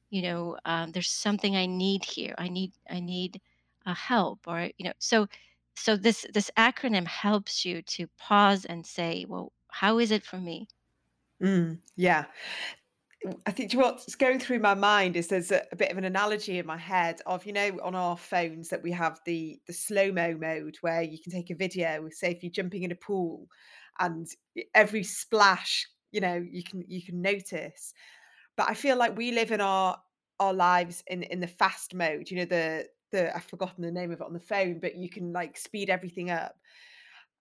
you 0.10 0.22
know 0.22 0.58
um, 0.66 0.92
there's 0.92 1.10
something 1.12 1.56
i 1.56 1.66
need 1.66 2.06
here. 2.06 2.36
I 2.38 2.50
need 2.50 2.74
i 2.90 3.00
need 3.00 3.42
a 3.86 3.94
help 3.94 4.48
or 4.48 4.72
you 4.78 4.86
know 4.86 4.94
so 5.00 5.28
so 5.76 5.96
this 5.98 6.26
this 6.34 6.52
acronym 6.58 7.08
helps 7.08 7.66
you 7.66 7.82
to 7.84 8.08
pause 8.18 8.66
and 8.66 8.86
say 8.86 9.26
well 9.28 9.54
how 9.72 10.00
is 10.00 10.12
it 10.12 10.24
for 10.26 10.38
me? 10.40 10.68
Mm, 11.42 11.80
yeah. 11.96 12.26
I 13.46 13.52
think 13.52 13.74
what's 13.74 14.16
going 14.16 14.40
through 14.40 14.60
my 14.60 14.76
mind 14.76 15.18
is 15.18 15.28
there's 15.28 15.52
a, 15.52 15.64
a 15.72 15.76
bit 15.76 15.92
of 15.92 15.98
an 15.98 16.06
analogy 16.06 16.58
in 16.58 16.66
my 16.66 16.78
head 16.78 17.20
of 17.26 17.46
you 17.46 17.52
know 17.52 17.78
on 17.84 17.94
our 17.94 18.16
phones 18.16 18.70
that 18.70 18.82
we 18.82 18.92
have 18.94 19.20
the 19.26 19.60
the 19.68 19.74
slow 19.74 20.12
mo 20.12 20.38
mode 20.40 20.78
where 20.82 21.02
you 21.02 21.18
can 21.22 21.32
take 21.32 21.50
a 21.50 21.56
video. 21.56 22.08
Say 22.12 22.32
if 22.32 22.44
you're 22.44 22.52
jumping 22.52 22.84
in 22.84 22.92
a 22.92 22.96
pool, 22.96 23.48
and 24.00 24.28
every 24.74 25.04
splash 25.04 25.86
you 26.12 26.22
know 26.22 26.44
you 26.50 26.64
can 26.64 26.84
you 26.88 27.04
can 27.04 27.22
notice. 27.22 27.94
But 28.56 28.70
I 28.70 28.74
feel 28.74 28.98
like 28.98 29.18
we 29.18 29.32
live 29.32 29.52
in 29.52 29.62
our 29.62 29.98
our 30.40 30.54
lives 30.54 31.04
in 31.08 31.24
in 31.24 31.42
the 31.42 31.48
fast 31.48 31.94
mode. 31.94 32.30
You 32.32 32.38
know 32.38 32.46
the 32.46 32.88
the 33.12 33.36
I've 33.36 33.44
forgotten 33.44 33.84
the 33.84 33.92
name 33.92 34.12
of 34.12 34.22
it 34.22 34.26
on 34.26 34.34
the 34.34 34.40
phone, 34.40 34.80
but 34.80 34.96
you 34.96 35.10
can 35.10 35.34
like 35.34 35.58
speed 35.58 35.90
everything 35.90 36.30
up. 36.30 36.56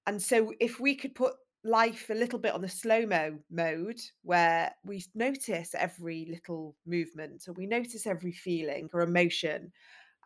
And 0.08 0.20
so 0.20 0.52
if 0.58 0.80
we 0.80 0.96
could 0.96 1.14
put 1.14 1.34
life 1.64 2.08
a 2.10 2.14
little 2.14 2.38
bit 2.38 2.54
on 2.54 2.60
the 2.60 2.68
slow-mo 2.68 3.38
mode 3.50 4.00
where 4.22 4.72
we 4.84 5.04
notice 5.14 5.74
every 5.74 6.26
little 6.30 6.76
movement 6.86 7.44
or 7.48 7.52
we 7.52 7.66
notice 7.66 8.06
every 8.06 8.32
feeling 8.32 8.88
or 8.92 9.00
emotion 9.00 9.72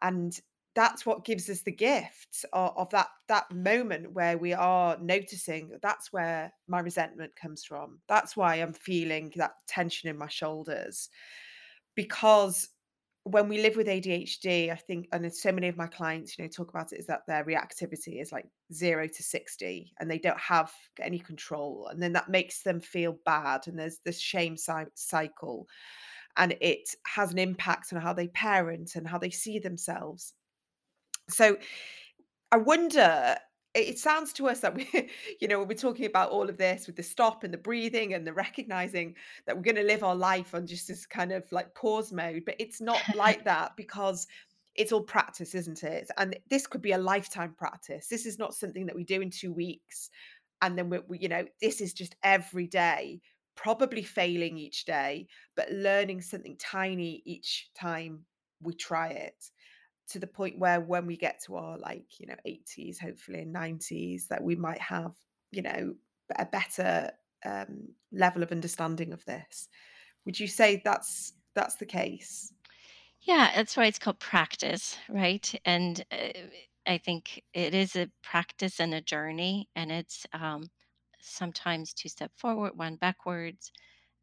and 0.03 0.41
that's 0.75 1.05
what 1.05 1.25
gives 1.25 1.51
us 1.51 1.63
the 1.63 1.73
gift 1.73 2.45
of, 2.53 2.73
of 2.77 2.91
that 2.91 3.09
that 3.29 3.51
moment 3.51 4.13
where 4.13 4.39
we 4.39 4.53
are 4.53 4.97
noticing 5.01 5.71
that's 5.83 6.13
where 6.13 6.53
my 6.67 6.81
resentment 6.81 7.35
comes 7.37 7.65
from. 7.65 7.99
That's 8.09 8.37
why 8.37 8.57
i'm 8.57 8.73
feeling 8.73 9.33
that 9.37 9.53
tension 9.67 10.09
in 10.11 10.17
my 10.19 10.29
shoulders 10.29 11.09
because 11.95 12.69
when 13.25 13.49
we 13.49 13.63
live 13.63 13.77
with 13.77 13.87
ADHD, 13.87 14.73
I 14.73 14.75
think, 14.75 15.07
and 15.13 15.33
so 15.33 15.53
many 15.53 15.69
of 15.69 15.77
my 15.77 15.87
clients, 15.87 16.37
you 16.37 16.45
know, 16.45 16.49
talk 16.49 16.71
about 16.71 16.93
it 16.93 16.99
is 16.99 17.07
that 17.07 17.23
their 17.29 17.45
reactivity 17.45 18.21
is 18.21 18.33
like 18.33 18.47
zero 18.73 19.07
to 19.07 19.23
60 19.23 19.93
and 20.01 20.11
they 20.11 20.19
don't 20.19 20.41
have 20.41 20.73
any 21.01 21.21
control. 21.21 21.89
And 21.91 22.03
then 22.03 22.13
that 22.15 22.29
makes 22.29 22.63
them 22.63 22.81
feel 22.81 23.17
bad. 23.25 23.69
And 23.69 23.79
there's 23.79 24.01
this 24.05 24.19
shame 24.19 24.57
cycle 24.57 25.69
and 26.37 26.57
it 26.61 26.89
has 27.07 27.31
an 27.31 27.39
impact 27.39 27.93
on 27.93 28.01
how 28.01 28.13
they 28.13 28.27
parent 28.29 28.97
and 28.97 29.07
how 29.07 29.19
they 29.19 29.31
see 29.31 29.61
themselves. 29.61 30.33
So 31.29 31.57
I 32.51 32.57
wonder, 32.57 33.37
it 33.75 33.89
it 33.89 33.99
sounds 33.99 34.33
to 34.35 34.49
us 34.49 34.61
that 34.61 34.75
we, 34.75 34.89
you 35.41 35.49
know, 35.49 35.59
when 35.59 35.69
we're 35.69 35.75
talking 35.75 36.07
about 36.07 36.31
all 36.31 36.49
of 36.49 36.57
this 36.57 36.87
with 36.87 36.97
the 36.97 37.03
stop 37.03 37.45
and 37.45 37.53
the 37.53 37.59
breathing 37.59 38.15
and 38.15 38.27
the 38.27 38.33
recognizing 38.33 39.15
that 39.47 39.57
we're 39.57 39.63
going 39.63 39.77
to 39.77 39.83
live 39.83 40.03
our 40.03 40.15
life 40.15 40.55
on 40.55 40.67
just 40.67 40.89
this 40.89 41.07
kind 41.07 41.33
of 41.33 41.51
like 41.53 41.75
pause 41.75 42.13
mode, 42.13 42.45
but 42.45 42.57
it's 42.59 42.81
not 42.81 43.01
like 43.15 43.45
that 43.45 43.77
because 43.77 44.27
it's 44.75 44.93
all 44.93 45.03
practice, 45.03 45.55
isn't 45.55 45.83
it? 45.83 46.11
And 46.17 46.37
this 46.49 46.67
could 46.67 46.83
be 46.83 46.93
a 46.93 46.99
lifetime 46.99 47.55
practice. 47.57 48.09
This 48.09 48.25
is 48.25 48.39
not 48.39 48.55
something 48.55 48.87
that 48.87 48.97
we 48.97 49.05
do 49.05 49.21
in 49.21 49.31
two 49.31 49.53
weeks. 49.53 50.11
And 50.63 50.79
then 50.79 50.89
we, 50.89 51.01
we 51.09 51.19
you 51.19 51.29
know, 51.29 51.45
this 51.61 51.81
is 51.81 51.93
just 51.93 52.17
every 52.23 52.67
day, 52.67 53.21
probably 53.55 54.03
failing 54.03 54.57
each 54.57 54.87
day, 54.87 55.27
but 55.57 55.71
learning 55.71 56.23
something 56.23 56.57
tiny 56.59 57.23
each 57.27 57.71
time 57.75 58.25
we 58.63 58.73
try 58.75 59.09
it 59.09 59.51
to 60.09 60.19
the 60.19 60.27
point 60.27 60.59
where 60.59 60.81
when 60.81 61.07
we 61.07 61.17
get 61.17 61.43
to 61.45 61.57
our 61.57 61.79
like 61.79 62.19
you 62.19 62.27
know 62.27 62.37
80s 62.47 62.99
hopefully 62.99 63.41
and 63.41 63.55
90s 63.55 64.29
that 64.29 64.43
we 64.43 64.57
might 64.57 64.81
have 64.81 65.13
you 65.51 65.63
know 65.63 65.95
a 66.39 66.47
better 66.47 67.11
um, 67.45 67.89
level 68.13 68.43
of 68.43 68.53
understanding 68.53 69.13
of 69.13 69.25
this. 69.25 69.69
Would 70.25 70.39
you 70.39 70.47
say 70.47 70.81
that's 70.85 71.35
that's 71.55 71.77
the 71.77 71.87
case? 71.87 72.53
Yeah, 73.21 73.53
that's 73.55 73.77
why 73.77 73.87
it's 73.87 73.99
called 73.99 74.19
practice, 74.19 74.97
right? 75.09 75.55
And 75.65 76.05
uh, 76.11 76.39
I 76.87 76.99
think 76.99 77.43
it 77.55 77.75
is 77.75 77.95
a 77.95 78.11
practice 78.23 78.81
and 78.81 78.95
a 78.95 79.01
journey, 79.01 79.69
and 79.77 79.93
it's 79.93 80.27
um, 80.33 80.71
sometimes 81.21 81.93
two 81.93 82.09
step 82.09 82.33
forward, 82.37 82.73
one 82.77 82.97
backwards. 82.97 83.71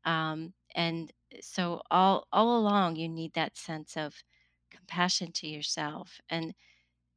Um, 0.06 0.54
and 0.76 1.12
so 1.42 1.82
all 1.92 2.28
all 2.32 2.58
along, 2.58 2.96
you 2.96 3.10
need 3.10 3.34
that 3.34 3.58
sense 3.58 3.96
of 3.98 4.16
compassion 4.72 5.32
to 5.34 5.48
yourself, 5.48 6.20
and 6.30 6.54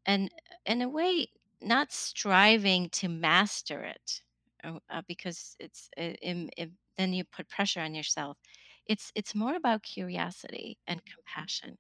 and 0.07 0.31
in 0.67 0.83
a 0.83 0.89
way, 0.89 1.29
not 1.63 1.93
striving 1.93 2.91
to 2.91 3.09
master 3.09 3.83
it, 3.85 4.23
uh, 4.65 4.79
uh, 4.91 5.03
because 5.09 5.57
it's 5.61 5.89
uh, 5.99 6.15
im- 6.23 6.51
im- 6.57 6.79
then 6.97 7.13
you 7.13 7.25
put 7.25 7.49
pressure 7.49 7.81
on 7.81 7.95
yourself. 7.95 8.39
It's 8.87 9.13
it's 9.15 9.35
more 9.35 9.57
about 9.57 9.83
curiosity 9.83 10.79
and 10.87 11.03
compassion 11.07 11.79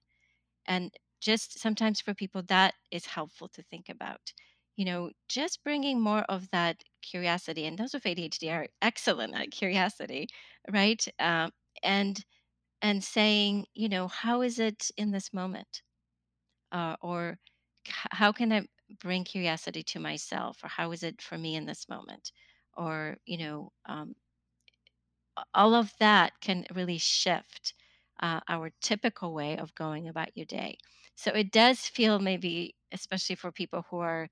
and 0.66 0.92
just 1.20 1.58
sometimes 1.58 2.00
for 2.00 2.14
people, 2.14 2.42
that 2.48 2.74
is 2.90 3.06
helpful 3.06 3.48
to 3.48 3.62
think 3.62 3.88
about. 3.88 4.32
You 4.76 4.84
know, 4.86 5.10
just 5.28 5.62
bringing 5.64 6.00
more 6.00 6.22
of 6.28 6.50
that 6.50 6.82
curiosity, 7.02 7.66
and 7.66 7.78
those 7.78 7.92
with 7.94 8.06
ADHD 8.06 8.50
are 8.50 8.66
excellent 8.80 9.34
at 9.34 9.50
curiosity, 9.50 10.28
right? 10.70 11.06
Um, 11.18 11.50
and 11.82 12.24
and 12.82 13.04
saying, 13.04 13.66
you 13.74 13.88
know, 13.88 14.08
how 14.08 14.42
is 14.42 14.58
it 14.58 14.90
in 14.98 15.12
this 15.12 15.32
moment, 15.32 15.82
uh, 16.72 16.96
or 17.02 17.38
how 18.12 18.32
can 18.32 18.52
I 18.52 18.68
bring 19.00 19.24
curiosity 19.24 19.82
to 19.84 20.00
myself, 20.00 20.62
or 20.64 20.68
how 20.68 20.92
is 20.92 21.02
it 21.02 21.22
for 21.22 21.38
me 21.38 21.56
in 21.56 21.66
this 21.66 21.88
moment, 21.88 22.32
or 22.76 23.18
you 23.26 23.38
know, 23.38 23.72
um, 23.86 24.16
all 25.54 25.74
of 25.74 25.92
that 25.98 26.32
can 26.40 26.64
really 26.74 26.98
shift 26.98 27.74
uh, 28.20 28.40
our 28.48 28.70
typical 28.80 29.32
way 29.34 29.56
of 29.56 29.74
going 29.74 30.08
about 30.08 30.36
your 30.36 30.46
day. 30.46 30.76
So 31.16 31.30
it 31.32 31.50
does 31.52 31.80
feel 31.80 32.18
maybe, 32.18 32.74
especially 32.92 33.36
for 33.36 33.50
people 33.52 33.84
who 33.90 33.98
are, 33.98 34.28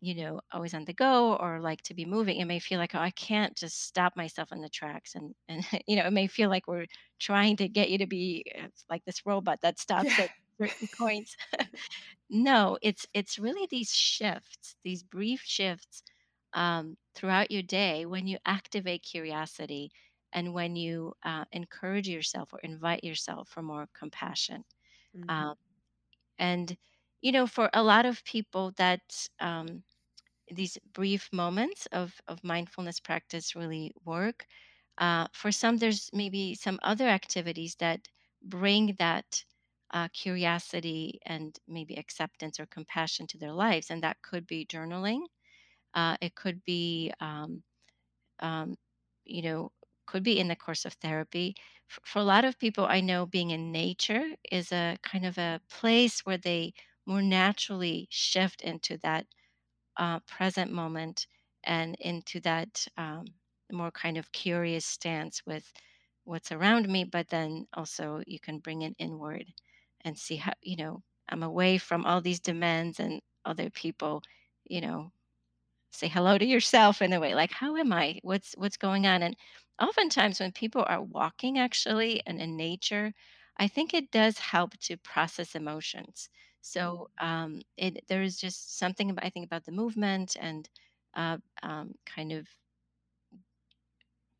you 0.00 0.14
know, 0.14 0.40
always 0.52 0.74
on 0.74 0.84
the 0.84 0.92
go 0.94 1.36
or 1.36 1.60
like 1.60 1.82
to 1.82 1.94
be 1.94 2.04
moving, 2.04 2.38
it 2.38 2.44
may 2.46 2.58
feel 2.60 2.78
like, 2.78 2.94
oh, 2.94 2.98
I 3.00 3.10
can't 3.10 3.56
just 3.56 3.82
stop 3.84 4.16
myself 4.16 4.52
in 4.52 4.60
the 4.60 4.68
tracks. 4.68 5.14
And, 5.14 5.34
and 5.48 5.64
you 5.86 5.96
know, 5.96 6.06
it 6.06 6.12
may 6.12 6.26
feel 6.26 6.50
like 6.50 6.66
we're 6.66 6.86
trying 7.18 7.56
to 7.58 7.68
get 7.68 7.90
you 7.90 7.98
to 7.98 8.06
be 8.06 8.44
uh, 8.60 8.68
like 8.90 9.04
this 9.04 9.26
robot 9.26 9.60
that 9.62 9.78
stops 9.80 10.18
Yeah. 10.18 10.18
at 10.18 10.30
certain 10.60 10.88
points. 10.98 11.36
no, 12.30 12.78
it's 12.82 13.06
it's 13.14 13.38
really 13.38 13.66
these 13.70 13.92
shifts, 13.92 14.76
these 14.84 15.02
brief 15.02 15.42
shifts 15.42 16.02
um, 16.52 16.96
throughout 17.14 17.50
your 17.50 17.62
day 17.62 18.06
when 18.06 18.26
you 18.26 18.38
activate 18.46 19.02
curiosity 19.02 19.90
and 20.32 20.52
when 20.54 20.76
you 20.76 21.14
uh, 21.24 21.44
encourage 21.52 22.08
yourself 22.08 22.52
or 22.52 22.60
invite 22.60 23.04
yourself 23.04 23.48
for 23.48 23.62
more 23.62 23.88
compassion. 23.94 24.64
Mm, 25.14 25.30
Um, 25.30 25.54
and, 26.38 26.76
you 27.26 27.32
know, 27.32 27.46
for 27.46 27.70
a 27.74 27.82
lot 27.82 28.06
of 28.06 28.24
people, 28.24 28.72
that 28.76 29.02
um, 29.40 29.84
these 30.50 30.78
brief 30.92 31.28
moments 31.32 31.86
of, 31.92 32.20
of 32.28 32.44
mindfulness 32.44 33.00
practice 33.00 33.56
really 33.56 33.92
work. 34.04 34.46
Uh, 34.98 35.26
for 35.32 35.52
some, 35.52 35.78
there's 35.78 36.10
maybe 36.12 36.54
some 36.54 36.78
other 36.82 37.08
activities 37.08 37.76
that 37.80 38.08
bring 38.42 38.94
that 38.98 39.44
uh, 39.92 40.08
curiosity 40.12 41.20
and 41.26 41.58
maybe 41.68 41.96
acceptance 41.96 42.60
or 42.60 42.66
compassion 42.66 43.26
to 43.28 43.38
their 43.38 43.52
lives. 43.52 43.90
And 43.90 44.02
that 44.02 44.22
could 44.22 44.46
be 44.46 44.66
journaling. 44.66 45.22
Uh, 45.94 46.16
it 46.20 46.34
could 46.36 46.64
be 46.64 47.12
um, 47.20 47.62
um, 48.40 48.76
you 49.24 49.42
know, 49.42 49.72
could 50.06 50.22
be 50.22 50.38
in 50.38 50.48
the 50.48 50.56
course 50.56 50.84
of 50.84 50.92
therapy. 50.94 51.54
For, 51.88 52.00
for 52.04 52.18
a 52.20 52.24
lot 52.24 52.44
of 52.44 52.58
people, 52.58 52.86
I 52.86 53.00
know 53.00 53.26
being 53.26 53.50
in 53.50 53.72
nature 53.72 54.30
is 54.50 54.72
a 54.72 54.98
kind 55.02 55.26
of 55.26 55.38
a 55.38 55.60
place 55.70 56.20
where 56.24 56.38
they 56.38 56.74
more 57.06 57.22
naturally 57.22 58.08
shift 58.10 58.62
into 58.62 58.98
that 58.98 59.26
uh, 59.96 60.20
present 60.20 60.72
moment 60.72 61.26
and 61.64 61.96
into 62.00 62.40
that 62.40 62.86
um, 62.96 63.26
more 63.72 63.90
kind 63.90 64.16
of 64.18 64.32
curious 64.32 64.84
stance 64.86 65.44
with 65.46 65.72
what's 66.24 66.52
around 66.52 66.88
me, 66.88 67.04
but 67.04 67.28
then 67.28 67.66
also 67.74 68.22
you 68.26 68.38
can 68.40 68.58
bring 68.58 68.82
it 68.82 68.94
inward 68.98 69.52
and 70.02 70.18
see 70.18 70.36
how, 70.36 70.52
you 70.62 70.76
know, 70.76 71.02
I'm 71.28 71.42
away 71.42 71.78
from 71.78 72.04
all 72.04 72.20
these 72.20 72.40
demands 72.40 73.00
and 73.00 73.20
other 73.44 73.70
people, 73.70 74.22
you 74.64 74.80
know, 74.80 75.12
say 75.90 76.08
hello 76.08 76.38
to 76.38 76.44
yourself 76.46 77.02
in 77.02 77.12
a 77.12 77.20
way 77.20 77.34
like 77.34 77.50
how 77.52 77.76
am 77.76 77.92
i? 77.92 78.18
What's 78.22 78.54
what's 78.56 78.76
going 78.76 79.06
on? 79.06 79.22
And 79.22 79.36
oftentimes 79.80 80.40
when 80.40 80.52
people 80.52 80.84
are 80.88 81.02
walking 81.02 81.58
actually 81.58 82.22
and 82.26 82.40
in 82.40 82.56
nature 82.56 83.12
i 83.58 83.68
think 83.68 83.92
it 83.94 84.10
does 84.10 84.38
help 84.38 84.76
to 84.78 84.96
process 84.96 85.54
emotions 85.54 86.28
so 86.66 87.08
um 87.18 87.60
it 87.76 88.04
there 88.08 88.22
is 88.22 88.36
just 88.36 88.78
something 88.78 89.10
about 89.10 89.24
i 89.24 89.30
think 89.30 89.46
about 89.46 89.64
the 89.64 89.72
movement 89.72 90.36
and 90.40 90.68
uh, 91.14 91.38
um, 91.62 91.94
kind 92.04 92.30
of 92.32 92.46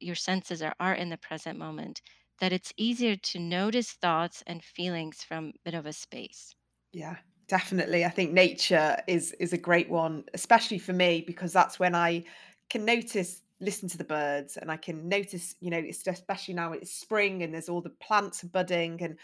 your 0.01 0.15
senses 0.15 0.63
are, 0.63 0.75
are 0.81 0.95
in 0.95 1.09
the 1.11 1.17
present 1.17 1.59
moment 1.59 2.01
that 2.41 2.53
it's 2.53 2.73
easier 2.77 3.17
to 3.17 3.39
notice 3.39 3.93
thoughts 3.93 4.43
and 4.47 4.63
feelings 4.63 5.23
from 5.23 5.49
a 5.49 5.53
bit 5.65 5.75
of 5.75 5.87
a 5.87 5.93
space 5.93 6.55
yeah, 6.93 7.17
definitely. 7.49 8.05
I 8.05 8.09
think 8.09 8.33
nature 8.33 8.97
is 9.07 9.33
is 9.33 9.53
a 9.53 9.59
great 9.59 9.89
one, 9.89 10.25
especially 10.35 10.79
for 10.79 10.93
me 10.93 11.23
because 11.27 11.53
that's 11.53 11.79
when 11.79 11.95
I 11.95 12.25
can 12.71 12.85
notice, 12.85 13.43
listen 13.61 13.89
to 13.91 13.99
the 13.99 14.05
birds, 14.05 14.57
and 14.57 14.71
I 14.71 14.77
can 14.77 15.09
notice, 15.09 15.55
you 15.61 15.71
know, 15.71 15.79
it's 15.79 16.07
especially 16.07 16.55
now 16.55 16.73
it's 16.73 16.93
spring 16.93 17.43
and 17.43 17.53
there's 17.55 17.69
all 17.69 17.83
the 17.83 17.91
plants 17.91 18.43
are 18.45 18.49
budding, 18.49 19.03
and 19.03 19.19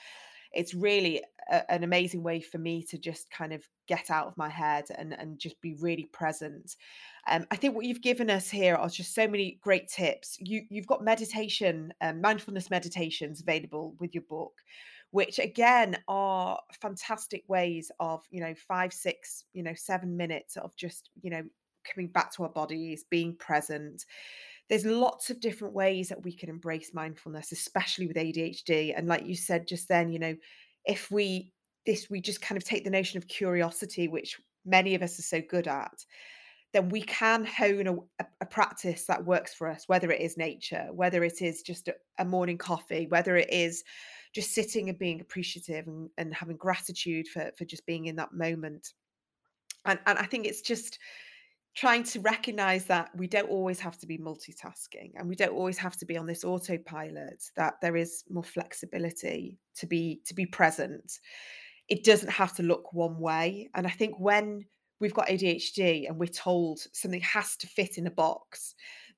it's 0.52 0.74
really 0.74 1.22
a, 1.50 1.70
an 1.70 1.84
amazing 1.84 2.22
way 2.22 2.40
for 2.40 2.58
me 2.58 2.82
to 2.84 2.98
just 2.98 3.30
kind 3.30 3.52
of 3.52 3.66
get 3.86 4.10
out 4.10 4.26
of 4.26 4.36
my 4.36 4.48
head 4.48 4.84
and 4.96 5.12
and 5.12 5.38
just 5.38 5.60
be 5.60 5.74
really 5.74 6.06
present. 6.12 6.76
Um, 7.28 7.46
I 7.50 7.56
think 7.56 7.74
what 7.74 7.84
you've 7.84 8.02
given 8.02 8.30
us 8.30 8.48
here 8.48 8.74
are 8.74 8.88
just 8.88 9.14
so 9.14 9.26
many 9.28 9.58
great 9.60 9.88
tips. 9.88 10.36
You 10.40 10.62
you've 10.68 10.86
got 10.86 11.04
meditation, 11.04 11.92
um, 12.00 12.20
mindfulness 12.20 12.70
meditations 12.70 13.40
available 13.40 13.94
with 13.98 14.14
your 14.14 14.24
book, 14.28 14.54
which 15.10 15.38
again 15.38 15.98
are 16.08 16.58
fantastic 16.80 17.44
ways 17.48 17.90
of 18.00 18.24
you 18.30 18.40
know 18.40 18.54
five, 18.54 18.92
six, 18.92 19.44
you 19.52 19.62
know 19.62 19.74
seven 19.74 20.16
minutes 20.16 20.56
of 20.56 20.74
just 20.76 21.10
you 21.22 21.30
know 21.30 21.42
coming 21.84 22.08
back 22.08 22.32
to 22.32 22.44
our 22.44 22.48
bodies, 22.48 23.04
being 23.10 23.34
present, 23.36 24.04
there's 24.72 24.86
lots 24.86 25.28
of 25.28 25.38
different 25.38 25.74
ways 25.74 26.08
that 26.08 26.24
we 26.24 26.32
can 26.32 26.48
embrace 26.48 26.94
mindfulness, 26.94 27.52
especially 27.52 28.06
with 28.06 28.16
ADHD. 28.16 28.96
And 28.96 29.06
like 29.06 29.26
you 29.26 29.36
said 29.36 29.68
just 29.68 29.86
then, 29.86 30.10
you 30.10 30.18
know, 30.18 30.34
if 30.86 31.10
we 31.10 31.52
this 31.84 32.08
we 32.08 32.22
just 32.22 32.40
kind 32.40 32.56
of 32.56 32.64
take 32.64 32.82
the 32.82 32.88
notion 32.88 33.18
of 33.18 33.28
curiosity, 33.28 34.08
which 34.08 34.40
many 34.64 34.94
of 34.94 35.02
us 35.02 35.18
are 35.18 35.24
so 35.24 35.42
good 35.42 35.68
at, 35.68 35.92
then 36.72 36.88
we 36.88 37.02
can 37.02 37.44
hone 37.44 37.86
a, 38.18 38.24
a, 38.40 38.46
practice 38.46 39.04
that 39.04 39.26
works 39.26 39.52
for 39.52 39.68
us, 39.68 39.84
whether 39.88 40.10
it 40.10 40.22
is 40.22 40.38
nature, 40.38 40.88
whether 40.90 41.22
it 41.22 41.42
is 41.42 41.60
just 41.60 41.88
a, 41.88 41.94
a 42.18 42.24
morning 42.24 42.56
coffee, 42.56 43.06
whether 43.10 43.36
it 43.36 43.52
is 43.52 43.84
just 44.34 44.54
sitting 44.54 44.88
and 44.88 44.98
being 44.98 45.20
appreciative 45.20 45.86
and, 45.86 46.08
and 46.16 46.32
having 46.32 46.56
gratitude 46.56 47.28
for 47.28 47.52
for 47.58 47.66
just 47.66 47.84
being 47.84 48.06
in 48.06 48.16
that 48.16 48.32
moment. 48.32 48.94
And 49.84 49.98
and 50.06 50.18
I 50.18 50.24
think 50.24 50.46
it's 50.46 50.62
just 50.62 50.98
trying 51.74 52.04
to 52.04 52.20
recognize 52.20 52.84
that 52.84 53.10
we 53.16 53.26
don't 53.26 53.48
always 53.48 53.80
have 53.80 53.98
to 53.98 54.06
be 54.06 54.18
multitasking 54.18 55.12
and 55.16 55.28
we 55.28 55.34
don't 55.34 55.52
always 55.52 55.78
have 55.78 55.96
to 55.96 56.06
be 56.06 56.16
on 56.16 56.26
this 56.26 56.44
autopilot 56.44 57.42
that 57.56 57.74
there 57.80 57.96
is 57.96 58.24
more 58.28 58.44
flexibility 58.44 59.58
to 59.76 59.86
be 59.86 60.20
to 60.26 60.34
be 60.34 60.46
present. 60.46 61.18
It 61.88 62.04
doesn't 62.04 62.30
have 62.30 62.54
to 62.56 62.62
look 62.62 62.92
one 62.92 63.18
way 63.18 63.68
and 63.74 63.86
i 63.86 63.90
think 63.90 64.18
when 64.18 64.64
we've 65.00 65.14
got 65.14 65.28
adhd 65.28 66.08
and 66.08 66.18
we're 66.18 66.26
told 66.26 66.80
something 66.92 67.20
has 67.20 67.56
to 67.56 67.66
fit 67.66 67.98
in 67.98 68.06
a 68.06 68.10
box 68.10 68.74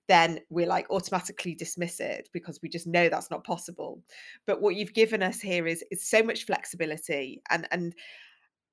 then 0.08 0.40
we're 0.50 0.66
like 0.66 0.88
automatically 0.90 1.54
dismiss 1.54 2.00
it 2.00 2.28
because 2.32 2.60
we 2.62 2.68
just 2.68 2.86
know 2.86 3.08
that's 3.08 3.30
not 3.30 3.44
possible. 3.44 4.02
But 4.46 4.60
what 4.60 4.76
you've 4.76 4.94
given 4.94 5.22
us 5.22 5.40
here 5.40 5.66
is 5.66 5.82
is 5.90 6.08
so 6.08 6.22
much 6.22 6.46
flexibility 6.46 7.42
and 7.50 7.66
and 7.70 7.94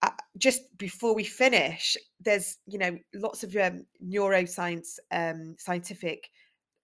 uh, 0.01 0.09
just 0.37 0.75
before 0.77 1.13
we 1.13 1.23
finish, 1.23 1.95
there's 2.19 2.57
you 2.65 2.77
know 2.77 2.97
lots 3.13 3.43
of 3.43 3.55
um, 3.55 3.85
neuroscience, 4.03 4.99
um, 5.11 5.55
scientific 5.57 6.29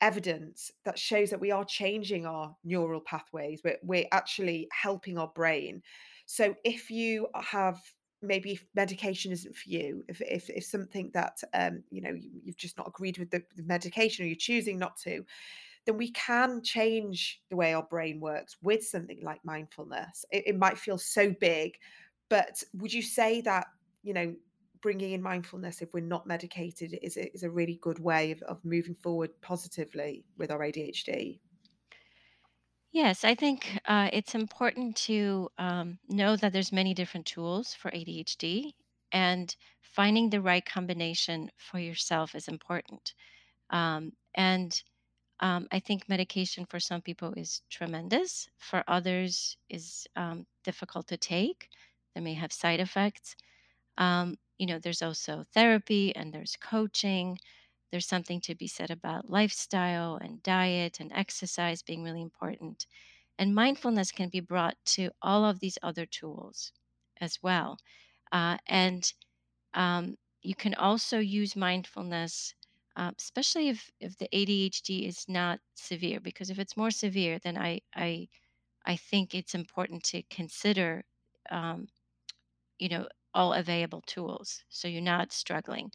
evidence 0.02 0.72
that 0.86 1.00
shows 1.00 1.32
that 1.32 1.40
we 1.40 1.52
are 1.52 1.66
changing 1.66 2.26
our 2.26 2.56
neural 2.64 3.02
pathways. 3.02 3.62
We're 3.64 3.78
we're 3.84 4.08
actually 4.12 4.68
helping 4.72 5.18
our 5.18 5.32
brain. 5.34 5.82
So 6.26 6.56
if 6.64 6.92
you 6.92 7.28
have 7.36 7.80
maybe 8.22 8.54
if 8.54 8.66
medication 8.76 9.32
isn't 9.32 9.56
for 9.56 9.70
you, 9.70 10.04
if 10.08 10.22
if, 10.22 10.50
if 10.50 10.66
something 10.66 11.12
that 11.14 11.38
um, 11.54 11.84
you 11.90 12.02
know 12.02 12.12
you, 12.14 12.30
you've 12.44 12.58
just 12.58 12.78
not 12.78 12.88
agreed 12.88 13.18
with 13.18 13.32
the, 13.32 13.42
the 13.56 13.64
medication 13.64 14.26
or 14.26 14.28
you're 14.28 14.36
choosing 14.36 14.78
not 14.78 14.98
to, 14.98 15.26
then 15.88 15.98
we 15.98 16.12
can 16.12 16.62
change 16.62 17.42
the 17.50 17.56
way 17.56 17.74
our 17.74 17.84
brain 17.84 18.20
works 18.20 18.58
with 18.62 18.86
something 18.86 19.22
like 19.24 19.44
mindfulness. 19.44 20.26
It, 20.32 20.44
it 20.48 20.58
might 20.58 20.78
feel 20.78 20.98
so 20.98 21.34
big, 21.40 21.74
but 22.30 22.64
would 22.74 22.94
you 22.94 23.02
say 23.02 23.42
that, 23.42 23.68
you 24.04 24.14
know, 24.14 24.36
bringing 24.82 25.14
in 25.14 25.22
mindfulness 25.22 25.82
if 25.82 25.94
we're 25.94 26.00
not 26.00 26.28
medicated 26.28 26.98
is 27.02 27.18
a, 27.18 27.34
is 27.34 27.44
a 27.44 27.50
really 27.50 27.80
good 27.82 28.00
way 28.00 28.32
of, 28.32 28.42
of 28.44 28.64
moving 28.64 28.96
forward 28.96 29.30
positively 29.42 30.24
with 30.38 30.52
our 30.52 30.60
ADHD. 30.60 31.40
Yes, 32.92 33.24
I 33.24 33.36
think 33.36 33.80
uh, 33.86 34.10
it's 34.14 34.34
important 34.34 34.96
to 35.08 35.50
um, 35.58 36.00
know 36.08 36.36
that 36.38 36.54
there's 36.54 36.72
many 36.72 36.94
different 36.94 37.26
tools 37.26 37.74
for 37.74 37.92
ADHD, 37.92 38.72
and 39.12 39.56
finding 39.82 40.30
the 40.30 40.42
right 40.42 40.66
combination 40.66 41.52
for 41.58 41.80
yourself 41.80 42.34
is 42.34 42.48
important. 42.48 43.14
Um, 43.70 44.14
and 44.36 44.82
um, 45.42 45.68
I 45.72 45.80
think 45.80 46.10
medication 46.10 46.66
for 46.66 46.80
some 46.80 47.02
people 47.02 47.34
is 47.36 47.62
tremendous. 47.70 48.48
For 48.58 48.84
others, 48.88 49.58
is 49.70 50.08
um, 50.16 50.46
difficult 50.64 51.08
to 51.08 51.18
take. 51.18 51.70
They 52.18 52.24
may 52.24 52.34
have 52.34 52.52
side 52.52 52.80
effects. 52.80 53.36
Um, 53.96 54.38
you 54.58 54.66
know, 54.66 54.80
there's 54.80 55.04
also 55.04 55.46
therapy 55.54 56.16
and 56.16 56.34
there's 56.34 56.58
coaching. 56.60 57.38
There's 57.92 58.08
something 58.08 58.42
to 58.42 58.56
be 58.56 58.66
said 58.66 58.90
about 58.90 59.30
lifestyle 59.30 60.16
and 60.16 60.42
diet 60.42 61.00
and 61.00 61.12
exercise 61.14 61.84
being 61.84 62.04
really 62.04 62.24
important. 62.24 62.88
And 63.38 63.54
mindfulness 63.54 64.12
can 64.12 64.30
be 64.30 64.40
brought 64.40 64.78
to 64.98 65.12
all 65.22 65.46
of 65.46 65.60
these 65.60 65.78
other 65.84 66.08
tools 66.08 66.72
as 67.22 67.38
well. 67.44 67.78
Uh, 68.32 68.58
and 68.66 69.14
um, 69.76 70.18
you 70.42 70.56
can 70.56 70.74
also 70.74 71.20
use 71.20 71.56
mindfulness, 71.56 72.56
uh, 72.96 73.12
especially 73.16 73.70
if, 73.70 73.92
if 74.00 74.18
the 74.18 74.30
ADHD 74.34 75.08
is 75.08 75.26
not 75.28 75.60
severe, 75.76 76.20
because 76.20 76.50
if 76.50 76.58
it's 76.58 76.76
more 76.76 76.90
severe, 76.90 77.38
then 77.38 77.60
I, 77.60 77.82
I, 77.96 78.28
I 78.88 78.96
think 78.96 79.36
it's 79.36 79.54
important 79.54 80.04
to 80.06 80.24
consider, 80.32 81.06
um, 81.52 81.88
you 82.80 82.90
know, 82.90 83.08
all 83.34 83.54
available 83.54 84.02
tools 84.08 84.64
so 84.70 84.88
you're 84.88 85.02
not 85.02 85.32
struggling. 85.32 85.92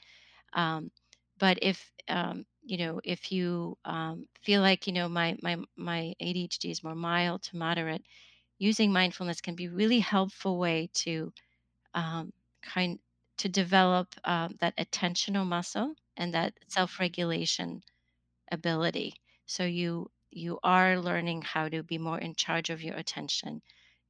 Um, 0.55 0.91
but 1.39 1.59
if 1.63 1.91
um, 2.09 2.47
you 2.65 2.79
know, 2.79 3.01
if 3.05 3.33
you 3.33 3.79
um, 3.85 4.29
feel 4.43 4.63
like 4.63 4.87
you 4.87 4.93
know 4.93 5.09
my 5.09 5.37
my 5.43 5.57
my 5.77 6.15
ADHD 6.21 6.71
is 6.71 6.85
more 6.85 6.95
mild 6.95 7.43
to 7.45 7.57
moderate, 7.57 8.05
using 8.59 8.93
mindfulness 8.93 9.41
can 9.41 9.55
be 9.57 9.69
really 9.69 10.01
helpful 10.01 10.59
way 10.59 10.91
to 10.95 11.33
um, 11.95 12.33
kind 12.63 12.99
to 13.39 13.49
develop 13.49 14.09
um, 14.25 14.57
that 14.61 14.77
attentional 14.77 15.47
muscle 15.47 15.95
and 16.17 16.35
that 16.35 16.55
self-regulation 16.69 17.83
ability. 18.53 19.15
So 19.47 19.65
you 19.65 20.11
you 20.31 20.59
are 20.63 20.99
learning 20.99 21.43
how 21.43 21.69
to 21.69 21.83
be 21.83 21.99
more 21.99 22.19
in 22.19 22.35
charge 22.35 22.71
of 22.71 22.83
your 22.83 22.97
attention. 22.97 23.63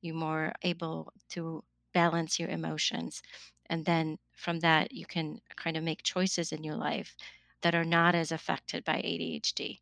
You're 0.03 0.15
more 0.17 0.53
able 0.63 1.13
to 1.31 1.65
balance 1.93 2.39
your 2.39 2.49
emotions. 2.49 3.23
And 3.67 3.85
then 3.85 4.19
from 4.33 4.61
that 4.61 4.93
you 4.93 5.07
can 5.07 5.41
kind 5.57 5.77
of 5.77 5.85
make 5.85 6.03
choices 6.03 6.53
in 6.53 6.65
your 6.65 6.77
life 6.77 7.17
that 7.63 7.75
are 7.75 7.85
not 7.85 8.15
as 8.15 8.33
affected 8.33 8.85
by 8.85 8.97
ADHD. 8.97 9.81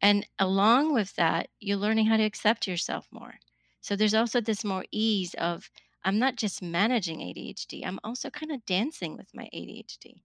And 0.00 0.26
along 0.38 0.92
with 0.92 1.14
that, 1.16 1.48
you're 1.60 1.76
learning 1.76 2.06
how 2.06 2.16
to 2.16 2.24
accept 2.24 2.66
yourself 2.66 3.08
more. 3.10 3.38
So 3.80 3.96
there's 3.96 4.14
also 4.14 4.40
this 4.40 4.64
more 4.64 4.84
ease 4.90 5.34
of 5.34 5.70
I'm 6.04 6.18
not 6.18 6.36
just 6.36 6.62
managing 6.62 7.20
ADHD, 7.20 7.86
I'm 7.86 8.00
also 8.02 8.28
kind 8.30 8.50
of 8.50 8.66
dancing 8.66 9.16
with 9.16 9.34
my 9.34 9.48
ADHD 9.54 10.22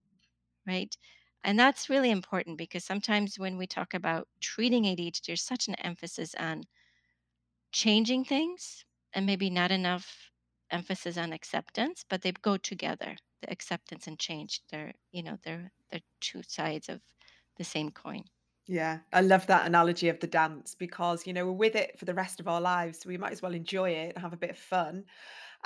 right? 0.67 0.95
And 1.43 1.57
that's 1.57 1.89
really 1.89 2.11
important 2.11 2.57
because 2.57 2.83
sometimes 2.83 3.39
when 3.39 3.57
we 3.57 3.67
talk 3.67 3.93
about 3.93 4.27
treating 4.41 4.83
ADHD, 4.83 5.25
there's 5.25 5.41
such 5.41 5.67
an 5.67 5.75
emphasis 5.75 6.35
on 6.37 6.63
changing 7.71 8.25
things 8.25 8.83
and 9.13 9.25
maybe 9.25 9.49
not 9.49 9.71
enough 9.71 10.31
emphasis 10.71 11.17
on 11.17 11.33
acceptance, 11.33 12.03
but 12.09 12.21
they 12.21 12.31
go 12.31 12.57
together. 12.57 13.15
The 13.41 13.51
acceptance 13.51 14.07
and 14.07 14.17
change, 14.19 14.61
they're, 14.71 14.93
you 15.11 15.23
know, 15.23 15.37
they're 15.43 15.71
they're 15.89 16.01
two 16.21 16.41
sides 16.47 16.89
of 16.89 17.01
the 17.57 17.63
same 17.63 17.91
coin. 17.91 18.23
Yeah, 18.67 18.99
I 19.13 19.21
love 19.21 19.47
that 19.47 19.65
analogy 19.65 20.09
of 20.09 20.19
the 20.19 20.27
dance 20.27 20.75
because, 20.75 21.25
you 21.25 21.31
know, 21.31 21.45
we're 21.45 21.53
with 21.53 21.75
it 21.75 21.97
for 21.97 22.03
the 22.03 22.13
rest 22.13 22.41
of 22.41 22.49
our 22.49 22.59
lives. 22.59 22.99
So 22.99 23.07
we 23.07 23.17
might 23.17 23.31
as 23.31 23.41
well 23.41 23.53
enjoy 23.53 23.91
it 23.91 24.13
and 24.13 24.21
have 24.21 24.33
a 24.33 24.37
bit 24.37 24.49
of 24.49 24.57
fun 24.57 25.05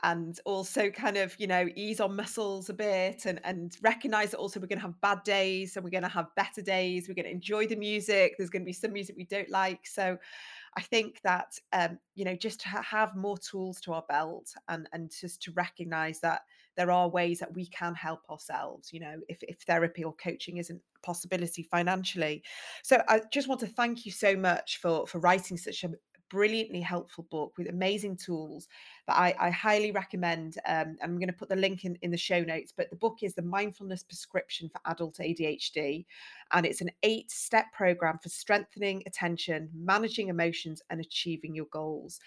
and 0.04 0.40
also 0.46 0.92
kind 0.92 1.18
of, 1.18 1.36
you 1.40 1.48
know, 1.48 1.68
ease 1.76 2.00
on 2.00 2.16
muscles 2.16 2.70
a 2.70 2.74
bit 2.74 3.26
and, 3.26 3.40
and 3.44 3.76
recognize 3.82 4.32
that 4.32 4.38
also 4.38 4.60
we're 4.60 4.68
going 4.68 4.80
to 4.80 4.86
have 4.86 5.02
bad 5.02 5.24
days 5.24 5.76
and 5.76 5.84
we're 5.84 5.90
going 5.90 6.04
to 6.04 6.10
have 6.10 6.28
better 6.36 6.62
days. 6.62 7.08
We're 7.08 7.16
going 7.16 7.26
to 7.26 7.32
enjoy 7.32 7.66
the 7.66 7.76
music. 7.76 8.36
There's 8.38 8.52
going 8.52 8.62
to 8.64 8.68
be 8.68 8.74
some 8.74 8.94
music 8.94 9.16
we 9.18 9.26
don't 9.26 9.50
like. 9.50 9.88
So 9.88 10.18
I 10.78 10.82
think 10.82 11.20
that, 11.24 11.54
um, 11.74 12.00
you 12.16 12.24
know, 12.24 12.36
just 12.36 12.62
to 12.62 12.70
have 12.70 13.16
more 13.16 13.38
tools 13.38 13.82
to 13.82 13.94
our 13.94 14.06
belt 14.08 14.54
and, 14.70 14.88
and 14.94 15.12
just 15.12 15.42
to 15.44 15.52
recognize 15.52 16.20
that 16.22 16.42
there 16.78 16.92
are 16.92 17.10
ways 17.10 17.40
that 17.40 17.54
we 17.54 17.68
can 17.68 17.94
help 17.94 18.22
ourselves, 18.30 18.94
you 18.94 19.02
know, 19.02 19.20
if, 19.28 19.40
if 19.42 19.60
therapy 19.68 20.04
or 20.04 20.14
coaching 20.14 20.58
isn't 20.58 20.82
possibility 21.04 21.64
financially. 21.64 22.44
So 22.84 23.02
I 23.10 23.22
just 23.34 23.50
want 23.50 23.60
to 23.62 23.68
thank 23.68 24.06
you 24.06 24.12
so 24.12 24.36
much 24.36 24.78
for, 24.78 25.06
for 25.08 25.20
writing 25.20 25.58
such 25.58 25.84
a 25.84 25.90
brilliantly 26.32 26.80
helpful 26.80 27.28
book 27.30 27.54
with 27.58 27.68
amazing 27.68 28.16
tools 28.16 28.70
that 29.08 29.18
I, 29.18 29.36
I 29.38 29.50
highly 29.50 29.92
recommend. 29.92 30.58
Um, 30.66 30.96
I'm 31.04 31.18
going 31.18 31.28
to 31.28 31.34
put 31.34 31.50
the 31.50 31.56
link 31.58 31.84
in, 31.84 31.98
in 32.02 32.10
the 32.10 32.18
show 32.18 32.42
notes, 32.42 32.74
but 32.76 32.90
the 32.90 32.96
book 32.96 33.18
is 33.22 33.36
The 33.36 33.42
Mindfulness 33.42 34.04
Prescription 34.04 34.70
for 34.70 34.80
Adult 34.90 35.18
ADHD. 35.18 36.06
And 36.54 36.66
it's 36.66 36.82
an 36.82 36.92
eight 37.04 37.30
step 37.30 37.66
program 37.74 38.18
for 38.24 38.30
strengthening 38.30 39.04
attention, 39.06 39.70
managing 39.76 40.30
emotions, 40.30 40.82
and 40.90 41.02
achieving 41.02 41.54
your 41.54 41.68
goals. 41.72 42.20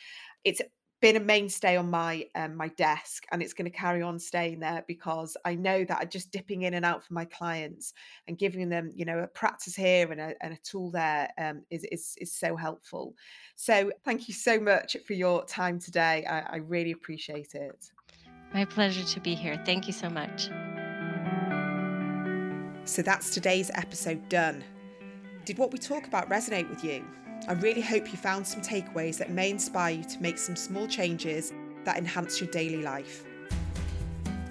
It's 0.44 0.60
been 1.00 1.16
a 1.16 1.20
mainstay 1.20 1.76
on 1.76 1.90
my 1.90 2.26
um, 2.34 2.56
my 2.56 2.68
desk 2.68 3.26
and 3.30 3.42
it's 3.42 3.52
going 3.52 3.70
to 3.70 3.76
carry 3.76 4.00
on 4.00 4.18
staying 4.18 4.60
there 4.60 4.84
because 4.88 5.36
I 5.44 5.54
know 5.54 5.84
that 5.84 5.98
I'm 6.00 6.08
just 6.08 6.30
dipping 6.30 6.62
in 6.62 6.74
and 6.74 6.84
out 6.84 7.04
for 7.04 7.14
my 7.14 7.24
clients 7.26 7.92
and 8.26 8.38
giving 8.38 8.68
them 8.68 8.90
you 8.94 9.04
know 9.04 9.18
a 9.18 9.26
practice 9.26 9.74
here 9.74 10.10
and 10.10 10.20
a, 10.20 10.34
and 10.40 10.54
a 10.54 10.58
tool 10.58 10.90
there 10.90 11.28
um, 11.38 11.62
is, 11.70 11.84
is 11.90 12.14
is 12.18 12.32
so 12.32 12.56
helpful. 12.56 13.14
So 13.56 13.92
thank 14.04 14.28
you 14.28 14.34
so 14.34 14.58
much 14.58 14.96
for 15.06 15.12
your 15.12 15.44
time 15.44 15.78
today. 15.78 16.24
I, 16.28 16.40
I 16.40 16.56
really 16.56 16.92
appreciate 16.92 17.54
it. 17.54 17.90
My 18.52 18.64
pleasure 18.64 19.04
to 19.04 19.20
be 19.20 19.34
here. 19.34 19.60
Thank 19.66 19.86
you 19.86 19.92
so 19.92 20.08
much. 20.08 20.48
So 22.86 23.02
that's 23.02 23.30
today's 23.30 23.70
episode 23.74 24.28
done. 24.28 24.62
Did 25.44 25.58
what 25.58 25.72
we 25.72 25.78
talk 25.78 26.06
about 26.06 26.30
resonate 26.30 26.68
with 26.70 26.84
you 26.84 27.04
I 27.46 27.52
really 27.52 27.82
hope 27.82 28.10
you 28.10 28.16
found 28.16 28.46
some 28.46 28.62
takeaways 28.62 29.18
that 29.18 29.30
may 29.30 29.50
inspire 29.50 29.96
you 29.96 30.04
to 30.04 30.22
make 30.22 30.38
some 30.38 30.56
small 30.56 30.86
changes 30.88 31.52
that 31.84 31.98
enhance 31.98 32.40
your 32.40 32.50
daily 32.50 32.80
life. 32.82 33.24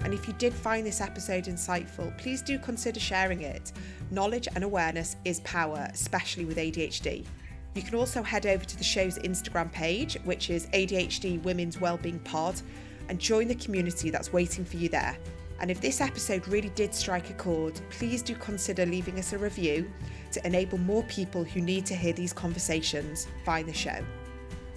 And 0.04 0.14
if 0.14 0.28
you 0.28 0.34
did 0.34 0.54
find 0.54 0.86
this 0.86 1.00
episode 1.00 1.46
insightful, 1.46 2.16
please 2.18 2.40
do 2.40 2.56
consider 2.56 3.00
sharing 3.00 3.40
it. 3.40 3.72
Knowledge 4.12 4.46
and 4.54 4.62
awareness 4.62 5.16
is 5.24 5.40
power, 5.40 5.88
especially 5.92 6.44
with 6.44 6.56
ADHD. 6.56 7.26
You 7.74 7.82
can 7.82 7.96
also 7.96 8.22
head 8.22 8.46
over 8.46 8.64
to 8.64 8.76
the 8.78 8.84
show's 8.84 9.18
Instagram 9.18 9.72
page, 9.72 10.16
which 10.22 10.48
is 10.48 10.68
ADHD 10.68 11.42
Women's 11.42 11.80
Wellbeing 11.80 12.20
Pod, 12.20 12.60
and 13.08 13.18
join 13.18 13.48
the 13.48 13.56
community 13.56 14.10
that's 14.10 14.32
waiting 14.32 14.64
for 14.64 14.76
you 14.76 14.88
there. 14.88 15.18
And 15.58 15.68
if 15.68 15.80
this 15.80 16.00
episode 16.00 16.46
really 16.46 16.70
did 16.70 16.94
strike 16.94 17.30
a 17.30 17.34
chord, 17.34 17.80
please 17.90 18.22
do 18.22 18.36
consider 18.36 18.86
leaving 18.86 19.18
us 19.18 19.32
a 19.32 19.38
review 19.38 19.90
to 20.34 20.46
enable 20.46 20.78
more 20.78 21.02
people 21.04 21.44
who 21.44 21.60
need 21.60 21.86
to 21.86 21.94
hear 21.94 22.12
these 22.12 22.32
conversations 22.32 23.26
find 23.44 23.68
the 23.68 23.72
show. 23.72 24.04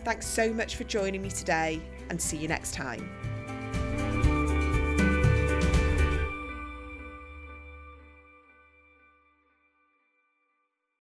Thanks 0.06 0.26
so 0.26 0.54
much 0.54 0.76
for 0.76 0.86
joining 0.86 1.22
me 1.22 1.30
today 1.30 1.82
and 2.10 2.22
see 2.22 2.38
you 2.38 2.48
next 2.48 2.74
time. 2.74 3.17